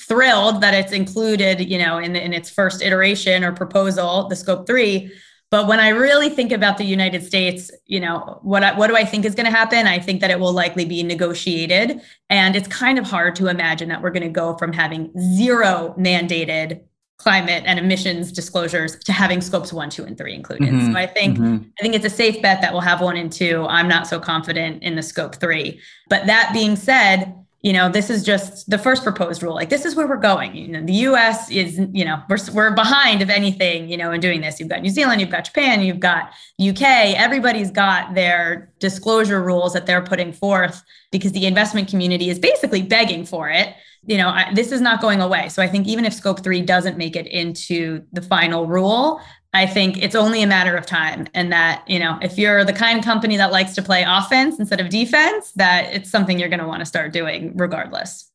thrilled 0.00 0.60
that 0.60 0.74
it's 0.74 0.92
included, 0.92 1.60
you 1.60 1.78
know, 1.78 1.98
in, 1.98 2.16
in 2.16 2.32
its 2.32 2.50
first 2.50 2.82
iteration 2.82 3.44
or 3.44 3.52
proposal, 3.52 4.28
the 4.28 4.36
scope 4.36 4.66
three. 4.66 5.12
But 5.50 5.68
when 5.68 5.78
I 5.78 5.90
really 5.90 6.28
think 6.28 6.50
about 6.50 6.76
the 6.76 6.84
United 6.84 7.24
States, 7.24 7.70
you 7.86 8.00
know, 8.00 8.40
what 8.42 8.64
I, 8.64 8.76
what 8.76 8.88
do 8.88 8.96
I 8.96 9.04
think 9.04 9.24
is 9.24 9.34
going 9.34 9.46
to 9.46 9.52
happen? 9.52 9.86
I 9.86 9.98
think 10.00 10.20
that 10.20 10.30
it 10.30 10.40
will 10.40 10.52
likely 10.52 10.84
be 10.84 11.02
negotiated, 11.04 12.00
and 12.28 12.56
it's 12.56 12.66
kind 12.66 12.98
of 12.98 13.06
hard 13.06 13.36
to 13.36 13.46
imagine 13.46 13.88
that 13.90 14.02
we're 14.02 14.10
going 14.10 14.24
to 14.24 14.28
go 14.28 14.56
from 14.56 14.72
having 14.72 15.12
zero 15.18 15.94
mandated 15.96 16.80
climate 17.18 17.62
and 17.64 17.78
emissions 17.78 18.30
disclosures 18.32 18.96
to 18.96 19.12
having 19.12 19.40
scopes 19.40 19.72
one, 19.72 19.88
two, 19.88 20.04
and 20.04 20.18
three 20.18 20.34
included. 20.34 20.68
Mm-hmm. 20.68 20.92
So 20.92 20.98
I 20.98 21.06
think 21.06 21.38
mm-hmm. 21.38 21.68
I 21.78 21.82
think 21.82 21.94
it's 21.94 22.04
a 22.04 22.10
safe 22.10 22.42
bet 22.42 22.60
that 22.60 22.72
we'll 22.72 22.82
have 22.82 23.00
one 23.00 23.16
and 23.16 23.32
two. 23.32 23.66
I'm 23.68 23.88
not 23.88 24.06
so 24.06 24.18
confident 24.18 24.82
in 24.82 24.96
the 24.96 25.02
scope 25.02 25.36
three. 25.36 25.80
But 26.10 26.26
that 26.26 26.50
being 26.52 26.76
said, 26.76 27.34
you 27.66 27.72
know 27.72 27.88
this 27.88 28.10
is 28.10 28.22
just 28.22 28.70
the 28.70 28.78
first 28.78 29.02
proposed 29.02 29.42
rule. 29.42 29.54
Like 29.54 29.70
this 29.70 29.84
is 29.84 29.96
where 29.96 30.06
we're 30.06 30.24
going. 30.32 30.54
You 30.54 30.68
know 30.68 30.82
the 30.82 30.92
us 30.92 31.50
is 31.50 31.80
you 31.92 32.04
know 32.04 32.22
we're, 32.28 32.38
we're 32.54 32.74
behind 32.74 33.22
if 33.22 33.28
anything 33.28 33.88
you 33.88 33.96
know 33.96 34.12
in 34.12 34.20
doing 34.20 34.40
this. 34.40 34.60
You've 34.60 34.68
got 34.68 34.82
new 34.82 34.90
zealand 34.90 35.20
you've 35.20 35.30
got 35.30 35.44
japan 35.44 35.82
you've 35.82 36.00
got 36.00 36.30
uk 36.70 36.82
everybody's 36.82 37.70
got 37.70 38.14
their 38.14 38.70
disclosure 38.78 39.42
rules 39.42 39.72
that 39.72 39.84
they're 39.86 40.02
putting 40.02 40.32
forth 40.32 40.82
because 41.10 41.32
the 41.32 41.46
investment 41.46 41.88
community 41.88 42.30
is 42.30 42.38
basically 42.38 42.82
begging 42.82 43.24
for 43.24 43.50
it 43.50 43.74
you 44.06 44.16
know 44.16 44.28
I, 44.28 44.52
this 44.54 44.72
is 44.72 44.80
not 44.80 45.00
going 45.00 45.20
away 45.20 45.48
so 45.48 45.62
i 45.62 45.68
think 45.68 45.86
even 45.86 46.04
if 46.04 46.12
scope 46.14 46.42
3 46.42 46.62
doesn't 46.62 46.96
make 46.96 47.16
it 47.16 47.26
into 47.26 48.02
the 48.12 48.22
final 48.22 48.66
rule 48.66 49.20
I 49.54 49.66
think 49.66 50.02
it's 50.02 50.14
only 50.14 50.42
a 50.42 50.46
matter 50.46 50.76
of 50.76 50.84
time. 50.84 51.26
And 51.32 51.50
that, 51.50 51.82
you 51.88 51.98
know, 51.98 52.18
if 52.20 52.36
you're 52.36 52.62
the 52.62 52.74
kind 52.74 52.98
of 52.98 53.04
company 53.06 53.38
that 53.38 53.52
likes 53.52 53.74
to 53.76 53.82
play 53.82 54.04
offense 54.06 54.58
instead 54.58 54.80
of 54.80 54.90
defense, 54.90 55.52
that 55.52 55.94
it's 55.94 56.10
something 56.10 56.38
you're 56.38 56.50
going 56.50 56.60
to 56.60 56.66
want 56.66 56.80
to 56.80 56.84
start 56.84 57.14
doing 57.14 57.56
regardless. 57.56 58.30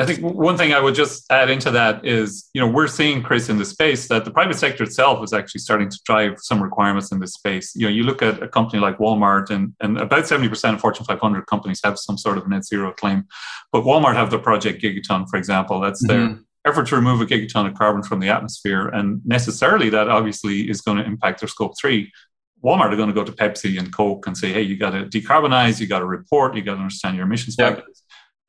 I 0.00 0.06
think 0.06 0.20
one 0.20 0.56
thing 0.56 0.72
I 0.72 0.78
would 0.78 0.94
just 0.94 1.24
add 1.30 1.50
into 1.50 1.72
that 1.72 2.06
is, 2.06 2.48
you 2.54 2.60
know, 2.60 2.68
we're 2.68 2.86
seeing, 2.86 3.20
Chris, 3.20 3.48
in 3.48 3.58
the 3.58 3.64
space 3.64 4.06
that 4.06 4.24
the 4.24 4.30
private 4.30 4.56
sector 4.56 4.84
itself 4.84 5.24
is 5.24 5.32
actually 5.32 5.60
starting 5.60 5.88
to 5.88 5.98
drive 6.04 6.34
some 6.38 6.62
requirements 6.62 7.10
in 7.10 7.18
this 7.18 7.32
space. 7.32 7.74
You 7.74 7.86
know, 7.86 7.92
you 7.92 8.04
look 8.04 8.22
at 8.22 8.40
a 8.40 8.46
company 8.46 8.80
like 8.80 8.98
Walmart, 8.98 9.50
and, 9.50 9.74
and 9.80 9.98
about 9.98 10.24
70% 10.24 10.74
of 10.74 10.80
Fortune 10.80 11.04
500 11.04 11.46
companies 11.46 11.80
have 11.82 11.98
some 11.98 12.16
sort 12.16 12.38
of 12.38 12.48
net 12.48 12.64
zero 12.64 12.92
claim. 12.92 13.24
But 13.72 13.82
Walmart 13.82 14.14
have 14.14 14.30
the 14.30 14.38
Project 14.38 14.80
Gigaton, 14.80 15.28
for 15.28 15.36
example. 15.36 15.80
That's 15.80 16.06
mm-hmm. 16.06 16.34
their 16.34 16.38
effort 16.64 16.86
to 16.88 16.96
remove 16.96 17.20
a 17.20 17.26
gigaton 17.26 17.66
of 17.66 17.74
carbon 17.74 18.04
from 18.04 18.20
the 18.20 18.28
atmosphere. 18.28 18.86
And 18.86 19.20
necessarily, 19.24 19.90
that 19.90 20.08
obviously 20.08 20.70
is 20.70 20.80
going 20.80 20.98
to 20.98 21.04
impact 21.04 21.40
their 21.40 21.48
scope 21.48 21.74
three. 21.76 22.12
Walmart 22.62 22.92
are 22.92 22.96
going 22.96 23.08
to 23.08 23.14
go 23.14 23.24
to 23.24 23.32
Pepsi 23.32 23.78
and 23.78 23.92
Coke 23.92 24.28
and 24.28 24.36
say, 24.36 24.52
hey, 24.52 24.62
you 24.62 24.76
got 24.76 24.90
to 24.90 25.06
decarbonize, 25.06 25.80
you 25.80 25.88
got 25.88 26.00
to 26.00 26.06
report, 26.06 26.56
you 26.56 26.62
got 26.62 26.74
to 26.74 26.80
understand 26.80 27.16
your 27.16 27.26
emissions. 27.26 27.56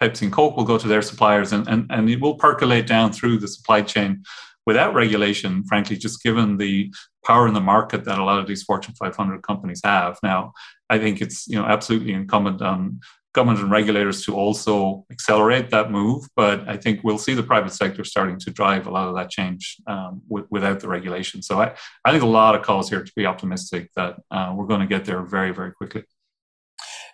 Pepsi 0.02 0.24
and 0.24 0.32
Coke 0.32 0.56
will 0.56 0.64
go 0.64 0.78
to 0.78 0.88
their 0.88 1.02
suppliers 1.02 1.52
and, 1.52 1.68
and, 1.68 1.86
and 1.90 2.10
it 2.10 2.22
will 2.22 2.36
percolate 2.36 2.88
down 2.88 3.12
through 3.12 3.38
the 3.38 3.48
supply 3.48 3.82
chain 3.82 4.24
without 4.66 4.94
regulation, 4.94 5.64
frankly, 5.66 5.98
just 5.98 6.22
given 6.24 6.58
the 6.58 6.94
power 7.26 7.48
in 7.48 7.54
the 7.54 7.62
market 7.62 8.06
that 8.06 8.20
a 8.20 8.24
lot 8.24 8.40
of 8.40 8.48
these 8.48 8.64
Fortune 8.64 8.94
500 8.96 9.42
companies 9.42 9.82
have. 9.84 10.18
Now, 10.24 10.54
I 10.90 11.00
think 11.00 11.22
it's 11.22 11.48
you 11.48 11.56
know 11.56 11.66
absolutely 11.66 12.14
incumbent 12.14 12.62
on 12.62 13.00
government 13.34 13.60
and 13.60 13.72
regulators 13.72 14.26
to 14.26 14.36
also 14.36 15.06
accelerate 15.12 15.70
that 15.70 15.92
move. 15.92 16.28
But 16.36 16.68
I 16.68 16.78
think 16.78 17.02
we'll 17.04 17.20
see 17.20 17.36
the 17.36 17.44
private 17.44 17.74
sector 17.74 18.04
starting 18.04 18.40
to 18.40 18.52
drive 18.52 18.88
a 18.88 18.92
lot 18.92 19.08
of 19.08 19.16
that 19.16 19.30
change 19.30 19.78
um, 19.88 20.22
w- 20.28 20.48
without 20.50 20.80
the 20.80 20.88
regulation. 20.88 21.42
So 21.44 21.62
I, 21.62 21.76
I 22.04 22.12
think 22.12 22.24
a 22.24 22.28
lot 22.28 22.56
of 22.56 22.64
calls 22.64 22.90
here 22.90 23.04
to 23.04 23.12
be 23.16 23.26
optimistic 23.26 23.92
that 23.96 24.16
uh, 24.32 24.54
we're 24.56 24.66
going 24.66 24.82
to 24.82 24.88
get 24.88 25.06
there 25.06 25.22
very, 25.22 25.52
very 25.52 25.72
quickly. 25.72 26.04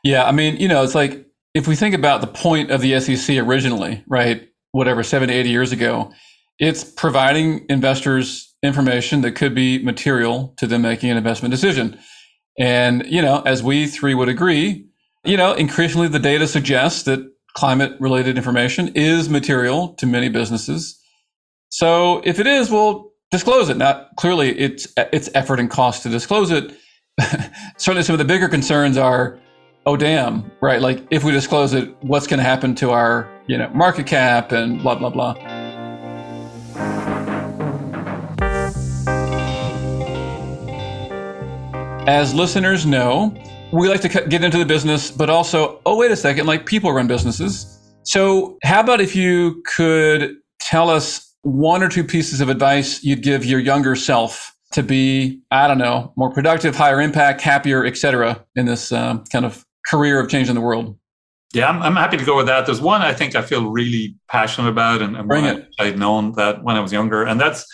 Yeah, 0.03 0.25
I 0.25 0.31
mean, 0.31 0.57
you 0.57 0.67
know, 0.67 0.83
it's 0.83 0.95
like 0.95 1.24
if 1.55 1.69
we 1.69 1.75
think 1.75 1.95
about 1.95 2.19
the 2.19 2.27
point 2.27 2.69
of 2.69 2.81
the 2.81 2.99
SEC 2.99 3.37
originally, 3.37 4.03
right, 4.07 4.49
whatever, 4.73 5.01
70, 5.01 5.33
80 5.33 5.49
years 5.49 5.71
ago, 5.71 6.11
it's 6.59 6.83
providing 6.83 7.65
investors 7.69 8.53
information 8.61 9.21
that 9.21 9.31
could 9.31 9.55
be 9.55 9.81
material 9.81 10.53
to 10.57 10.67
them 10.67 10.81
making 10.81 11.09
an 11.09 11.17
investment 11.17 11.51
decision. 11.51 11.97
And, 12.59 13.05
you 13.07 13.21
know, 13.21 13.41
as 13.45 13.63
we 13.63 13.87
three 13.87 14.13
would 14.13 14.27
agree, 14.27 14.85
you 15.23 15.37
know, 15.37 15.53
increasingly 15.53 16.09
the 16.09 16.19
data 16.19 16.45
suggests 16.45 17.03
that 17.03 17.25
climate 17.53 17.95
related 18.01 18.35
information 18.35 18.89
is 18.93 19.29
material 19.29 19.93
to 19.95 20.05
many 20.05 20.27
businesses. 20.27 21.01
So 21.69 22.21
if 22.25 22.37
it 22.37 22.47
is, 22.47 22.69
we'll 22.69 23.11
disclose 23.31 23.69
it. 23.69 23.77
Now, 23.77 24.07
clearly 24.17 24.57
it's, 24.59 24.87
it's 24.97 25.29
effort 25.33 25.61
and 25.61 25.69
cost 25.69 26.03
to 26.03 26.09
disclose 26.09 26.51
it. 26.51 26.73
Certainly 27.77 28.03
some 28.03 28.13
of 28.13 28.19
the 28.19 28.25
bigger 28.25 28.49
concerns 28.49 28.97
are, 28.97 29.39
oh, 29.87 29.95
damn, 29.95 30.51
right? 30.61 30.81
Like 30.81 31.05
if 31.11 31.23
we 31.23 31.31
disclose 31.31 31.73
it, 31.73 31.95
what's 32.01 32.25
going 32.25 32.39
to 32.39 32.43
happen 32.43 32.73
to 32.75 32.89
our, 32.91 33.29
you 33.47 33.57
know, 33.57 33.69
market 33.69 34.07
cap 34.07 34.51
and 34.51 34.81
blah, 34.81 34.95
blah, 34.95 35.09
blah. 35.09 35.35
As 42.07 42.33
listeners 42.33 42.85
know, 42.85 43.35
we 43.71 43.89
like 43.89 44.01
to 44.01 44.09
get 44.09 44.43
into 44.43 44.57
the 44.57 44.65
business, 44.65 45.11
but 45.11 45.29
also, 45.29 45.81
oh, 45.85 45.97
wait 45.97 46.11
a 46.11 46.15
second, 46.15 46.45
like 46.45 46.65
people 46.65 46.91
run 46.91 47.07
businesses. 47.07 47.71
So, 48.03 48.57
how 48.63 48.81
about 48.81 49.01
if 49.01 49.15
you 49.15 49.63
could 49.65 50.35
tell 50.59 50.89
us 50.89 51.35
one 51.41 51.81
or 51.81 51.89
two 51.89 52.03
pieces 52.03 52.41
of 52.41 52.49
advice 52.49 53.03
you'd 53.03 53.23
give 53.23 53.43
your 53.45 53.59
younger 53.59 53.95
self 53.95 54.55
to 54.71 54.83
be, 54.83 55.41
I 55.51 55.67
don't 55.67 55.77
know, 55.77 56.13
more 56.15 56.31
productive, 56.31 56.75
higher 56.75 57.01
impact, 57.01 57.41
happier, 57.41 57.85
etc., 57.85 58.45
in 58.55 58.65
this 58.65 58.91
um, 58.91 59.23
kind 59.31 59.45
of 59.45 59.64
career 59.87 60.19
of 60.19 60.29
changing 60.29 60.55
the 60.55 60.61
world? 60.61 60.97
Yeah, 61.53 61.69
I'm, 61.69 61.81
I'm 61.81 61.95
happy 61.95 62.17
to 62.17 62.25
go 62.25 62.35
with 62.35 62.47
that. 62.47 62.65
There's 62.65 62.81
one 62.81 63.01
I 63.01 63.13
think 63.13 63.35
I 63.35 63.41
feel 63.41 63.69
really 63.69 64.15
passionate 64.27 64.69
about, 64.69 65.01
and, 65.01 65.15
and 65.15 65.27
Bring 65.27 65.45
it. 65.45 65.67
I'd 65.79 65.97
known 65.97 66.33
that 66.33 66.63
when 66.63 66.75
I 66.75 66.81
was 66.81 66.91
younger, 66.91 67.23
and 67.23 67.39
that's 67.39 67.65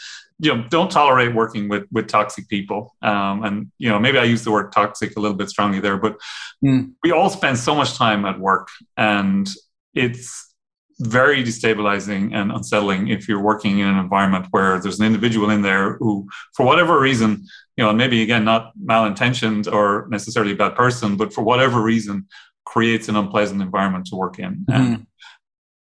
you 0.41 0.53
know 0.53 0.63
don't 0.69 0.91
tolerate 0.91 1.33
working 1.33 1.69
with 1.69 1.85
with 1.91 2.07
toxic 2.07 2.49
people 2.49 2.95
um, 3.03 3.43
and 3.43 3.71
you 3.77 3.87
know 3.87 3.99
maybe 3.99 4.17
i 4.17 4.23
use 4.23 4.43
the 4.43 4.51
word 4.51 4.71
toxic 4.71 5.15
a 5.15 5.19
little 5.19 5.37
bit 5.37 5.49
strongly 5.49 5.79
there 5.79 5.97
but 5.97 6.17
mm. 6.65 6.91
we 7.03 7.11
all 7.11 7.29
spend 7.29 7.57
so 7.57 7.75
much 7.75 7.95
time 7.95 8.25
at 8.25 8.39
work 8.39 8.67
and 8.97 9.47
it's 9.93 10.51
very 10.99 11.43
destabilizing 11.43 12.33
and 12.33 12.51
unsettling 12.51 13.07
if 13.07 13.27
you're 13.27 13.41
working 13.41 13.79
in 13.79 13.87
an 13.87 13.97
environment 13.97 14.45
where 14.51 14.79
there's 14.79 14.99
an 14.99 15.05
individual 15.05 15.49
in 15.49 15.61
there 15.61 15.93
who 15.97 16.27
for 16.55 16.65
whatever 16.65 16.99
reason 16.99 17.45
you 17.77 17.83
know 17.83 17.93
maybe 17.93 18.21
again 18.21 18.43
not 18.43 18.71
malintentioned 18.77 19.71
or 19.71 20.07
necessarily 20.09 20.53
a 20.53 20.55
bad 20.55 20.75
person 20.75 21.17
but 21.17 21.33
for 21.33 21.43
whatever 21.43 21.81
reason 21.81 22.27
creates 22.65 23.09
an 23.09 23.15
unpleasant 23.15 23.61
environment 23.61 24.05
to 24.05 24.15
work 24.15 24.39
in 24.39 24.65
mm-hmm. 24.69 24.71
and 24.71 25.07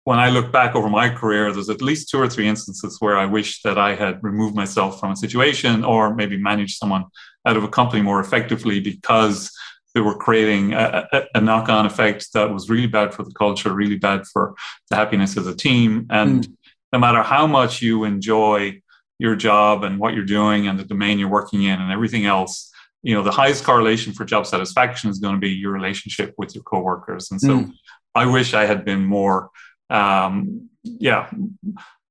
when 0.06 0.19
I 0.19 0.30
look 0.30 0.52
back 0.52 0.76
over 0.76 0.88
my 0.88 1.10
career, 1.10 1.52
there's 1.52 1.69
at 1.69 1.82
least 1.82 2.10
two 2.10 2.19
or 2.19 2.30
three 2.30 2.48
instances 2.48 2.98
where 3.02 3.17
I 3.17 3.26
wish 3.26 3.63
that 3.63 3.80
I 3.80 3.95
had 3.95 4.24
removed 4.24 4.56
myself 4.56 5.00
from 5.00 5.12
a 5.12 5.15
situation 5.15 5.84
or 5.84 6.13
maybe 6.13 6.38
managed 6.38 6.78
someone 6.78 7.06
out 7.45 7.58
of 7.58 7.63
a 7.63 7.67
company 7.67 8.04
more 8.04 8.19
effectively 8.19 8.80
because 8.80 9.52
they 9.95 10.02
were 10.02 10.15
creating 10.15 10.74
a, 10.74 11.08
a, 11.12 11.24
a 11.36 11.41
knock 11.41 11.69
on 11.69 11.88
effect 11.88 12.34
that 12.34 12.54
was 12.54 12.69
really 12.69 12.86
bad 12.86 13.15
for 13.15 13.24
the 13.24 13.32
culture, 13.32 13.74
really 13.74 13.98
bad 13.98 14.28
for 14.28 14.54
the 14.91 14.95
happiness 14.95 15.38
of 15.38 15.45
the 15.45 15.56
team. 15.56 16.06
And 16.12 16.43
mm. 16.43 16.54
no 16.93 17.00
matter 17.00 17.24
how 17.24 17.48
much 17.48 17.82
you 17.82 18.04
enjoy 18.04 18.82
your 19.19 19.36
job 19.36 19.84
and 19.84 19.99
what 19.99 20.13
you're 20.13 20.25
doing 20.25 20.67
and 20.67 20.80
the 20.80 20.84
domain 20.84 21.19
you're 21.19 21.30
working 21.30 21.63
in 21.63 21.80
and 21.80 21.91
everything 21.91 22.25
else, 22.25 22.71
you 23.01 23.15
know, 23.15 23.23
the 23.23 23.32
highest 23.32 23.63
correlation 23.63 24.13
for 24.13 24.25
job 24.25 24.45
satisfaction 24.45 25.10
is 25.10 25.19
going 25.19 25.36
to 25.36 25.39
be 25.39 25.49
your 25.49 25.71
relationship 25.71 26.34
with 26.38 26.54
your 26.56 26.63
coworkers. 26.63 27.32
And 27.32 27.39
so 27.39 27.60
mm. 27.60 27.71
I 28.13 28.25
wish 28.25 28.54
I 28.54 28.65
had 28.65 28.84
been 28.84 29.06
more 29.06 29.49
um, 29.89 30.69
yeah, 30.84 31.30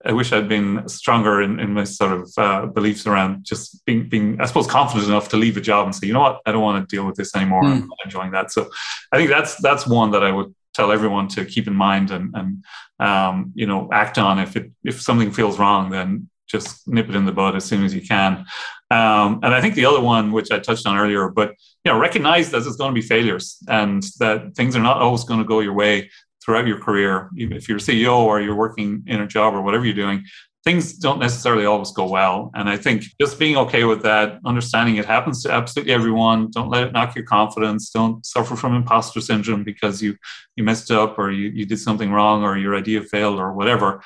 I 0.04 0.12
wish 0.12 0.32
I'd 0.32 0.48
been 0.48 0.86
stronger 0.88 1.40
in, 1.40 1.58
in 1.58 1.72
my 1.72 1.84
sort 1.84 2.12
of 2.12 2.32
uh, 2.36 2.66
beliefs 2.66 3.06
around 3.06 3.44
just 3.44 3.84
being, 3.86 4.08
being, 4.08 4.40
I 4.40 4.46
suppose, 4.46 4.66
confident 4.66 5.08
enough 5.08 5.30
to 5.30 5.36
leave 5.36 5.56
a 5.56 5.62
job 5.62 5.86
and 5.86 5.94
say, 5.94 6.06
you 6.06 6.12
know 6.12 6.20
what, 6.20 6.40
I 6.44 6.52
don't 6.52 6.62
want 6.62 6.88
to 6.88 6.94
deal 6.94 7.06
with 7.06 7.16
this 7.16 7.34
anymore. 7.34 7.62
Mm. 7.62 7.72
I'm 7.72 7.88
not 7.88 7.98
enjoying 8.04 8.32
that. 8.32 8.52
So 8.52 8.70
I 9.12 9.16
think 9.16 9.30
that's 9.30 9.56
that's 9.56 9.86
one 9.86 10.10
that 10.10 10.22
I 10.22 10.30
would 10.30 10.54
tell 10.74 10.92
everyone 10.92 11.28
to 11.28 11.44
keep 11.44 11.66
in 11.66 11.74
mind 11.74 12.10
and, 12.10 12.34
and 12.34 12.64
um, 12.98 13.52
you 13.54 13.66
know 13.66 13.88
act 13.92 14.18
on 14.18 14.38
if 14.38 14.56
it 14.56 14.70
if 14.82 15.00
something 15.00 15.30
feels 15.30 15.58
wrong, 15.58 15.90
then 15.90 16.28
just 16.46 16.86
nip 16.86 17.08
it 17.08 17.14
in 17.14 17.24
the 17.24 17.32
bud 17.32 17.56
as 17.56 17.64
soon 17.64 17.84
as 17.84 17.94
you 17.94 18.02
can. 18.02 18.44
Um, 18.90 19.40
and 19.42 19.54
I 19.54 19.60
think 19.60 19.74
the 19.74 19.86
other 19.86 20.00
one, 20.00 20.32
which 20.32 20.50
I 20.50 20.58
touched 20.58 20.86
on 20.86 20.96
earlier, 20.96 21.28
but 21.28 21.54
you 21.84 21.92
know, 21.92 21.98
recognize 21.98 22.50
that 22.50 22.60
there's 22.60 22.76
going 22.76 22.94
to 22.94 23.00
be 23.00 23.06
failures 23.06 23.58
and 23.68 24.02
that 24.18 24.54
things 24.54 24.76
are 24.76 24.82
not 24.82 25.00
always 25.00 25.24
going 25.24 25.40
to 25.40 25.46
go 25.46 25.60
your 25.60 25.72
way 25.72 26.10
throughout 26.44 26.66
your 26.66 26.78
career, 26.78 27.30
if 27.36 27.68
you're 27.68 27.78
CEO 27.78 28.18
or 28.18 28.40
you're 28.40 28.54
working 28.54 29.02
in 29.06 29.20
a 29.20 29.26
job 29.26 29.54
or 29.54 29.62
whatever 29.62 29.84
you're 29.84 29.94
doing, 29.94 30.24
things 30.64 30.94
don't 30.94 31.18
necessarily 31.18 31.66
always 31.66 31.90
go 31.92 32.08
well. 32.08 32.50
And 32.54 32.68
I 32.68 32.78
think 32.78 33.04
just 33.20 33.38
being 33.38 33.56
okay 33.58 33.84
with 33.84 34.02
that, 34.02 34.40
understanding 34.46 34.96
it 34.96 35.04
happens 35.04 35.42
to 35.42 35.52
absolutely 35.52 35.92
everyone. 35.92 36.50
Don't 36.50 36.70
let 36.70 36.88
it 36.88 36.92
knock 36.92 37.14
your 37.14 37.24
confidence. 37.24 37.90
Don't 37.90 38.24
suffer 38.24 38.56
from 38.56 38.74
imposter 38.74 39.20
syndrome 39.20 39.62
because 39.62 40.02
you 40.02 40.16
you 40.56 40.64
messed 40.64 40.90
up 40.90 41.18
or 41.18 41.30
you, 41.30 41.50
you 41.50 41.66
did 41.66 41.78
something 41.78 42.10
wrong 42.10 42.42
or 42.42 42.56
your 42.56 42.74
idea 42.74 43.02
failed 43.02 43.38
or 43.38 43.52
whatever. 43.52 44.02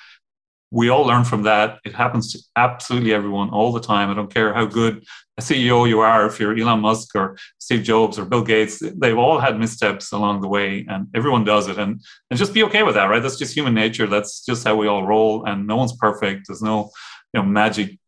We 0.70 0.90
all 0.90 1.04
learn 1.04 1.24
from 1.24 1.42
that. 1.44 1.78
It 1.84 1.94
happens 1.94 2.32
to 2.32 2.38
absolutely 2.56 3.14
everyone 3.14 3.50
all 3.50 3.72
the 3.72 3.80
time. 3.80 4.10
I 4.10 4.14
don't 4.14 4.32
care 4.32 4.52
how 4.52 4.66
good 4.66 5.04
a 5.38 5.40
CEO 5.40 5.88
you 5.88 6.00
are, 6.00 6.26
if 6.26 6.40
you're 6.40 6.56
Elon 6.56 6.80
Musk 6.80 7.14
or 7.14 7.38
Steve 7.58 7.84
Jobs 7.84 8.18
or 8.18 8.24
Bill 8.24 8.42
Gates, 8.42 8.82
they've 8.96 9.16
all 9.16 9.38
had 9.38 9.58
missteps 9.58 10.12
along 10.12 10.40
the 10.40 10.48
way 10.48 10.84
and 10.88 11.06
everyone 11.14 11.44
does 11.44 11.68
it. 11.68 11.78
And, 11.78 12.02
and 12.30 12.38
just 12.38 12.52
be 12.52 12.64
okay 12.64 12.82
with 12.82 12.96
that, 12.96 13.04
right? 13.04 13.22
That's 13.22 13.38
just 13.38 13.54
human 13.54 13.72
nature. 13.72 14.08
That's 14.08 14.44
just 14.44 14.66
how 14.66 14.74
we 14.74 14.88
all 14.88 15.06
roll. 15.06 15.44
And 15.46 15.66
no 15.66 15.76
one's 15.76 15.96
perfect. 15.96 16.48
There's 16.48 16.60
no, 16.60 16.90
you 17.32 17.40
know, 17.40 17.46
magic 17.46 17.98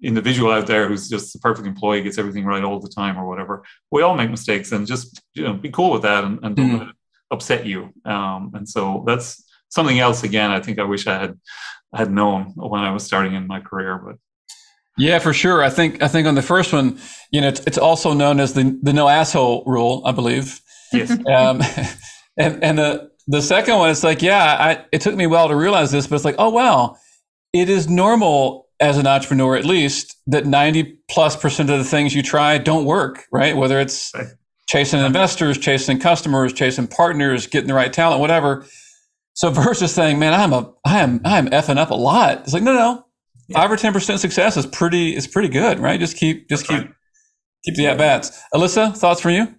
individual 0.00 0.52
out 0.52 0.68
there 0.68 0.86
who's 0.88 1.08
just 1.08 1.32
the 1.32 1.40
perfect 1.40 1.66
employee, 1.66 2.02
gets 2.02 2.16
everything 2.16 2.44
right 2.44 2.62
all 2.62 2.78
the 2.78 2.88
time 2.88 3.18
or 3.18 3.26
whatever. 3.26 3.64
We 3.90 4.02
all 4.02 4.14
make 4.14 4.30
mistakes 4.30 4.70
and 4.70 4.86
just, 4.86 5.20
you 5.34 5.42
know, 5.42 5.54
be 5.54 5.70
cool 5.70 5.90
with 5.90 6.02
that 6.02 6.22
and, 6.22 6.38
and 6.44 6.56
don't 6.56 6.80
mm. 6.80 6.90
upset 7.32 7.66
you. 7.66 7.92
Um, 8.04 8.52
and 8.54 8.68
so 8.68 9.02
that's 9.04 9.44
something 9.68 9.98
else 9.98 10.22
again, 10.22 10.50
I 10.50 10.60
think 10.60 10.78
I 10.78 10.84
wish 10.84 11.06
I 11.06 11.18
had 11.18 11.38
had 11.94 12.10
known 12.10 12.52
when 12.56 12.80
I 12.82 12.92
was 12.92 13.04
starting 13.04 13.34
in 13.34 13.46
my 13.46 13.60
career. 13.60 13.98
But 13.98 14.16
yeah, 14.96 15.18
for 15.18 15.32
sure. 15.32 15.62
I 15.62 15.70
think 15.70 16.02
I 16.02 16.08
think 16.08 16.26
on 16.26 16.34
the 16.34 16.42
first 16.42 16.72
one, 16.72 16.98
you 17.30 17.40
know, 17.40 17.48
it's, 17.48 17.60
it's 17.60 17.78
also 17.78 18.12
known 18.12 18.40
as 18.40 18.54
the 18.54 18.78
the 18.82 18.92
no 18.92 19.08
asshole 19.08 19.64
rule, 19.66 20.02
I 20.04 20.12
believe. 20.12 20.60
Yes. 20.92 21.16
Um, 21.26 21.62
and 22.36 22.62
and 22.62 22.78
the 22.78 23.10
the 23.26 23.42
second 23.42 23.76
one, 23.76 23.90
it's 23.90 24.02
like, 24.02 24.22
yeah, 24.22 24.56
I, 24.58 24.84
it 24.90 25.02
took 25.02 25.14
me 25.14 25.24
a 25.24 25.28
while 25.28 25.48
to 25.48 25.56
realize 25.56 25.92
this, 25.92 26.06
but 26.06 26.16
it's 26.16 26.24
like, 26.24 26.36
oh 26.38 26.50
wow, 26.50 26.96
it 27.52 27.68
is 27.68 27.88
normal 27.88 28.66
as 28.80 28.96
an 28.96 29.06
entrepreneur, 29.06 29.56
at 29.56 29.64
least, 29.64 30.16
that 30.26 30.46
ninety 30.46 30.98
plus 31.10 31.36
percent 31.36 31.70
of 31.70 31.78
the 31.78 31.84
things 31.84 32.14
you 32.14 32.22
try 32.22 32.58
don't 32.58 32.84
work, 32.84 33.26
right? 33.30 33.56
Whether 33.56 33.80
it's 33.80 34.12
chasing 34.66 35.00
investors, 35.00 35.58
chasing 35.58 35.98
customers, 35.98 36.52
chasing 36.52 36.86
partners, 36.86 37.46
getting 37.46 37.68
the 37.68 37.74
right 37.74 37.92
talent, 37.92 38.20
whatever 38.20 38.66
so 39.38 39.50
versus 39.50 39.94
saying, 39.94 40.18
"Man, 40.18 40.34
I'm 40.34 40.52
a, 40.52 40.72
I 40.84 40.98
am, 40.98 41.20
I 41.24 41.38
am 41.38 41.46
effing 41.50 41.76
up 41.76 41.90
a 41.90 41.94
lot," 41.94 42.40
it's 42.40 42.52
like, 42.52 42.64
no, 42.64 42.74
no, 42.74 43.06
five 43.52 43.70
or 43.70 43.76
ten 43.76 43.92
percent 43.92 44.18
success 44.18 44.56
is 44.56 44.66
pretty, 44.66 45.14
is 45.14 45.28
pretty 45.28 45.48
good, 45.48 45.78
right? 45.78 46.00
Just 46.00 46.16
keep, 46.16 46.48
just 46.48 46.66
That's 46.66 46.80
keep, 46.80 46.88
right. 46.88 46.96
keep 47.64 47.76
the 47.76 47.86
at 47.86 47.98
bats. 47.98 48.42
Alyssa, 48.52 48.96
thoughts 48.96 49.20
from 49.20 49.30
you? 49.30 49.54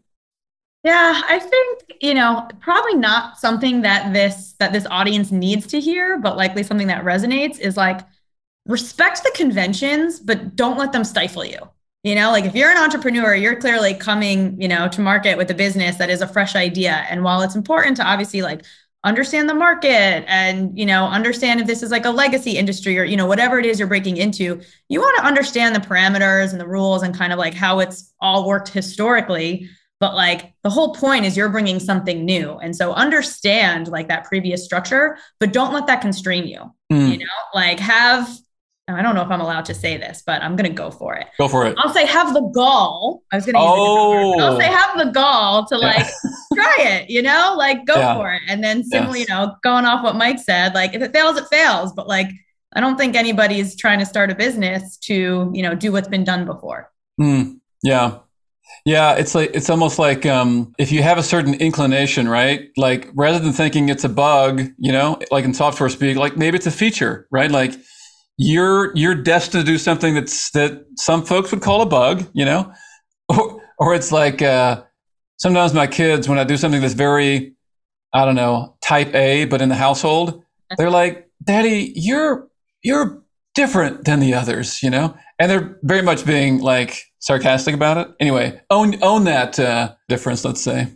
Yeah, 0.84 1.21
I 1.25 1.39
think 1.39 1.84
you 2.01 2.13
know 2.13 2.45
probably 2.59 2.95
not 2.95 3.39
something 3.39 3.82
that 3.84 4.11
this 4.11 4.53
that 4.59 4.73
this 4.73 4.86
audience 4.91 5.32
needs 5.32 5.65
to 5.67 5.80
hear, 5.80 6.19
but 6.19 6.36
likely 6.36 6.61
something 6.63 6.88
that 6.88 7.05
resonates 7.05 7.57
is 7.57 7.77
like 7.77 8.01
respect 8.65 9.23
the 9.23 9.32
conventions, 9.34 10.19
but 10.19 10.57
don't 10.57 10.77
let 10.77 10.91
them 10.91 11.05
stifle 11.05 11.45
you. 11.45 11.59
You 12.03 12.15
know, 12.15 12.32
like 12.32 12.43
if 12.43 12.53
you're 12.53 12.69
an 12.69 12.77
entrepreneur, 12.77 13.34
you're 13.34 13.55
clearly 13.55 13.93
coming, 13.93 14.61
you 14.61 14.67
know, 14.67 14.89
to 14.89 14.99
market 14.99 15.38
with 15.38 15.49
a 15.51 15.53
business 15.53 15.95
that 15.97 16.09
is 16.09 16.21
a 16.21 16.27
fresh 16.27 16.55
idea. 16.55 17.05
And 17.09 17.23
while 17.23 17.41
it's 17.41 17.55
important 17.55 17.95
to 17.97 18.03
obviously 18.03 18.41
like 18.41 18.63
understand 19.04 19.47
the 19.47 19.54
market 19.54 20.26
and 20.28 20.78
you 20.78 20.86
know 20.86 21.06
understand 21.06 21.62
if 21.62 21.68
this 21.68 21.82
is 21.82 21.89
like 21.89 22.06
a 22.06 22.10
legacy 22.10 22.58
industry 22.58 23.00
or 23.00 23.06
you 23.06 23.16
know 23.16 23.26
whatever 23.26 23.58
it 23.58 23.66
is 23.66 23.80
you're 23.80 23.88
breaking 23.88 24.18
into 24.18 24.60
you 24.89 25.00
want 25.00 25.18
to 25.18 25.26
understand 25.26 25.74
the 25.74 25.80
parameters 25.80 26.52
and 26.52 26.60
the 26.60 26.68
rules 26.68 27.02
and 27.02 27.18
kind 27.18 27.32
of 27.32 27.39
like 27.39 27.54
how 27.54 27.80
it's 27.80 28.14
all 28.20 28.47
worked 28.47 28.70
historically. 28.70 29.70
But 30.02 30.16
like 30.16 30.54
the 30.64 30.70
whole 30.70 30.93
point 30.93 31.26
is 31.26 31.36
you're 31.36 31.50
bringing 31.50 31.78
something 31.78 32.24
new. 32.24 32.58
And 32.60 32.74
so 32.74 32.93
understand 32.93 33.89
like 33.89 34.08
that 34.08 34.26
previous 34.26 34.64
structure 34.64 35.18
but 35.39 35.54
don't 35.54 35.74
let 35.74 35.88
that 35.88 36.02
constrain 36.02 36.47
you 36.47 36.74
mm. 36.91 37.12
you 37.12 37.18
know? 37.18 37.26
Like 37.54 37.80
have 37.80 38.30
I 38.95 39.01
don't 39.01 39.15
know 39.15 39.21
if 39.21 39.29
I'm 39.29 39.41
allowed 39.41 39.65
to 39.65 39.73
say 39.73 39.97
this, 39.97 40.23
but 40.25 40.41
I'm 40.41 40.55
going 40.55 40.69
to 40.69 40.75
go 40.75 40.89
for 40.89 41.15
it. 41.15 41.27
Go 41.37 41.47
for 41.47 41.65
it. 41.65 41.75
I'll 41.77 41.93
say 41.93 42.05
have 42.05 42.33
the 42.33 42.41
gall. 42.41 43.23
I 43.31 43.35
was 43.35 43.45
going 43.45 43.55
to 43.55 43.59
use 43.59 43.69
oh. 43.69 44.39
I'll 44.39 44.57
say 44.57 44.65
have 44.65 44.97
the 44.97 45.11
gall 45.11 45.65
to 45.67 45.77
like 45.77 46.07
try 46.53 46.75
it, 46.79 47.09
you 47.09 47.21
know, 47.21 47.55
like 47.57 47.85
go 47.85 47.95
yeah. 47.95 48.15
for 48.15 48.33
it. 48.33 48.41
And 48.47 48.63
then 48.63 48.83
similarly, 48.83 49.19
yes. 49.19 49.29
you 49.29 49.35
know, 49.35 49.55
going 49.63 49.85
off 49.85 50.03
what 50.03 50.15
Mike 50.15 50.39
said, 50.39 50.73
like 50.73 50.93
if 50.93 51.01
it 51.01 51.13
fails, 51.13 51.37
it 51.37 51.47
fails. 51.47 51.93
But 51.93 52.07
like, 52.07 52.29
I 52.73 52.79
don't 52.79 52.97
think 52.97 53.15
anybody's 53.15 53.75
trying 53.75 53.99
to 53.99 54.05
start 54.05 54.31
a 54.31 54.35
business 54.35 54.97
to, 54.97 55.51
you 55.53 55.61
know, 55.61 55.75
do 55.75 55.91
what's 55.91 56.07
been 56.07 56.23
done 56.23 56.45
before. 56.45 56.91
Mm. 57.19 57.59
Yeah. 57.83 58.19
Yeah, 58.85 59.15
it's 59.15 59.35
like 59.35 59.51
it's 59.53 59.69
almost 59.69 59.99
like 59.99 60.25
um, 60.25 60.73
if 60.77 60.91
you 60.91 61.03
have 61.03 61.17
a 61.17 61.23
certain 61.23 61.55
inclination, 61.55 62.29
right? 62.29 62.69
Like 62.77 63.09
rather 63.13 63.39
than 63.39 63.51
thinking 63.51 63.89
it's 63.89 64.03
a 64.03 64.09
bug, 64.09 64.61
you 64.77 64.91
know, 64.91 65.19
like 65.31 65.43
in 65.43 65.53
software 65.53 65.89
speak, 65.89 66.17
like 66.17 66.37
maybe 66.37 66.55
it's 66.55 66.67
a 66.67 66.71
feature, 66.71 67.27
right? 67.31 67.51
Like 67.51 67.73
you're 68.41 68.95
you're 68.95 69.15
destined 69.15 69.65
to 69.65 69.69
do 69.71 69.77
something 69.77 70.13
that's 70.13 70.49
that 70.51 70.85
some 70.95 71.25
folks 71.25 71.51
would 71.51 71.61
call 71.61 71.81
a 71.81 71.85
bug, 71.85 72.25
you 72.33 72.45
know, 72.45 72.71
or 73.29 73.61
or 73.77 73.93
it's 73.93 74.13
like 74.13 74.41
uh, 74.41 74.81
sometimes 75.37 75.73
my 75.73 75.85
kids 75.85 76.27
when 76.27 76.39
I 76.39 76.45
do 76.45 76.55
something 76.55 76.81
that's 76.81 76.93
very 76.93 77.53
I 78.13 78.25
don't 78.25 78.35
know 78.35 78.77
type 78.81 79.13
A, 79.13 79.43
but 79.45 79.61
in 79.61 79.67
the 79.67 79.75
household, 79.75 80.41
they're 80.77 80.89
like, 80.89 81.29
"Daddy, 81.43 81.91
you're 81.95 82.47
you're 82.81 83.21
different 83.55 84.05
than 84.05 84.21
the 84.21 84.33
others," 84.33 84.81
you 84.81 84.89
know, 84.89 85.17
and 85.37 85.51
they're 85.51 85.77
very 85.83 86.01
much 86.01 86.25
being 86.25 86.61
like 86.61 87.03
sarcastic 87.19 87.75
about 87.75 87.97
it. 87.97 88.07
Anyway, 88.21 88.61
own 88.69 89.03
own 89.03 89.25
that 89.25 89.59
uh, 89.59 89.95
difference. 90.07 90.45
Let's 90.45 90.61
say. 90.61 90.87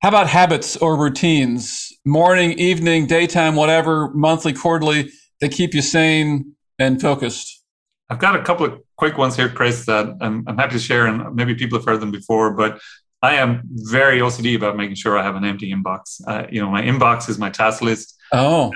How 0.00 0.08
about 0.08 0.28
habits 0.28 0.78
or 0.78 0.96
routines? 0.96 1.92
Morning, 2.06 2.52
evening, 2.52 3.06
daytime, 3.06 3.54
whatever, 3.54 4.10
monthly, 4.14 4.54
quarterly, 4.54 5.10
they 5.42 5.50
keep 5.50 5.74
you 5.74 5.82
sane 5.82 6.56
and 6.80 7.00
focused? 7.00 7.62
I've 8.08 8.18
got 8.18 8.34
a 8.34 8.42
couple 8.42 8.66
of 8.66 8.80
quick 8.96 9.16
ones 9.16 9.36
here, 9.36 9.48
Chris, 9.48 9.86
that 9.86 10.16
I'm, 10.20 10.42
I'm 10.48 10.58
happy 10.58 10.72
to 10.72 10.78
share, 10.80 11.06
and 11.06 11.34
maybe 11.36 11.54
people 11.54 11.78
have 11.78 11.86
heard 11.86 12.00
them 12.00 12.10
before, 12.10 12.52
but 12.52 12.80
I 13.22 13.34
am 13.34 13.62
very 13.66 14.18
OCD 14.18 14.56
about 14.56 14.76
making 14.76 14.96
sure 14.96 15.16
I 15.16 15.22
have 15.22 15.36
an 15.36 15.44
empty 15.44 15.72
inbox. 15.72 16.20
Uh, 16.26 16.46
you 16.50 16.60
know, 16.60 16.70
my 16.70 16.82
inbox 16.82 17.28
is 17.28 17.38
my 17.38 17.50
task 17.50 17.82
list. 17.82 18.16
Oh. 18.32 18.72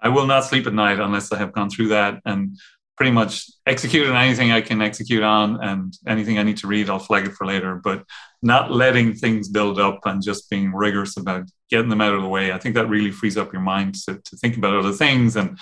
I 0.00 0.08
will 0.08 0.26
not 0.26 0.44
sleep 0.44 0.66
at 0.66 0.72
night 0.72 1.00
unless 1.00 1.32
I 1.32 1.38
have 1.38 1.52
gone 1.52 1.68
through 1.68 1.88
that 1.88 2.20
and 2.24 2.56
pretty 2.96 3.10
much 3.10 3.50
executed 3.66 4.12
anything 4.14 4.52
I 4.52 4.60
can 4.60 4.80
execute 4.80 5.22
on 5.22 5.62
and 5.62 5.92
anything 6.06 6.38
I 6.38 6.42
need 6.42 6.56
to 6.58 6.66
read, 6.66 6.88
I'll 6.88 6.98
flag 6.98 7.26
it 7.26 7.32
for 7.32 7.46
later. 7.46 7.76
But 7.76 8.04
not 8.42 8.70
letting 8.70 9.14
things 9.14 9.48
build 9.48 9.80
up 9.80 10.00
and 10.04 10.22
just 10.22 10.48
being 10.48 10.72
rigorous 10.72 11.16
about 11.16 11.48
getting 11.70 11.88
them 11.88 12.00
out 12.00 12.14
of 12.14 12.22
the 12.22 12.28
way. 12.28 12.52
I 12.52 12.58
think 12.58 12.76
that 12.76 12.88
really 12.88 13.10
frees 13.10 13.36
up 13.36 13.52
your 13.52 13.62
mind 13.62 13.96
to, 14.06 14.20
to 14.24 14.36
think 14.36 14.56
about 14.56 14.76
other 14.76 14.92
things 14.92 15.36
and 15.36 15.58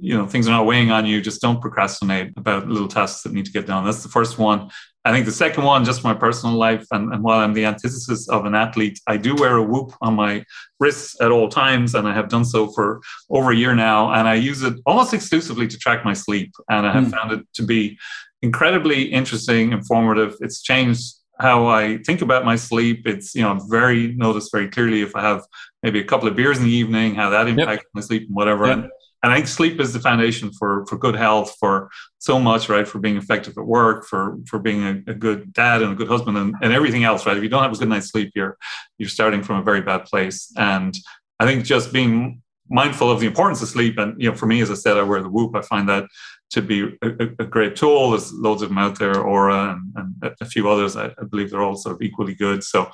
you 0.00 0.16
know 0.16 0.26
things 0.26 0.46
are 0.46 0.52
not 0.52 0.66
weighing 0.66 0.90
on 0.90 1.06
you 1.06 1.20
just 1.20 1.40
don't 1.40 1.60
procrastinate 1.60 2.32
about 2.36 2.68
little 2.68 2.88
tasks 2.88 3.22
that 3.22 3.32
need 3.32 3.44
to 3.44 3.52
get 3.52 3.66
done 3.66 3.84
that's 3.84 4.02
the 4.02 4.08
first 4.08 4.38
one 4.38 4.70
i 5.04 5.10
think 5.10 5.26
the 5.26 5.32
second 5.32 5.64
one 5.64 5.84
just 5.84 6.04
my 6.04 6.14
personal 6.14 6.54
life 6.54 6.86
and, 6.92 7.12
and 7.12 7.22
while 7.22 7.40
i'm 7.40 7.52
the 7.52 7.64
antithesis 7.64 8.28
of 8.28 8.44
an 8.44 8.54
athlete 8.54 9.00
i 9.08 9.16
do 9.16 9.34
wear 9.34 9.56
a 9.56 9.62
whoop 9.62 9.92
on 10.00 10.14
my 10.14 10.44
wrists 10.78 11.20
at 11.20 11.32
all 11.32 11.48
times 11.48 11.94
and 11.94 12.06
i 12.06 12.14
have 12.14 12.28
done 12.28 12.44
so 12.44 12.68
for 12.68 13.00
over 13.30 13.50
a 13.50 13.56
year 13.56 13.74
now 13.74 14.12
and 14.12 14.28
i 14.28 14.34
use 14.34 14.62
it 14.62 14.74
almost 14.86 15.12
exclusively 15.12 15.66
to 15.66 15.76
track 15.78 16.04
my 16.04 16.12
sleep 16.12 16.52
and 16.70 16.86
i 16.86 16.92
have 16.92 17.04
mm. 17.04 17.10
found 17.10 17.32
it 17.32 17.40
to 17.52 17.62
be 17.62 17.98
incredibly 18.42 19.04
interesting 19.04 19.72
informative 19.72 20.36
it's 20.40 20.62
changed 20.62 21.14
how 21.38 21.66
I 21.66 21.98
think 21.98 22.22
about 22.22 22.44
my 22.44 22.56
sleep. 22.56 23.06
It's 23.06 23.34
you 23.34 23.42
know 23.42 23.58
very 23.68 24.14
noticed 24.14 24.50
very 24.52 24.68
clearly 24.68 25.02
if 25.02 25.14
I 25.14 25.20
have 25.20 25.42
maybe 25.82 26.00
a 26.00 26.04
couple 26.04 26.28
of 26.28 26.36
beers 26.36 26.58
in 26.58 26.64
the 26.64 26.70
evening, 26.70 27.14
how 27.14 27.30
that 27.30 27.46
impacts 27.46 27.84
yep. 27.84 27.94
my 27.94 28.00
sleep 28.00 28.26
and 28.26 28.34
whatever. 28.34 28.66
Yep. 28.66 28.78
And 28.78 28.90
and 29.22 29.32
I 29.32 29.36
think 29.36 29.48
sleep 29.48 29.80
is 29.80 29.92
the 29.92 30.00
foundation 30.00 30.52
for 30.52 30.86
for 30.86 30.96
good 30.96 31.16
health, 31.16 31.56
for 31.58 31.90
so 32.18 32.38
much, 32.38 32.68
right? 32.68 32.86
For 32.86 32.98
being 32.98 33.16
effective 33.16 33.56
at 33.56 33.64
work, 33.64 34.06
for 34.06 34.36
for 34.46 34.58
being 34.58 34.82
a, 34.82 35.10
a, 35.10 35.14
good 35.14 35.52
dad 35.52 35.82
and 35.82 35.92
a 35.92 35.94
good 35.94 36.08
husband, 36.08 36.36
and, 36.36 36.54
and 36.62 36.72
everything 36.72 37.04
else, 37.04 37.26
right? 37.26 37.36
If 37.36 37.42
you 37.42 37.48
don't 37.48 37.62
have 37.62 37.72
a 37.72 37.76
good 37.76 37.88
night's 37.88 38.10
sleep, 38.10 38.32
you're 38.34 38.56
you're 38.98 39.08
starting 39.08 39.42
from 39.42 39.56
a 39.56 39.62
very 39.62 39.80
bad 39.80 40.04
place. 40.04 40.52
And 40.56 40.96
I 41.40 41.46
think 41.46 41.64
just 41.64 41.92
being 41.92 42.42
mindful 42.68 43.10
of 43.10 43.20
the 43.20 43.26
importance 43.26 43.62
of 43.62 43.68
sleep, 43.68 43.98
and 43.98 44.20
you 44.20 44.30
know, 44.30 44.36
for 44.36 44.46
me, 44.46 44.60
as 44.60 44.70
I 44.70 44.74
said, 44.74 44.96
I 44.96 45.02
wear 45.02 45.22
the 45.22 45.30
Whoop. 45.30 45.56
I 45.56 45.62
find 45.62 45.88
that 45.88 46.04
to 46.50 46.62
be 46.62 46.96
a, 47.02 47.08
a 47.38 47.44
great 47.44 47.76
tool. 47.76 48.10
There's 48.10 48.32
loads 48.32 48.62
of 48.62 48.68
them 48.68 48.78
out 48.78 48.98
there, 48.98 49.14
Oura 49.14 49.72
and, 49.72 50.14
and 50.22 50.34
a 50.40 50.44
few 50.46 50.68
others. 50.70 50.96
I, 50.96 51.06
I, 51.06 51.24
believe 51.28 51.50
they're 51.50 51.62
all 51.62 51.76
sort 51.76 51.96
of 51.96 52.02
equally 52.02 52.34
good. 52.34 52.62
So 52.62 52.90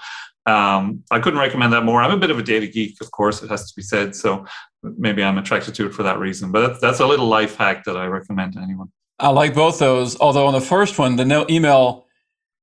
um, 0.46 1.04
I 1.10 1.20
couldn't 1.20 1.38
recommend 1.38 1.72
that 1.72 1.84
more. 1.84 2.02
I'm 2.02 2.10
a 2.10 2.16
bit 2.16 2.30
of 2.30 2.38
a 2.38 2.42
data 2.42 2.66
geek, 2.66 3.00
of 3.00 3.10
course, 3.12 3.42
it 3.42 3.50
has 3.50 3.68
to 3.70 3.76
be 3.76 3.82
said. 3.82 4.16
So 4.16 4.44
maybe 4.82 5.22
I'm 5.22 5.38
attracted 5.38 5.74
to 5.76 5.86
it 5.86 5.94
for 5.94 6.02
that 6.02 6.18
reason. 6.18 6.50
But 6.50 6.66
that's, 6.66 6.80
that's 6.80 7.00
a 7.00 7.06
little 7.06 7.26
life 7.26 7.56
hack 7.56 7.84
that 7.84 7.96
I 7.96 8.06
recommend 8.06 8.54
to 8.54 8.60
anyone. 8.60 8.90
I 9.18 9.28
like 9.28 9.54
both 9.54 9.78
those. 9.78 10.18
Although 10.18 10.46
on 10.46 10.52
the 10.52 10.60
first 10.60 10.98
one, 10.98 11.14
the 11.14 11.24
no 11.24 11.46
email, 11.48 12.06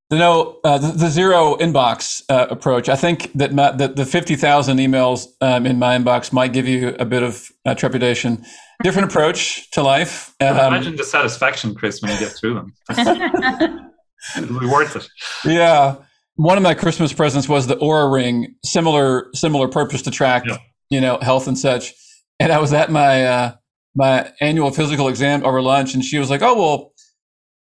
the 0.10 0.18
no, 0.18 0.60
uh, 0.64 0.78
the, 0.78 0.88
the, 0.88 1.10
zero 1.10 1.56
inbox 1.56 2.22
uh, 2.28 2.48
approach, 2.50 2.90
I 2.90 2.96
think 2.96 3.32
that 3.34 3.54
my, 3.54 3.72
the, 3.72 3.88
the 3.88 4.06
50,000 4.06 4.78
emails 4.78 5.28
um, 5.40 5.66
in 5.66 5.80
my 5.80 5.98
inbox 5.98 6.34
might 6.34 6.52
give 6.52 6.68
you 6.68 6.96
a 7.00 7.06
bit 7.06 7.24
of 7.24 7.50
uh, 7.66 7.76
trepidation. 7.76 8.44
Different 8.84 9.10
approach 9.12 9.72
to 9.72 9.84
life. 9.84 10.36
Um, 10.42 10.58
imagine 10.58 10.98
the 10.98 11.04
satisfaction, 11.06 11.76
Chris, 11.76 12.02
when 12.02 12.12
you 12.12 12.20
get 12.20 12.32
through 12.32 12.56
them. 12.56 12.74
It'll 14.38 14.60
be 14.60 14.66
worth 14.66 14.98
it. 14.98 15.08
Yeah 15.46 15.96
one 16.40 16.58
of 16.58 16.64
my 16.64 16.74
Christmas 16.74 17.12
presents 17.12 17.50
was 17.50 17.68
the 17.68 17.76
Oura 17.76 18.12
ring, 18.12 18.56
similar 18.64 19.28
similar 19.34 19.68
purpose 19.68 20.02
to 20.04 20.12
track, 20.12 20.46
yeah. 20.46 20.58
you 20.90 21.02
know, 21.02 21.20
health 21.22 21.48
and 21.48 21.58
such. 21.58 21.94
And 22.40 22.52
I 22.54 22.60
was 22.60 22.72
at 22.72 22.90
my 22.90 23.26
uh, 23.26 23.56
my 23.94 24.32
annual 24.40 24.72
physical 24.72 25.10
exam 25.10 25.46
over 25.46 25.62
lunch, 25.62 25.94
and 25.94 26.04
she 26.04 26.18
was 26.18 26.30
like, 26.30 26.42
"Oh 26.42 26.56
well, 26.56 26.94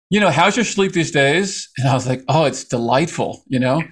you 0.08 0.20
know, 0.20 0.30
how's 0.30 0.56
your 0.56 0.64
sleep 0.64 0.92
these 0.92 1.10
days?" 1.10 1.68
And 1.76 1.86
I 1.86 1.94
was 1.94 2.06
like, 2.06 2.22
"Oh, 2.28 2.46
it's 2.46 2.64
delightful," 2.64 3.42
you 3.46 3.58
know. 3.58 3.82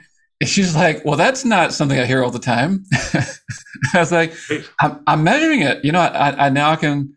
And 0.41 0.49
she's 0.49 0.75
like, 0.75 1.05
"Well, 1.05 1.19
that's 1.19 1.45
not 1.45 1.75
something 1.75 2.01
I 2.01 2.07
hear 2.07 2.25
all 2.25 2.31
the 2.31 2.39
time." 2.39 2.87
I 3.95 3.99
was 3.99 4.11
like, 4.11 4.33
I'm, 4.81 5.03
"I'm, 5.07 5.23
measuring 5.23 5.61
it. 5.61 5.85
You 5.85 5.93
know, 5.93 6.01
I, 6.01 6.47
I 6.47 6.49
now 6.49 6.75
can 6.77 7.15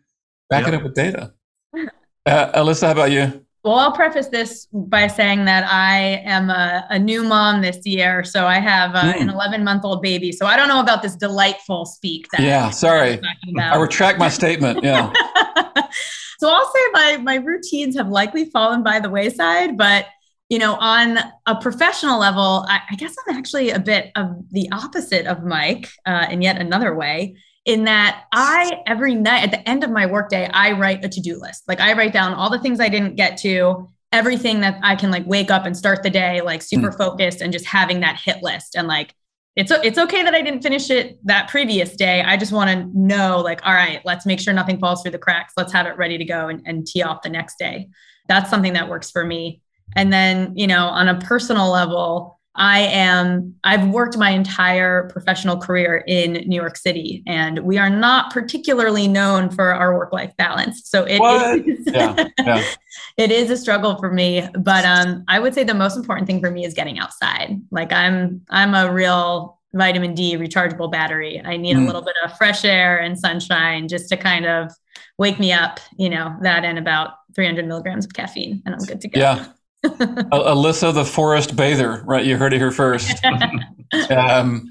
Back 0.50 0.68
it 0.68 0.74
up 0.74 0.82
with 0.82 0.94
data. 0.94 1.32
Uh, 2.26 2.62
Alyssa, 2.62 2.86
how 2.86 2.92
about 2.92 3.10
you? 3.10 3.43
Well, 3.64 3.76
I'll 3.76 3.92
preface 3.92 4.28
this 4.28 4.66
by 4.70 5.06
saying 5.06 5.46
that 5.46 5.64
I 5.66 6.22
am 6.26 6.50
a, 6.50 6.86
a 6.90 6.98
new 6.98 7.24
mom 7.24 7.62
this 7.62 7.78
year. 7.86 8.22
So 8.22 8.46
I 8.46 8.58
have 8.58 8.90
mm. 8.90 9.22
an 9.22 9.30
11 9.30 9.64
month 9.64 9.86
old 9.86 10.02
baby. 10.02 10.32
So 10.32 10.44
I 10.44 10.54
don't 10.58 10.68
know 10.68 10.80
about 10.80 11.00
this 11.00 11.16
delightful 11.16 11.86
speak. 11.86 12.28
That 12.32 12.42
yeah, 12.42 12.68
sorry. 12.68 13.20
I 13.58 13.76
retract 13.78 14.18
my 14.18 14.28
statement. 14.28 14.84
Yeah. 14.84 15.10
so 16.38 16.50
I'll 16.50 16.72
say 16.74 16.80
my, 16.92 17.16
my 17.22 17.36
routines 17.36 17.96
have 17.96 18.08
likely 18.08 18.44
fallen 18.50 18.82
by 18.82 19.00
the 19.00 19.08
wayside, 19.08 19.78
but 19.78 20.08
you 20.50 20.58
know, 20.58 20.74
on 20.74 21.18
a 21.46 21.56
professional 21.58 22.20
level, 22.20 22.66
I, 22.68 22.80
I 22.90 22.96
guess 22.96 23.16
I'm 23.26 23.34
actually 23.34 23.70
a 23.70 23.78
bit 23.78 24.10
of 24.14 24.28
the 24.50 24.68
opposite 24.72 25.26
of 25.26 25.42
Mike 25.42 25.88
uh, 26.04 26.26
in 26.30 26.42
yet 26.42 26.60
another 26.60 26.94
way 26.94 27.36
in 27.64 27.84
that 27.84 28.24
I 28.32 28.82
every 28.86 29.14
night 29.14 29.44
at 29.44 29.50
the 29.50 29.68
end 29.68 29.84
of 29.84 29.90
my 29.90 30.06
workday, 30.06 30.48
I 30.52 30.72
write 30.72 31.04
a 31.04 31.08
to-do 31.08 31.40
list. 31.40 31.64
Like 31.66 31.80
I 31.80 31.94
write 31.94 32.12
down 32.12 32.34
all 32.34 32.50
the 32.50 32.58
things 32.58 32.80
I 32.80 32.88
didn't 32.88 33.16
get 33.16 33.36
to, 33.38 33.88
everything 34.12 34.60
that 34.60 34.78
I 34.82 34.96
can 34.96 35.10
like 35.10 35.26
wake 35.26 35.50
up 35.50 35.66
and 35.66 35.76
start 35.76 36.02
the 36.02 36.10
day 36.10 36.40
like 36.40 36.62
super 36.62 36.90
mm. 36.90 36.98
focused 36.98 37.40
and 37.40 37.52
just 37.52 37.66
having 37.66 38.00
that 38.00 38.16
hit 38.16 38.42
list 38.42 38.76
and 38.76 38.86
like 38.86 39.14
it's 39.56 39.70
it's 39.70 39.98
okay 39.98 40.22
that 40.22 40.34
I 40.34 40.42
didn't 40.42 40.62
finish 40.62 40.90
it 40.90 41.18
that 41.24 41.48
previous 41.48 41.94
day. 41.94 42.22
I 42.22 42.36
just 42.36 42.52
want 42.52 42.70
to 42.70 42.98
know 42.98 43.40
like 43.40 43.64
all 43.64 43.72
right, 43.72 44.00
let's 44.04 44.26
make 44.26 44.40
sure 44.40 44.52
nothing 44.52 44.78
falls 44.78 45.02
through 45.02 45.12
the 45.12 45.18
cracks. 45.18 45.54
Let's 45.56 45.72
have 45.72 45.86
it 45.86 45.96
ready 45.96 46.18
to 46.18 46.24
go 46.24 46.48
and, 46.48 46.60
and 46.66 46.86
tee 46.86 47.02
off 47.02 47.22
the 47.22 47.28
next 47.28 47.58
day. 47.58 47.88
That's 48.28 48.50
something 48.50 48.72
that 48.72 48.88
works 48.88 49.10
for 49.10 49.24
me. 49.24 49.62
And 49.96 50.12
then, 50.12 50.56
you 50.56 50.66
know, 50.66 50.86
on 50.86 51.08
a 51.08 51.20
personal 51.20 51.70
level, 51.70 52.40
I 52.56 52.80
am, 52.80 53.54
I've 53.64 53.88
worked 53.88 54.16
my 54.16 54.30
entire 54.30 55.08
professional 55.10 55.56
career 55.56 56.04
in 56.06 56.32
New 56.46 56.54
York 56.54 56.76
City, 56.76 57.22
and 57.26 57.58
we 57.60 57.78
are 57.78 57.90
not 57.90 58.32
particularly 58.32 59.08
known 59.08 59.50
for 59.50 59.72
our 59.72 59.96
work 59.96 60.12
life 60.12 60.32
balance. 60.36 60.82
So 60.88 61.04
it 61.04 61.20
is, 61.66 61.86
yeah, 61.86 62.28
yeah. 62.38 62.64
it 63.16 63.32
is 63.32 63.50
a 63.50 63.56
struggle 63.56 63.96
for 63.98 64.12
me. 64.12 64.46
But 64.58 64.84
um, 64.84 65.24
I 65.26 65.40
would 65.40 65.54
say 65.54 65.64
the 65.64 65.74
most 65.74 65.96
important 65.96 66.28
thing 66.28 66.40
for 66.40 66.50
me 66.50 66.64
is 66.64 66.74
getting 66.74 66.98
outside. 66.98 67.60
Like 67.72 67.92
I'm, 67.92 68.42
I'm 68.50 68.74
a 68.74 68.92
real 68.92 69.58
vitamin 69.72 70.14
D 70.14 70.36
rechargeable 70.36 70.92
battery. 70.92 71.42
I 71.44 71.56
need 71.56 71.76
mm. 71.76 71.82
a 71.82 71.86
little 71.86 72.02
bit 72.02 72.14
of 72.24 72.36
fresh 72.36 72.64
air 72.64 72.98
and 72.98 73.18
sunshine 73.18 73.88
just 73.88 74.08
to 74.10 74.16
kind 74.16 74.46
of 74.46 74.70
wake 75.18 75.40
me 75.40 75.52
up, 75.52 75.80
you 75.98 76.08
know, 76.08 76.36
that 76.42 76.64
and 76.64 76.78
about 76.78 77.14
300 77.34 77.66
milligrams 77.66 78.04
of 78.04 78.12
caffeine, 78.14 78.62
and 78.64 78.74
I'm 78.74 78.80
good 78.82 79.00
to 79.00 79.08
go. 79.08 79.20
Yeah. 79.20 79.46
Alyssa, 80.32 80.94
the 80.94 81.04
forest 81.04 81.56
bather, 81.56 82.02
right? 82.06 82.24
You 82.24 82.36
heard 82.36 82.54
it 82.54 82.58
here 82.58 82.70
first. 82.70 83.22
um, 84.10 84.70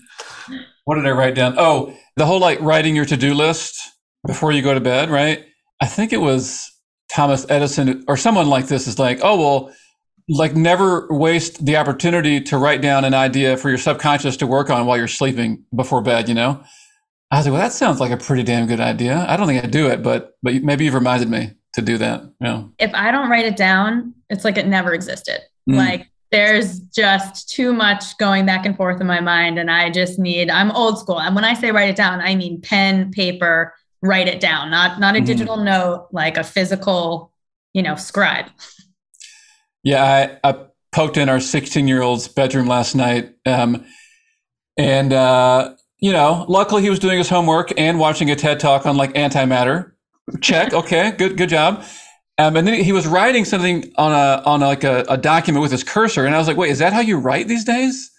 what 0.86 0.96
did 0.96 1.06
I 1.06 1.12
write 1.12 1.36
down? 1.36 1.56
Oh, 1.58 1.96
the 2.16 2.26
whole 2.26 2.40
like 2.40 2.60
writing 2.62 2.96
your 2.96 3.06
to 3.06 3.18
do 3.18 3.34
list 3.34 3.80
before 4.26 4.52
you 4.52 4.62
go 4.62 4.74
to 4.74 4.80
bed, 4.80 5.10
right? 5.10 5.46
I 5.82 5.86
think 5.86 6.14
it 6.14 6.22
was 6.22 6.72
Thomas 7.12 7.46
Edison 7.50 8.04
or 8.08 8.18
someone 8.18 8.48
like 8.48 8.68
this 8.68 8.88
is 8.88 8.98
like, 8.98 9.20
oh, 9.22 9.40
well, 9.40 9.76
like 10.30 10.56
never 10.56 11.08
waste 11.10 11.64
the 11.66 11.78
opportunity 11.78 12.42
to 12.42 12.58
write 12.58 12.82
down 12.82 13.06
an 13.06 13.14
idea 13.14 13.58
for 13.58 13.70
your 13.70 13.78
subconscious 13.78 14.38
to 14.38 14.48
work 14.48 14.70
on 14.70 14.86
while 14.86 14.98
you're 14.98 15.08
sleeping 15.08 15.64
before 15.76 16.02
bed, 16.02 16.28
you 16.28 16.36
know? 16.36 16.64
I 17.30 17.38
was 17.38 17.46
like, 17.46 17.54
well, 17.54 17.62
that 17.62 17.74
sounds 17.74 18.00
like 18.00 18.12
a 18.12 18.18
pretty 18.18 18.44
damn 18.44 18.68
good 18.68 18.80
idea. 18.80 19.26
I 19.28 19.38
don't 19.38 19.48
think 19.48 19.64
I'd 19.64 19.72
do 19.72 19.88
it, 19.88 20.02
but 20.02 20.38
but 20.42 20.64
maybe 20.64 20.86
you've 20.86 20.94
reminded 20.94 21.30
me 21.30 21.52
to 21.74 21.82
do 21.82 21.98
that. 21.98 22.24
Yeah. 22.40 22.64
If 22.80 22.92
I 22.94 23.12
don't 23.12 23.30
write 23.30 23.46
it 23.46 23.58
down, 23.58 24.14
it's 24.30 24.46
like 24.46 24.58
it 24.58 24.68
never 24.68 24.94
existed. 24.94 25.42
Mm. 25.70 25.78
Like 25.78 26.12
there's 26.32 26.80
just 26.80 27.50
too 27.50 27.74
much 27.74 28.18
going 28.18 28.46
back 28.46 28.66
and 28.66 28.76
forth 28.76 29.00
in 29.00 29.08
my 29.08 29.20
mind. 29.20 29.60
And 29.60 29.70
I 29.70 29.90
just 29.90 30.18
need, 30.18 30.50
I'm 30.50 30.72
old 30.72 31.00
school. 31.00 31.20
And 31.20 31.36
when 31.36 31.46
I 31.46 31.54
say 31.54 31.72
write 31.72 31.90
it 31.90 31.96
down, 31.96 32.22
I 32.22 32.36
mean 32.36 32.62
pen, 32.62 33.12
paper, 33.12 33.74
write 34.02 34.28
it 34.28 34.40
down, 34.40 34.70
not 34.70 35.00
not 35.00 35.16
a 35.16 35.20
mm. 35.20 35.26
digital 35.26 35.58
note, 35.58 36.10
like 36.12 36.38
a 36.38 36.44
physical, 36.44 37.32
you 37.74 37.82
know, 37.82 37.96
scribe. 37.96 38.48
Yeah, 39.84 40.04
I, 40.44 40.50
I 40.50 40.66
poked 40.92 41.18
in 41.18 41.30
our 41.30 41.40
16 41.40 41.88
year 41.88 42.02
old's 42.02 42.28
bedroom 42.28 42.68
last 42.68 42.96
night. 42.96 43.34
Um, 43.46 43.86
and 44.78 45.14
uh, 45.14 45.76
you 46.00 46.12
know, 46.12 46.46
luckily 46.50 46.82
he 46.82 46.90
was 46.90 47.00
doing 47.00 47.18
his 47.18 47.30
homework 47.30 47.72
and 47.78 48.00
watching 48.00 48.30
a 48.30 48.36
TED 48.36 48.60
talk 48.60 48.86
on 48.86 48.98
like 48.98 49.14
antimatter 49.14 49.93
Check. 50.42 50.74
Okay. 50.74 51.12
Good. 51.12 51.38
Good 51.38 51.50
job. 51.50 51.84
Um, 52.40 52.56
and 52.56 52.68
then 52.68 52.84
he 52.84 52.92
was 52.92 53.06
writing 53.06 53.46
something 53.46 53.92
on 53.96 54.12
a 54.12 54.42
on 54.44 54.62
like 54.62 54.84
a, 54.84 55.06
a, 55.08 55.18
document 55.18 55.62
with 55.62 55.72
his 55.72 55.84
cursor, 55.84 56.26
and 56.26 56.34
I 56.34 56.40
was 56.40 56.48
like, 56.48 56.58
"Wait, 56.58 56.72
is 56.72 56.80
that 56.80 56.92
how 56.92 57.00
you 57.00 57.18
write 57.18 57.48
these 57.48 57.64
days?" 57.64 58.10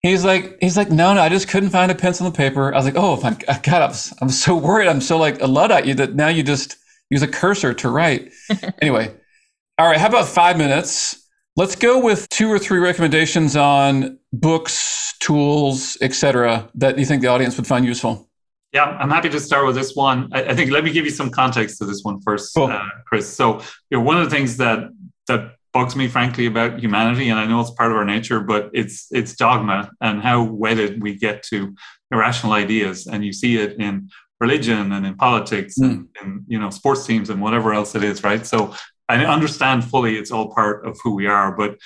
He's 0.00 0.24
like, 0.24 0.56
"He's 0.60 0.76
like, 0.76 0.90
no, 0.90 1.12
no, 1.12 1.20
I 1.20 1.28
just 1.28 1.48
couldn't 1.48 1.70
find 1.70 1.92
a 1.92 1.94
pencil 1.94 2.26
and 2.26 2.34
paper." 2.34 2.72
I 2.72 2.78
was 2.78 2.86
like, 2.86 2.96
"Oh 2.96 3.20
my 3.20 3.36
God, 3.62 3.82
I'm, 3.82 3.94
I'm 4.22 4.30
so 4.30 4.56
worried. 4.56 4.88
I'm 4.88 5.02
so 5.02 5.18
like 5.18 5.42
a 5.42 5.46
luddite 5.46 5.84
you 5.84 5.94
that 5.94 6.14
now 6.14 6.28
you 6.28 6.42
just 6.42 6.76
use 7.10 7.22
a 7.22 7.28
cursor 7.28 7.74
to 7.74 7.90
write." 7.90 8.32
anyway, 8.80 9.14
all 9.76 9.86
right. 9.86 9.98
How 9.98 10.08
about 10.08 10.28
five 10.28 10.56
minutes? 10.56 11.22
Let's 11.56 11.76
go 11.76 11.98
with 11.98 12.28
two 12.30 12.50
or 12.50 12.58
three 12.58 12.78
recommendations 12.78 13.54
on 13.54 14.18
books, 14.32 15.14
tools, 15.20 15.98
etc. 16.00 16.70
that 16.74 16.98
you 16.98 17.04
think 17.04 17.20
the 17.20 17.28
audience 17.28 17.56
would 17.58 17.66
find 17.66 17.84
useful. 17.84 18.30
Yeah, 18.72 18.84
I'm 18.84 19.10
happy 19.10 19.28
to 19.30 19.40
start 19.40 19.66
with 19.66 19.74
this 19.74 19.94
one. 19.94 20.28
I, 20.32 20.44
I 20.44 20.54
think 20.54 20.70
let 20.70 20.84
me 20.84 20.92
give 20.92 21.04
you 21.04 21.10
some 21.10 21.30
context 21.30 21.78
to 21.78 21.84
this 21.84 22.02
one 22.02 22.20
first, 22.20 22.54
cool. 22.54 22.66
uh, 22.66 22.88
Chris. 23.06 23.28
So, 23.28 23.60
you 23.90 23.98
know, 23.98 24.00
one 24.00 24.18
of 24.18 24.24
the 24.24 24.30
things 24.30 24.56
that 24.58 24.90
that 25.28 25.52
bugs 25.72 25.96
me, 25.96 26.08
frankly, 26.08 26.46
about 26.46 26.78
humanity, 26.78 27.28
and 27.28 27.38
I 27.38 27.46
know 27.46 27.60
it's 27.60 27.70
part 27.70 27.90
of 27.90 27.96
our 27.96 28.04
nature, 28.04 28.40
but 28.40 28.70
it's 28.72 29.06
it's 29.10 29.34
dogma 29.34 29.90
and 30.00 30.20
how 30.20 30.42
wedded 30.42 31.02
we 31.02 31.14
get 31.16 31.42
to 31.44 31.74
irrational 32.10 32.52
ideas, 32.52 33.06
and 33.06 33.24
you 33.24 33.32
see 33.32 33.56
it 33.58 33.78
in 33.78 34.10
religion 34.40 34.92
and 34.92 35.06
in 35.06 35.16
politics 35.16 35.74
mm. 35.78 35.90
and, 35.90 36.08
and 36.20 36.44
you 36.46 36.58
know 36.58 36.70
sports 36.70 37.06
teams 37.06 37.30
and 37.30 37.40
whatever 37.40 37.72
else 37.72 37.94
it 37.94 38.04
is, 38.04 38.22
right? 38.22 38.46
So 38.46 38.74
I 39.08 39.24
understand 39.24 39.84
fully 39.84 40.16
it's 40.16 40.30
all 40.30 40.52
part 40.52 40.86
of 40.86 40.98
who 41.02 41.14
we 41.14 41.26
are, 41.26 41.52
but 41.52 41.78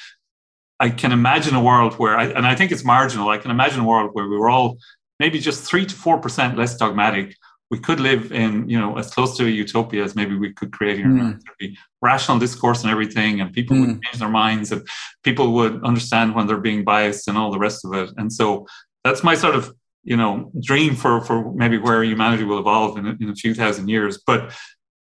I 0.81 0.89
can 0.89 1.13
imagine 1.13 1.55
a 1.55 1.63
world 1.63 1.95
where, 1.95 2.17
I, 2.17 2.25
and 2.25 2.47
I 2.47 2.55
think 2.55 2.73
it's 2.73 2.85
marginal. 2.85 3.29
I 3.29 3.37
can 3.37 3.51
imagine 3.51 3.81
a 3.81 3.85
world 3.85 4.11
where 4.15 4.27
we 4.27 4.39
were 4.39 4.49
all 4.49 4.79
maybe 5.21 5.39
just 5.39 5.63
three 5.63 5.87
to 5.87 5.95
four 5.95 6.19
percent 6.19 6.59
less 6.59 6.77
dogmatic, 6.77 7.37
we 7.71 7.79
could 7.79 8.01
live 8.01 8.33
in 8.33 8.69
you 8.69 8.81
know 8.81 8.99
as 8.99 9.15
close 9.15 9.37
to 9.37 9.45
a 9.45 9.49
utopia 9.49 10.03
as 10.03 10.17
maybe 10.17 10.37
we 10.37 10.53
could 10.53 10.73
create 10.73 10.97
here. 10.97 11.07
Mm. 11.07 11.41
There'd 11.45 11.59
be 11.61 11.79
rational 12.03 12.41
discourse 12.41 12.83
and 12.83 12.91
everything, 12.91 13.41
and 13.41 13.53
people 13.53 13.77
mm. 13.77 13.81
would 13.87 14.03
change 14.03 14.19
their 14.19 14.35
minds, 14.45 14.73
and 14.73 14.83
people 15.23 15.53
would 15.53 15.85
understand 15.85 16.35
when 16.35 16.49
they're 16.49 16.67
being 16.71 16.83
biased 16.83 17.29
and 17.29 17.39
all 17.39 17.53
the 17.53 17.65
rest 17.67 17.85
of 17.85 17.93
it. 17.95 18.11
And 18.17 18.33
so 18.33 18.67
that's 19.05 19.23
my 19.23 19.37
sort 19.37 19.55
of 19.55 19.73
you 20.03 20.17
know 20.17 20.51
dream 20.61 20.97
for 20.97 21.21
for 21.21 21.53
maybe 21.53 21.79
where 21.79 22.03
humanity 22.03 22.45
will 22.45 22.59
evolve 22.59 22.99
in, 22.99 23.07
in 23.21 23.29
a 23.29 23.37
few 23.37 23.55
thousand 23.55 23.89
years. 23.89 24.19
But 24.27 24.53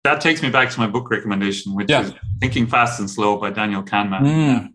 that 0.03 0.21
takes 0.21 0.41
me 0.41 0.49
back 0.49 0.69
to 0.69 0.79
my 0.79 0.87
book 0.87 1.09
recommendation, 1.09 1.75
which 1.75 1.89
yeah. 1.89 2.01
is 2.01 2.13
Thinking 2.39 2.67
Fast 2.67 2.99
and 2.99 3.09
Slow 3.09 3.37
by 3.37 3.49
Daniel 3.49 3.83
Kahneman. 3.83 4.21
Mm 4.21 4.73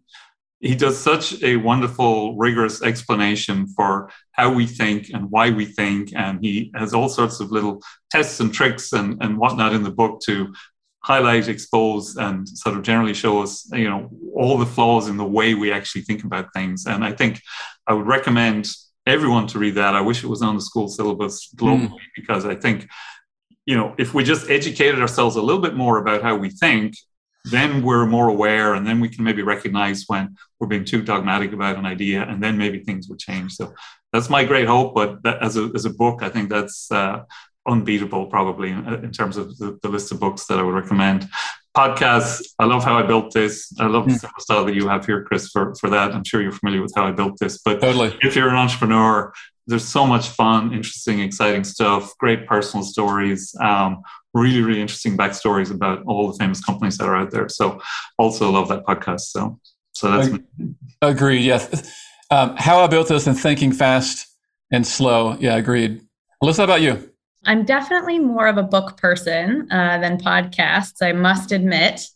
he 0.64 0.74
does 0.74 0.98
such 0.98 1.42
a 1.42 1.56
wonderful, 1.56 2.36
rigorous 2.36 2.82
explanation 2.82 3.66
for 3.66 4.10
how 4.32 4.50
we 4.50 4.66
think 4.66 5.10
and 5.10 5.30
why 5.30 5.50
we 5.50 5.66
think. 5.66 6.12
And 6.16 6.42
he 6.42 6.72
has 6.74 6.94
all 6.94 7.10
sorts 7.10 7.38
of 7.40 7.50
little 7.50 7.82
tests 8.10 8.40
and 8.40 8.52
tricks 8.52 8.94
and, 8.94 9.22
and 9.22 9.36
whatnot 9.36 9.74
in 9.74 9.82
the 9.82 9.90
book 9.90 10.20
to 10.24 10.54
highlight, 11.00 11.48
expose, 11.48 12.16
and 12.16 12.48
sort 12.48 12.78
of 12.78 12.82
generally 12.82 13.12
show 13.12 13.42
us, 13.42 13.68
you 13.72 13.90
know, 13.90 14.08
all 14.34 14.56
the 14.56 14.64
flaws 14.64 15.06
in 15.08 15.18
the 15.18 15.24
way 15.24 15.52
we 15.52 15.70
actually 15.70 16.00
think 16.00 16.24
about 16.24 16.52
things. 16.54 16.86
And 16.86 17.04
I 17.04 17.12
think 17.12 17.42
I 17.86 17.92
would 17.92 18.06
recommend 18.06 18.70
everyone 19.06 19.46
to 19.48 19.58
read 19.58 19.74
that. 19.74 19.94
I 19.94 20.00
wish 20.00 20.24
it 20.24 20.28
was 20.28 20.40
on 20.40 20.54
the 20.54 20.62
school 20.62 20.88
syllabus 20.88 21.52
globally 21.54 21.90
mm. 21.90 22.16
because 22.16 22.46
I 22.46 22.54
think, 22.54 22.88
you 23.66 23.76
know, 23.76 23.94
if 23.98 24.14
we 24.14 24.24
just 24.24 24.48
educated 24.48 24.98
ourselves 24.98 25.36
a 25.36 25.42
little 25.42 25.60
bit 25.60 25.74
more 25.74 25.98
about 25.98 26.22
how 26.22 26.36
we 26.36 26.48
think, 26.48 26.94
then 27.44 27.82
we're 27.82 28.06
more 28.06 28.28
aware 28.28 28.74
and 28.74 28.86
then 28.86 29.00
we 29.00 29.08
can 29.08 29.24
maybe 29.24 29.42
recognize 29.42 30.04
when 30.06 30.36
we're 30.58 30.66
being 30.66 30.84
too 30.84 31.02
dogmatic 31.02 31.52
about 31.52 31.76
an 31.76 31.86
idea 31.86 32.22
and 32.22 32.42
then 32.42 32.56
maybe 32.56 32.80
things 32.80 33.08
would 33.08 33.18
change. 33.18 33.52
So 33.52 33.74
that's 34.14 34.30
my 34.30 34.44
great 34.44 34.68
hope 34.68 34.94
but 34.94 35.26
as, 35.42 35.56
a, 35.56 35.70
as 35.74 35.84
a 35.84 35.90
book 35.90 36.22
i 36.22 36.28
think 36.28 36.48
that's 36.48 36.90
uh, 36.92 37.24
unbeatable 37.66 38.26
probably 38.26 38.70
in, 38.70 38.86
in 39.04 39.10
terms 39.10 39.36
of 39.36 39.58
the, 39.58 39.76
the, 39.82 39.88
list 39.88 40.12
of 40.12 40.20
books 40.20 40.46
that 40.46 40.58
i 40.58 40.62
would 40.62 40.74
recommend 40.74 41.28
podcasts 41.76 42.42
i 42.58 42.64
love 42.64 42.84
how 42.84 42.96
i 42.96 43.02
built 43.02 43.32
this 43.32 43.72
i 43.80 43.86
love 43.86 44.06
the 44.06 44.14
hmm. 44.14 44.26
style 44.38 44.64
that 44.64 44.74
you 44.74 44.88
have 44.88 45.04
here 45.04 45.22
chris 45.24 45.48
for, 45.48 45.74
for 45.76 45.90
that 45.90 46.12
i'm 46.12 46.24
sure 46.24 46.40
you're 46.40 46.52
familiar 46.52 46.80
with 46.80 46.92
how 46.94 47.06
i 47.06 47.10
built 47.10 47.38
this 47.40 47.58
but 47.58 47.80
totally. 47.80 48.16
if 48.22 48.36
you're 48.36 48.48
an 48.48 48.54
entrepreneur 48.54 49.32
there's 49.66 49.86
so 49.86 50.06
much 50.06 50.28
fun 50.28 50.72
interesting 50.72 51.20
exciting 51.20 51.64
stuff 51.64 52.16
great 52.18 52.46
personal 52.46 52.84
stories 52.84 53.54
um, 53.60 54.02
really, 54.34 54.60
really 54.60 54.80
interesting 54.80 55.16
backstories 55.16 55.70
about 55.70 56.02
all 56.06 56.30
the 56.30 56.36
famous 56.36 56.62
companies 56.62 56.98
that 56.98 57.08
are 57.08 57.16
out 57.16 57.30
there. 57.30 57.48
So 57.48 57.80
also 58.18 58.50
love 58.50 58.68
that 58.68 58.84
podcast. 58.84 59.20
So, 59.20 59.58
so 59.92 60.10
that's 60.10 60.42
agreed. 61.00 61.42
Yes. 61.42 61.90
Um, 62.30 62.56
how 62.56 62.80
I 62.80 62.88
built 62.88 63.08
this 63.08 63.26
and 63.26 63.38
thinking 63.38 63.72
fast 63.72 64.26
and 64.72 64.86
slow. 64.86 65.36
Yeah, 65.38 65.56
agreed. 65.56 66.02
Alyssa, 66.42 66.58
how 66.58 66.64
about 66.64 66.82
you? 66.82 67.13
I'm 67.46 67.64
definitely 67.64 68.18
more 68.18 68.46
of 68.46 68.56
a 68.56 68.62
book 68.62 68.96
person 68.96 69.68
uh, 69.70 69.98
than 69.98 70.18
podcasts, 70.18 71.02
I 71.02 71.12
must 71.12 71.52
admit. 71.52 72.06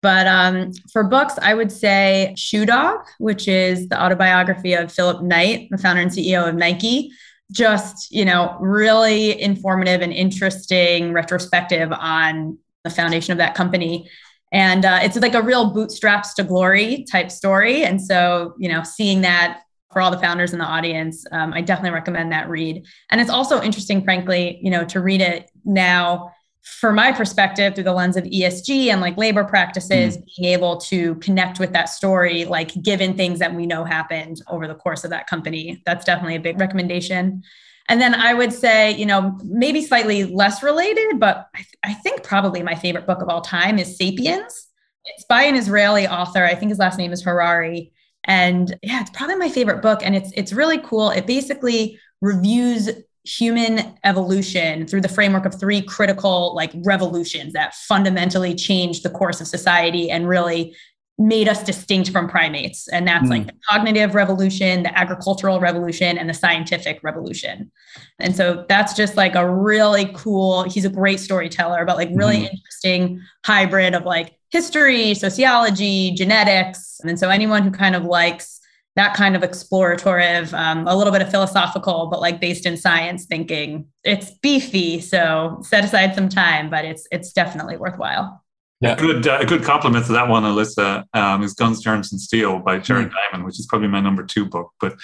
But 0.00 0.26
um, 0.26 0.72
for 0.92 1.04
books, 1.04 1.38
I 1.40 1.54
would 1.54 1.70
say 1.70 2.34
Shoe 2.36 2.66
Dog, 2.66 3.00
which 3.18 3.46
is 3.46 3.88
the 3.88 4.02
autobiography 4.02 4.74
of 4.74 4.92
Philip 4.92 5.22
Knight, 5.22 5.68
the 5.70 5.78
founder 5.78 6.02
and 6.02 6.10
CEO 6.10 6.48
of 6.48 6.56
Nike 6.56 7.12
just, 7.52 8.10
you 8.10 8.24
know, 8.24 8.56
really 8.60 9.40
informative 9.40 10.00
and 10.00 10.12
interesting 10.12 11.12
retrospective 11.12 11.92
on 11.92 12.58
the 12.82 12.90
foundation 12.90 13.32
of 13.32 13.38
that 13.38 13.54
company. 13.54 14.08
And 14.50 14.84
uh, 14.84 15.00
it's 15.02 15.16
like 15.16 15.34
a 15.34 15.42
real 15.42 15.70
bootstraps 15.70 16.34
to 16.34 16.44
glory 16.44 17.04
type 17.10 17.30
story. 17.30 17.84
And 17.84 18.02
so, 18.02 18.54
you 18.58 18.68
know, 18.68 18.82
seeing 18.82 19.20
that 19.20 19.60
for 19.92 20.00
all 20.00 20.10
the 20.10 20.18
founders 20.18 20.52
in 20.52 20.58
the 20.58 20.64
audience, 20.64 21.24
um, 21.32 21.52
I 21.52 21.60
definitely 21.60 21.90
recommend 21.90 22.32
that 22.32 22.48
read. 22.48 22.86
And 23.10 23.20
it's 23.20 23.30
also 23.30 23.60
interesting, 23.60 24.04
frankly, 24.04 24.58
you 24.62 24.70
know, 24.70 24.84
to 24.86 25.00
read 25.00 25.20
it 25.20 25.50
now 25.64 26.32
for 26.62 26.92
my 26.92 27.10
perspective 27.10 27.74
through 27.74 27.84
the 27.84 27.92
lens 27.92 28.16
of 28.16 28.24
ESG 28.24 28.86
and 28.86 29.00
like 29.00 29.16
labor 29.16 29.44
practices, 29.44 30.16
mm. 30.16 30.24
being 30.36 30.52
able 30.52 30.76
to 30.78 31.16
connect 31.16 31.58
with 31.58 31.72
that 31.72 31.88
story, 31.88 32.44
like 32.44 32.70
given 32.82 33.16
things 33.16 33.40
that 33.40 33.54
we 33.54 33.66
know 33.66 33.84
happened 33.84 34.40
over 34.48 34.68
the 34.68 34.74
course 34.74 35.02
of 35.02 35.10
that 35.10 35.26
company. 35.26 35.82
That's 35.84 36.04
definitely 36.04 36.36
a 36.36 36.40
big 36.40 36.60
recommendation. 36.60 37.42
And 37.88 38.00
then 38.00 38.14
I 38.14 38.32
would 38.32 38.52
say, 38.52 38.92
you 38.92 39.06
know, 39.06 39.36
maybe 39.44 39.82
slightly 39.82 40.24
less 40.24 40.62
related, 40.62 41.18
but 41.18 41.48
I, 41.52 41.58
th- 41.58 41.76
I 41.82 41.94
think 41.94 42.22
probably 42.22 42.62
my 42.62 42.76
favorite 42.76 43.06
book 43.06 43.22
of 43.22 43.28
all 43.28 43.40
time 43.40 43.78
is 43.78 43.96
Sapiens. 43.96 44.68
It's 45.04 45.24
by 45.24 45.42
an 45.42 45.56
Israeli 45.56 46.06
author. 46.06 46.44
I 46.44 46.54
think 46.54 46.70
his 46.70 46.78
last 46.78 46.96
name 46.96 47.12
is 47.12 47.22
Harari. 47.22 47.92
And 48.24 48.78
yeah, 48.82 49.00
it's 49.00 49.10
probably 49.10 49.36
my 49.36 49.48
favorite 49.48 49.82
book. 49.82 50.00
And 50.02 50.14
it's 50.14 50.30
it's 50.36 50.52
really 50.52 50.78
cool. 50.78 51.10
It 51.10 51.26
basically 51.26 51.98
reviews 52.20 52.88
human 53.24 53.94
evolution 54.04 54.86
through 54.86 55.00
the 55.00 55.08
framework 55.08 55.46
of 55.46 55.58
three 55.58 55.80
critical 55.80 56.54
like 56.56 56.72
revolutions 56.84 57.52
that 57.52 57.74
fundamentally 57.74 58.54
changed 58.54 59.04
the 59.04 59.10
course 59.10 59.40
of 59.40 59.46
society 59.46 60.10
and 60.10 60.28
really 60.28 60.74
made 61.18 61.48
us 61.48 61.62
distinct 61.62 62.10
from 62.10 62.28
primates 62.28 62.88
and 62.88 63.06
that's 63.06 63.26
mm. 63.26 63.30
like 63.30 63.46
the 63.46 63.52
cognitive 63.68 64.14
revolution 64.14 64.82
the 64.82 64.98
agricultural 64.98 65.60
revolution 65.60 66.16
and 66.16 66.28
the 66.28 66.34
scientific 66.34 66.98
revolution 67.02 67.70
and 68.18 68.34
so 68.34 68.64
that's 68.68 68.94
just 68.94 69.16
like 69.16 69.34
a 69.34 69.48
really 69.48 70.10
cool 70.14 70.62
he's 70.64 70.84
a 70.84 70.90
great 70.90 71.20
storyteller 71.20 71.84
but 71.84 71.96
like 71.96 72.08
really 72.14 72.38
mm. 72.38 72.50
interesting 72.50 73.20
hybrid 73.44 73.94
of 73.94 74.04
like 74.04 74.36
history 74.50 75.12
sociology 75.14 76.12
genetics 76.12 76.98
and 77.04 77.18
so 77.18 77.28
anyone 77.28 77.62
who 77.62 77.70
kind 77.70 77.94
of 77.94 78.04
likes 78.04 78.60
that 78.94 79.14
kind 79.14 79.34
of 79.34 79.42
explorative, 79.42 80.52
um, 80.52 80.86
a 80.86 80.94
little 80.94 81.12
bit 81.12 81.22
of 81.22 81.30
philosophical, 81.30 82.08
but 82.10 82.20
like 82.20 82.40
based 82.40 82.66
in 82.66 82.76
science 82.76 83.24
thinking. 83.24 83.86
It's 84.04 84.32
beefy, 84.42 85.00
so 85.00 85.60
set 85.62 85.84
aside 85.84 86.14
some 86.14 86.28
time, 86.28 86.68
but 86.68 86.84
it's 86.84 87.06
it's 87.10 87.32
definitely 87.32 87.76
worthwhile. 87.78 88.41
Yeah. 88.82 88.94
A 88.94 88.96
good, 88.96 89.28
uh, 89.28 89.38
a 89.40 89.46
good 89.46 89.62
compliment 89.62 90.06
to 90.06 90.12
that 90.12 90.28
one, 90.28 90.42
Alyssa, 90.42 91.04
um, 91.14 91.42
is 91.44 91.54
Guns, 91.54 91.80
Germs, 91.80 92.10
and 92.10 92.20
Steel 92.20 92.58
by 92.58 92.78
Jared 92.78 93.10
mm. 93.10 93.12
Diamond, 93.12 93.46
which 93.46 93.60
is 93.60 93.66
probably 93.66 93.88
my 93.88 94.00
number 94.00 94.24
two 94.24 94.44
book. 94.44 94.72
But 94.80 94.96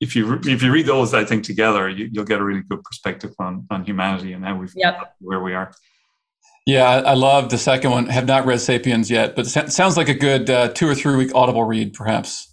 if 0.00 0.14
you 0.14 0.38
if 0.44 0.62
you 0.62 0.70
read 0.70 0.86
those, 0.86 1.14
I 1.14 1.24
think 1.24 1.44
together, 1.44 1.88
you, 1.88 2.10
will 2.14 2.24
get 2.24 2.40
a 2.40 2.44
really 2.44 2.62
good 2.68 2.82
perspective 2.84 3.30
on 3.38 3.66
on 3.70 3.84
humanity 3.84 4.32
and 4.32 4.44
how 4.44 4.56
we've 4.56 4.72
yep. 4.76 5.14
where 5.20 5.40
we 5.40 5.54
are. 5.54 5.72
Yeah, 6.66 6.88
I 6.88 7.14
love 7.14 7.50
the 7.50 7.58
second 7.58 7.90
one. 7.90 8.06
Have 8.06 8.26
not 8.26 8.44
read 8.44 8.60
*Sapiens* 8.60 9.10
yet, 9.10 9.34
but 9.34 9.46
it 9.46 9.72
sounds 9.72 9.96
like 9.96 10.08
a 10.08 10.14
good 10.14 10.50
uh, 10.50 10.68
two 10.68 10.88
or 10.88 10.94
three 10.94 11.16
week 11.16 11.34
Audible 11.34 11.64
read, 11.64 11.94
perhaps. 11.94 12.52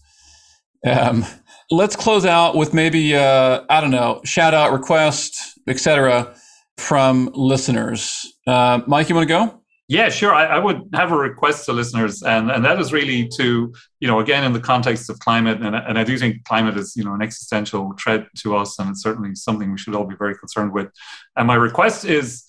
Um, 0.85 1.25
let's 1.69 1.95
close 1.95 2.25
out 2.25 2.55
with 2.55 2.73
maybe 2.73 3.15
uh, 3.15 3.61
I 3.69 3.81
don't 3.81 3.91
know 3.91 4.21
shout 4.23 4.53
out 4.53 4.71
request 4.71 5.59
etc. 5.69 6.33
from 6.77 7.29
listeners. 7.33 8.33
Uh, 8.47 8.81
Mike, 8.87 9.09
you 9.09 9.15
want 9.15 9.27
to 9.27 9.33
go? 9.33 9.58
Yeah, 9.89 10.09
sure. 10.09 10.31
I, 10.31 10.45
I, 10.45 10.59
would 10.59 10.83
have 10.93 11.11
a 11.11 11.17
request 11.17 11.65
to 11.65 11.73
listeners, 11.73 12.21
and, 12.21 12.51
and 12.51 12.63
that 12.63 12.79
is 12.79 12.93
really 12.93 13.27
to, 13.37 13.73
you 13.99 14.07
know, 14.07 14.19
again, 14.19 14.43
in 14.43 14.53
the 14.53 14.59
context 14.59 15.09
of 15.09 15.17
climate, 15.17 15.61
and, 15.61 15.75
and 15.75 15.97
I 15.97 16.03
do 16.03 16.15
think 16.15 16.43
climate 16.43 16.77
is, 16.77 16.95
you 16.95 17.03
know, 17.03 17.15
an 17.15 17.23
existential 17.23 17.95
threat 17.99 18.27
to 18.37 18.55
us, 18.55 18.77
and 18.77 18.91
it's 18.91 19.01
certainly 19.01 19.33
something 19.33 19.71
we 19.71 19.79
should 19.79 19.95
all 19.95 20.05
be 20.05 20.15
very 20.15 20.37
concerned 20.37 20.73
with. 20.73 20.89
And 21.35 21.47
my 21.47 21.55
request 21.55 22.05
is, 22.05 22.43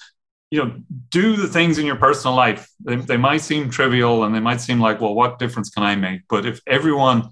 you 0.51 0.63
know, 0.63 0.75
do 1.09 1.37
the 1.37 1.49
things 1.49 1.79
in 1.79 1.87
your 1.87 1.97
personal 1.97 2.37
life. 2.37 2.69
They, 2.85 2.97
they 2.97 3.17
might 3.17 3.41
seem 3.41 3.71
trivial 3.71 4.25
and 4.25 4.35
they 4.35 4.41
might 4.41 4.61
seem 4.61 4.79
like, 4.79 5.01
well, 5.01 5.15
what 5.15 5.39
difference 5.39 5.71
can 5.71 5.83
I 5.83 5.97
make? 5.97 6.23
But 6.29 6.45
if 6.45 6.61
everyone 6.67 7.31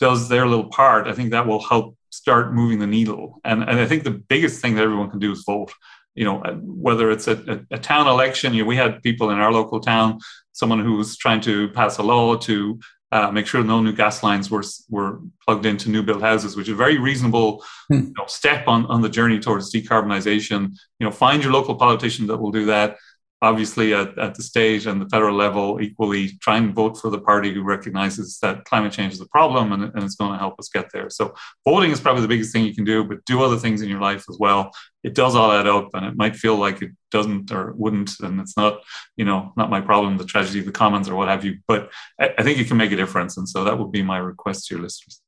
does 0.00 0.28
their 0.28 0.46
little 0.46 0.68
part, 0.68 1.06
I 1.06 1.12
think 1.12 1.30
that 1.30 1.46
will 1.46 1.62
help 1.62 1.96
start 2.10 2.52
moving 2.52 2.78
the 2.78 2.86
needle. 2.86 3.40
And, 3.44 3.62
and 3.62 3.78
I 3.80 3.86
think 3.86 4.04
the 4.04 4.10
biggest 4.10 4.60
thing 4.60 4.74
that 4.74 4.82
everyone 4.82 5.10
can 5.10 5.20
do 5.20 5.32
is 5.32 5.44
vote. 5.46 5.72
You 6.16 6.24
know, 6.24 6.42
uh, 6.42 6.54
whether 6.54 7.10
it's 7.10 7.28
a, 7.28 7.64
a, 7.70 7.76
a 7.76 7.78
town 7.78 8.08
election, 8.08 8.54
you 8.54 8.62
know, 8.62 8.68
we 8.68 8.76
had 8.76 9.02
people 9.02 9.30
in 9.30 9.38
our 9.38 9.52
local 9.52 9.80
town, 9.80 10.18
someone 10.52 10.82
who 10.82 10.96
was 10.96 11.16
trying 11.16 11.40
to 11.42 11.68
pass 11.70 11.98
a 11.98 12.02
law 12.02 12.36
to 12.36 12.80
uh, 13.12 13.30
make 13.30 13.46
sure 13.46 13.62
no 13.62 13.80
new 13.80 13.92
gas 13.92 14.22
lines 14.22 14.50
were 14.50 14.64
were 14.90 15.20
plugged 15.44 15.64
into 15.64 15.90
new 15.90 16.02
built 16.02 16.22
houses, 16.22 16.56
which 16.56 16.68
is 16.68 16.74
a 16.74 16.76
very 16.76 16.98
reasonable 16.98 17.64
hmm. 17.88 17.94
you 17.94 18.14
know, 18.16 18.26
step 18.26 18.66
on, 18.66 18.86
on 18.86 19.00
the 19.00 19.08
journey 19.08 19.38
towards 19.38 19.72
decarbonization. 19.72 20.70
You 20.98 21.06
know, 21.06 21.12
find 21.12 21.42
your 21.42 21.52
local 21.52 21.76
politician 21.76 22.26
that 22.26 22.38
will 22.38 22.50
do 22.50 22.66
that 22.66 22.96
obviously 23.42 23.92
at, 23.92 24.16
at 24.18 24.34
the 24.34 24.42
state 24.42 24.86
and 24.86 25.00
the 25.00 25.08
federal 25.08 25.36
level 25.36 25.78
equally 25.80 26.30
try 26.40 26.56
and 26.56 26.74
vote 26.74 26.98
for 26.98 27.10
the 27.10 27.20
party 27.20 27.52
who 27.52 27.62
recognizes 27.62 28.38
that 28.40 28.64
climate 28.64 28.92
change 28.92 29.12
is 29.12 29.20
a 29.20 29.28
problem 29.28 29.72
and, 29.72 29.82
and 29.82 30.02
it's 30.02 30.14
going 30.14 30.32
to 30.32 30.38
help 30.38 30.58
us 30.58 30.70
get 30.70 30.90
there. 30.92 31.10
So 31.10 31.34
voting 31.66 31.90
is 31.90 32.00
probably 32.00 32.22
the 32.22 32.28
biggest 32.28 32.52
thing 32.52 32.64
you 32.64 32.74
can 32.74 32.84
do 32.84 33.04
but 33.04 33.24
do 33.26 33.42
other 33.42 33.58
things 33.58 33.82
in 33.82 33.90
your 33.90 34.00
life 34.00 34.24
as 34.30 34.38
well. 34.40 34.70
It 35.04 35.14
does 35.14 35.34
all 35.34 35.52
add 35.52 35.66
up 35.66 35.90
and 35.92 36.06
it 36.06 36.16
might 36.16 36.34
feel 36.34 36.56
like 36.56 36.80
it 36.80 36.92
doesn't 37.10 37.52
or 37.52 37.74
wouldn't 37.76 38.18
and 38.20 38.40
it's 38.40 38.56
not 38.56 38.80
you 39.16 39.24
know 39.24 39.52
not 39.56 39.70
my 39.70 39.80
problem 39.80 40.16
the 40.16 40.24
tragedy 40.24 40.60
of 40.60 40.66
the 40.66 40.72
commons 40.72 41.08
or 41.08 41.14
what 41.14 41.28
have 41.28 41.44
you 41.44 41.58
but 41.68 41.90
I, 42.20 42.30
I 42.38 42.42
think 42.42 42.58
it 42.58 42.68
can 42.68 42.78
make 42.78 42.92
a 42.92 42.96
difference. 42.96 43.36
And 43.36 43.48
so 43.48 43.64
that 43.64 43.78
would 43.78 43.92
be 43.92 44.02
my 44.02 44.18
request 44.18 44.66
to 44.66 44.74
your 44.74 44.82
listeners. 44.82 45.20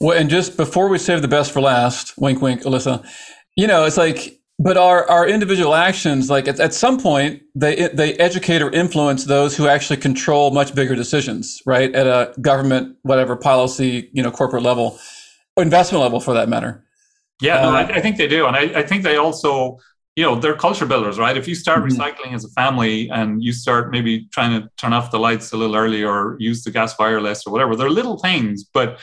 Well 0.00 0.18
and 0.18 0.28
just 0.28 0.56
before 0.56 0.88
we 0.88 0.98
save 0.98 1.22
the 1.22 1.28
best 1.28 1.52
for 1.52 1.60
last 1.60 2.18
wink 2.18 2.42
wink 2.42 2.62
alyssa 2.62 3.08
you 3.56 3.68
know 3.68 3.84
it's 3.84 3.96
like 3.96 4.37
but 4.58 4.76
our, 4.76 5.08
our 5.08 5.28
individual 5.28 5.74
actions, 5.74 6.28
like 6.28 6.48
at, 6.48 6.58
at 6.58 6.74
some 6.74 6.98
point, 6.98 7.42
they 7.54 7.88
they 7.94 8.14
educate 8.14 8.60
or 8.60 8.70
influence 8.70 9.24
those 9.24 9.56
who 9.56 9.68
actually 9.68 9.98
control 9.98 10.50
much 10.50 10.74
bigger 10.74 10.96
decisions, 10.96 11.62
right? 11.64 11.94
At 11.94 12.06
a 12.06 12.34
government, 12.40 12.96
whatever 13.02 13.36
policy, 13.36 14.10
you 14.12 14.22
know, 14.22 14.32
corporate 14.32 14.64
level, 14.64 14.98
investment 15.56 16.02
level, 16.02 16.18
for 16.18 16.34
that 16.34 16.48
matter. 16.48 16.84
Yeah, 17.40 17.62
no, 17.62 17.70
I, 17.70 17.82
uh, 17.84 17.88
I, 17.94 18.00
think 18.00 18.16
they 18.16 18.26
do, 18.26 18.46
and 18.46 18.56
I, 18.56 18.80
I, 18.80 18.82
think 18.82 19.04
they 19.04 19.16
also, 19.16 19.78
you 20.16 20.24
know, 20.24 20.34
they're 20.34 20.56
culture 20.56 20.86
builders, 20.86 21.20
right? 21.20 21.36
If 21.36 21.46
you 21.46 21.54
start 21.54 21.84
mm-hmm. 21.84 22.00
recycling 22.00 22.34
as 22.34 22.44
a 22.44 22.48
family 22.48 23.08
and 23.10 23.40
you 23.44 23.52
start 23.52 23.92
maybe 23.92 24.26
trying 24.32 24.60
to 24.60 24.68
turn 24.76 24.92
off 24.92 25.12
the 25.12 25.20
lights 25.20 25.52
a 25.52 25.56
little 25.56 25.76
early 25.76 26.02
or 26.02 26.36
use 26.40 26.64
the 26.64 26.72
gas 26.72 26.94
fire 26.94 27.20
less 27.20 27.46
or 27.46 27.52
whatever, 27.52 27.76
they're 27.76 27.90
little 27.90 28.18
things, 28.18 28.64
but 28.64 28.98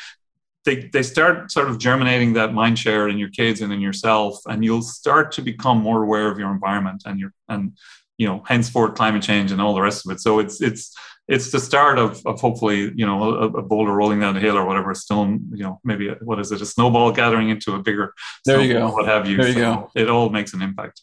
they, 0.66 0.90
they 0.92 1.04
start 1.04 1.52
sort 1.52 1.70
of 1.70 1.78
germinating 1.78 2.34
that 2.34 2.54
mind 2.54 2.78
share 2.78 3.08
in 3.08 3.18
your 3.18 3.30
kids 3.30 3.62
and 3.62 3.72
in 3.72 3.80
yourself 3.80 4.40
and 4.48 4.66
you'll 4.66 4.82
start 4.82 5.32
to 5.34 5.42
become 5.42 5.78
more 5.78 6.04
aware 6.04 6.30
of 6.30 6.40
your 6.40 6.52
environment 6.52 7.04
and 7.06 7.20
your 7.20 7.32
and 7.48 7.78
you 8.18 8.28
know 8.28 8.44
henceforth 8.46 8.96
climate 8.96 9.24
change 9.24 9.52
and 9.52 9.62
all 9.62 9.74
the 9.74 9.82
rest 9.82 10.06
of 10.06 10.12
it. 10.12 10.20
So 10.20 10.40
it's 10.40 10.62
it's 10.62 10.96
it's 11.28 11.52
the 11.52 11.60
start 11.60 11.98
of, 11.98 12.22
of 12.26 12.40
hopefully 12.40 12.92
you 12.96 13.06
know 13.06 13.24
a, 13.24 13.48
a 13.48 13.62
boulder 13.62 13.94
rolling 13.94 14.20
down 14.20 14.34
the 14.34 14.40
hill 14.40 14.58
or 14.58 14.66
whatever 14.66 14.92
a 14.92 14.96
stone 14.96 15.50
you 15.54 15.64
know 15.64 15.80
maybe 15.84 16.08
a, 16.10 16.16
what 16.22 16.40
is 16.40 16.52
it 16.52 16.62
a 16.62 16.66
snowball 16.66 17.12
gathering 17.12 17.50
into 17.50 17.74
a 17.74 17.82
bigger 17.82 18.14
there 18.46 18.62
you 18.62 18.74
go. 18.74 18.92
what 18.92 19.06
have 19.06 19.28
you. 19.28 19.38
There 19.38 19.48
you 19.48 19.54
so 19.54 19.60
go. 19.60 19.92
it 19.96 20.10
all 20.10 20.30
makes 20.30 20.54
an 20.54 20.62
impact. 20.62 21.02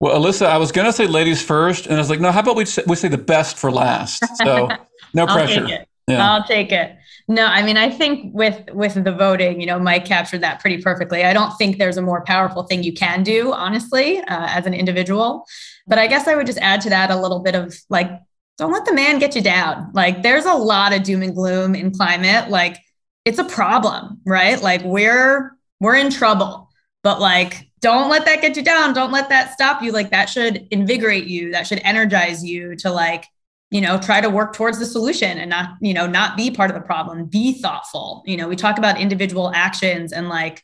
Well 0.00 0.18
alyssa 0.20 0.46
i 0.46 0.56
was 0.56 0.72
going 0.72 0.86
to 0.86 0.92
say 0.92 1.06
ladies 1.06 1.42
first 1.42 1.86
and 1.86 1.94
i 1.94 1.98
was 1.98 2.10
like 2.10 2.20
no 2.20 2.30
how 2.32 2.40
about 2.40 2.56
we 2.56 2.64
say, 2.64 2.82
we 2.86 2.96
say 2.96 3.08
the 3.08 3.18
best 3.18 3.56
for 3.56 3.70
last? 3.70 4.22
So 4.36 4.68
no 5.14 5.26
pressure 5.36 5.86
yeah. 6.08 6.30
I'll 6.30 6.44
take 6.44 6.72
it. 6.72 6.96
No, 7.28 7.46
I 7.46 7.62
mean, 7.62 7.76
I 7.76 7.88
think 7.88 8.34
with 8.34 8.68
with 8.72 9.02
the 9.02 9.12
voting, 9.12 9.60
you 9.60 9.66
know, 9.66 9.78
Mike 9.78 10.04
captured 10.04 10.40
that 10.40 10.60
pretty 10.60 10.82
perfectly. 10.82 11.24
I 11.24 11.32
don't 11.32 11.56
think 11.56 11.78
there's 11.78 11.96
a 11.96 12.02
more 12.02 12.24
powerful 12.24 12.64
thing 12.64 12.82
you 12.82 12.92
can 12.92 13.22
do, 13.22 13.52
honestly, 13.52 14.18
uh, 14.18 14.24
as 14.28 14.66
an 14.66 14.74
individual. 14.74 15.46
But 15.86 15.98
I 15.98 16.08
guess 16.08 16.26
I 16.26 16.34
would 16.34 16.46
just 16.46 16.58
add 16.58 16.80
to 16.82 16.90
that 16.90 17.10
a 17.10 17.20
little 17.20 17.40
bit 17.40 17.54
of 17.54 17.74
like, 17.88 18.10
don't 18.58 18.72
let 18.72 18.84
the 18.84 18.92
man 18.94 19.18
get 19.18 19.36
you 19.36 19.42
down. 19.42 19.90
Like, 19.94 20.22
there's 20.22 20.44
a 20.44 20.54
lot 20.54 20.92
of 20.92 21.04
doom 21.04 21.22
and 21.22 21.34
gloom 21.34 21.74
in 21.74 21.92
climate. 21.92 22.50
Like, 22.50 22.78
it's 23.24 23.38
a 23.38 23.44
problem, 23.44 24.20
right? 24.26 24.60
Like, 24.60 24.82
we're 24.82 25.56
we're 25.80 25.96
in 25.96 26.10
trouble, 26.10 26.70
but 27.02 27.20
like, 27.20 27.70
don't 27.80 28.10
let 28.10 28.24
that 28.24 28.40
get 28.42 28.56
you 28.56 28.62
down. 28.62 28.94
Don't 28.94 29.12
let 29.12 29.28
that 29.28 29.52
stop 29.52 29.82
you. 29.82 29.92
Like, 29.92 30.10
that 30.10 30.28
should 30.28 30.66
invigorate 30.70 31.26
you. 31.26 31.52
That 31.52 31.66
should 31.66 31.80
energize 31.84 32.44
you 32.44 32.74
to 32.76 32.90
like 32.90 33.26
you 33.72 33.80
know 33.80 33.98
try 33.98 34.20
to 34.20 34.28
work 34.28 34.52
towards 34.52 34.78
the 34.78 34.84
solution 34.84 35.38
and 35.38 35.48
not 35.48 35.70
you 35.80 35.94
know 35.94 36.06
not 36.06 36.36
be 36.36 36.50
part 36.50 36.70
of 36.70 36.74
the 36.74 36.82
problem. 36.82 37.24
Be 37.24 37.54
thoughtful. 37.54 38.22
You 38.26 38.36
know 38.36 38.46
we 38.46 38.54
talk 38.54 38.78
about 38.78 39.00
individual 39.00 39.50
actions 39.54 40.12
and 40.12 40.28
like 40.28 40.62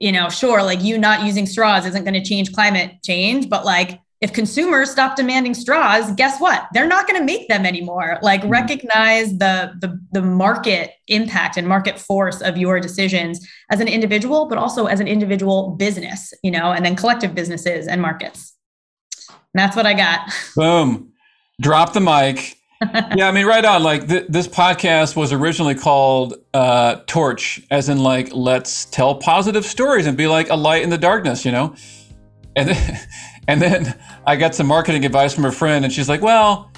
you 0.00 0.10
know 0.10 0.30
sure 0.30 0.62
like 0.62 0.82
you 0.82 0.96
not 0.98 1.24
using 1.24 1.46
straws 1.46 1.84
isn't 1.86 2.04
going 2.04 2.14
to 2.14 2.24
change 2.24 2.52
climate 2.52 2.96
change 3.04 3.48
but 3.48 3.64
like 3.64 4.00
if 4.22 4.32
consumers 4.32 4.90
stop 4.90 5.16
demanding 5.16 5.52
straws 5.52 6.10
guess 6.12 6.40
what? 6.40 6.66
They're 6.72 6.88
not 6.88 7.06
going 7.06 7.20
to 7.20 7.24
make 7.24 7.48
them 7.48 7.66
anymore. 7.66 8.18
Like 8.22 8.40
mm-hmm. 8.40 8.50
recognize 8.50 9.36
the, 9.36 9.74
the 9.80 10.00
the 10.12 10.22
market 10.22 10.92
impact 11.08 11.58
and 11.58 11.68
market 11.68 11.98
force 11.98 12.40
of 12.40 12.56
your 12.56 12.80
decisions 12.80 13.46
as 13.70 13.80
an 13.80 13.88
individual 13.88 14.46
but 14.46 14.56
also 14.56 14.86
as 14.86 14.98
an 15.00 15.08
individual 15.08 15.76
business 15.78 16.32
you 16.42 16.50
know 16.50 16.72
and 16.72 16.86
then 16.86 16.96
collective 16.96 17.34
businesses 17.34 17.86
and 17.86 18.00
markets. 18.00 18.54
And 19.28 19.60
that's 19.60 19.76
what 19.76 19.84
i 19.84 19.92
got. 19.92 20.20
Boom 20.56 21.12
drop 21.60 21.92
the 21.92 22.00
mic. 22.00 22.58
yeah, 23.16 23.28
I 23.28 23.32
mean, 23.32 23.46
right 23.46 23.64
on. 23.64 23.82
Like 23.82 24.08
th- 24.08 24.26
this 24.28 24.46
podcast 24.46 25.16
was 25.16 25.32
originally 25.32 25.74
called 25.74 26.34
uh, 26.52 26.96
Torch, 27.06 27.62
as 27.70 27.88
in 27.88 27.98
like 27.98 28.34
let's 28.34 28.84
tell 28.86 29.14
positive 29.14 29.64
stories 29.64 30.06
and 30.06 30.16
be 30.16 30.26
like 30.26 30.50
a 30.50 30.56
light 30.56 30.82
in 30.82 30.90
the 30.90 30.98
darkness, 30.98 31.44
you 31.44 31.52
know. 31.52 31.74
And 32.54 32.68
then, 32.68 33.00
and 33.48 33.62
then 33.62 33.98
I 34.26 34.36
got 34.36 34.54
some 34.54 34.66
marketing 34.66 35.04
advice 35.04 35.32
from 35.34 35.46
a 35.46 35.52
friend, 35.52 35.84
and 35.84 35.92
she's 35.92 36.08
like, 36.08 36.20
"Well, 36.20 36.70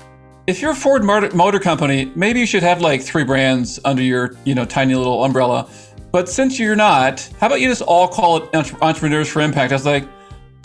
if 0.47 0.63
you're 0.63 0.71
a 0.71 0.77
Ford 0.77 1.03
Motor, 1.03 1.35
Motor 1.35 1.59
Company, 1.59 2.13
maybe 2.15 2.39
you 2.39 2.47
should 2.47 2.63
have 2.63 2.81
like 2.81 3.03
three 3.03 3.25
brands 3.25 3.81
under 3.85 4.03
your 4.03 4.37
you 4.45 4.55
know 4.55 4.65
tiny 4.65 4.95
little 4.95 5.25
umbrella. 5.25 5.69
But 6.13 6.29
since 6.29 6.59
you're 6.59 6.77
not, 6.77 7.29
how 7.41 7.49
about 7.49 7.61
you 7.61 7.69
just 7.69 7.83
all 7.83 8.07
call 8.07 8.37
it 8.37 8.55
Entrepreneurs 8.55 9.29
for 9.29 9.41
Impact?" 9.41 9.73
I 9.73 9.75
was 9.75 9.85
like, 9.85 10.09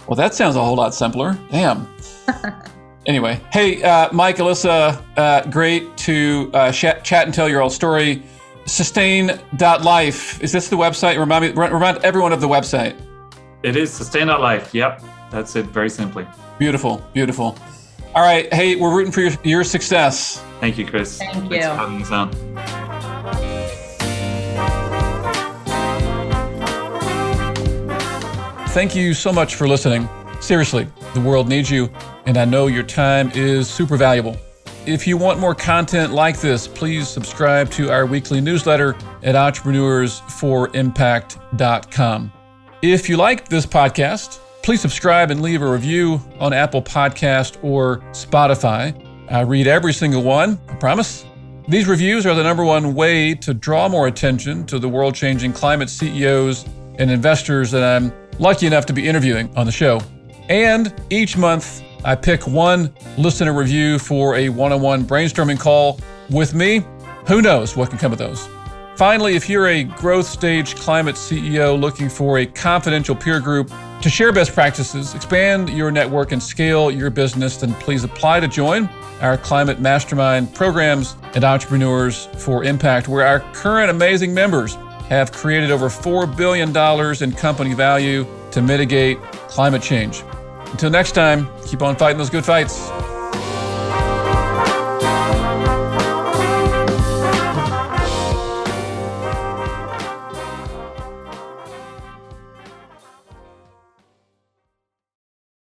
"Well, 0.07 0.16
that 0.16 0.36
sounds 0.36 0.55
a 0.55 0.64
whole 0.64 0.76
lot 0.76 0.93
simpler." 0.93 1.36
Damn. 1.49 1.88
Anyway, 3.05 3.39
hey, 3.51 3.83
uh, 3.83 4.11
Mike, 4.13 4.37
Alyssa, 4.37 5.03
uh, 5.17 5.49
great 5.49 5.95
to 5.97 6.49
uh, 6.53 6.71
chat, 6.71 7.03
chat 7.03 7.25
and 7.25 7.33
tell 7.33 7.49
your 7.49 7.61
old 7.61 7.73
story. 7.73 8.23
Sustain.life. 8.65 10.41
Is 10.41 10.53
this 10.53 10.69
the 10.69 10.77
website? 10.77 11.19
Remind 11.19 11.43
me, 11.43 11.51
remind 11.51 11.97
everyone 11.97 12.31
of 12.31 12.39
the 12.39 12.47
website. 12.47 12.95
It 13.61 13.75
is 13.75 13.91
sustain.life. 13.91 14.73
Yep. 14.73 15.03
That's 15.31 15.55
it, 15.57 15.65
very 15.65 15.89
simply. 15.89 16.25
Beautiful, 16.59 17.03
beautiful. 17.13 17.57
All 18.15 18.21
right. 18.21 18.53
Hey, 18.53 18.75
we're 18.75 18.95
rooting 18.95 19.11
for 19.11 19.21
your, 19.21 19.31
your 19.43 19.63
success. 19.63 20.41
Thank 20.59 20.77
you, 20.77 20.85
Chris. 20.85 21.17
Thank 21.17 21.51
you. 21.51 21.61
For 21.61 21.67
having 21.67 22.01
us 22.01 22.11
on. 22.11 22.31
Thank 28.69 28.95
you 28.95 29.13
so 29.13 29.33
much 29.33 29.55
for 29.55 29.67
listening. 29.67 30.07
Seriously, 30.39 30.87
the 31.13 31.21
world 31.21 31.47
needs 31.47 31.69
you, 31.69 31.89
and 32.26 32.38
I 32.38 32.45
know 32.45 32.67
your 32.67 32.84
time 32.84 33.32
is 33.32 33.69
super 33.69 33.97
valuable. 33.97 34.38
If 34.86 35.07
you 35.07 35.17
want 35.17 35.39
more 35.39 35.55
content 35.55 36.13
like 36.13 36.39
this, 36.41 36.67
please 36.67 37.07
subscribe 37.07 37.71
to 37.71 37.89
our 37.89 38.05
weekly 38.05 38.41
newsletter 38.41 38.97
at 39.21 39.36
entrepreneursforimpact.com. 39.36 42.34
If 42.82 43.07
you 43.07 43.15
liked 43.15 43.49
this 43.49 43.65
podcast, 43.65 44.39
please 44.61 44.82
subscribe 44.82 45.32
and 45.32 45.41
leave 45.41 45.61
a 45.61 45.71
review 45.71 46.19
on 46.39 46.51
Apple 46.51 46.82
Podcast 46.82 47.63
or 47.63 47.99
Spotify. 48.11 49.32
I 49.32 49.39
read 49.41 49.67
every 49.67 49.93
single 49.93 50.21
one, 50.21 50.59
I 50.67 50.76
promise. 50.76 51.24
These 51.69 51.88
reviews 51.88 52.26
are 52.26 52.36
the 52.36 52.43
number 52.43 52.65
one 52.65 52.93
way 52.93 53.36
to 53.36 53.53
draw 53.53 53.88
more 53.88 54.07
attention 54.07 54.65
to 54.65 54.80
the 54.80 54.89
world 54.89 55.15
changing 55.15 55.53
climate 55.53 55.89
CEOs 55.89 56.65
and 56.99 57.09
investors 57.09 57.71
that 57.71 57.84
I'm 57.84 58.11
lucky 58.38 58.67
enough 58.67 58.86
to 58.88 58.93
be 58.93 59.07
interviewing 59.07 59.49
on 59.55 59.65
the 59.65 59.71
show. 59.71 60.01
And 60.49 60.93
each 61.09 61.38
month, 61.38 61.82
I 62.05 62.15
pick 62.15 62.45
one 62.45 62.93
listener 63.17 63.53
review 63.53 63.97
for 63.97 64.35
a 64.35 64.49
one 64.49 64.73
on 64.73 64.81
one 64.81 65.05
brainstorming 65.05 65.57
call 65.57 65.99
with 66.29 66.53
me. 66.53 66.83
Who 67.27 67.41
knows 67.41 67.77
what 67.77 67.89
can 67.89 67.97
come 67.97 68.11
of 68.11 68.17
those? 68.17 68.47
Finally, 68.97 69.35
if 69.35 69.49
you're 69.49 69.67
a 69.67 69.85
growth 69.85 70.27
stage 70.27 70.75
climate 70.75 71.15
CEO 71.15 71.79
looking 71.79 72.09
for 72.09 72.39
a 72.39 72.45
confidential 72.45 73.15
peer 73.15 73.39
group 73.39 73.71
to 74.01 74.09
share 74.09 74.33
best 74.33 74.53
practices, 74.53 75.15
expand 75.15 75.69
your 75.69 75.91
network, 75.91 76.33
and 76.33 76.43
scale 76.43 76.91
your 76.91 77.09
business, 77.09 77.57
then 77.57 77.73
please 77.75 78.03
apply 78.03 78.41
to 78.41 78.49
join 78.49 78.89
our 79.21 79.37
climate 79.37 79.79
mastermind 79.79 80.53
programs 80.53 81.15
and 81.35 81.45
entrepreneurs 81.45 82.27
for 82.37 82.65
impact, 82.65 83.07
where 83.07 83.25
our 83.25 83.39
current 83.53 83.89
amazing 83.89 84.33
members 84.33 84.75
have 85.07 85.31
created 85.31 85.71
over 85.71 85.87
$4 85.87 86.35
billion 86.35 86.75
in 87.23 87.31
company 87.31 87.73
value 87.73 88.27
to 88.51 88.61
mitigate 88.61 89.21
climate 89.47 89.81
change. 89.81 90.21
Until 90.74 90.89
next 90.89 91.11
time, 91.11 91.47
keep 91.67 91.82
on 91.82 91.95
fighting 91.95 92.17
those 92.17 92.32
good 92.32 92.43
fights. 92.43 92.89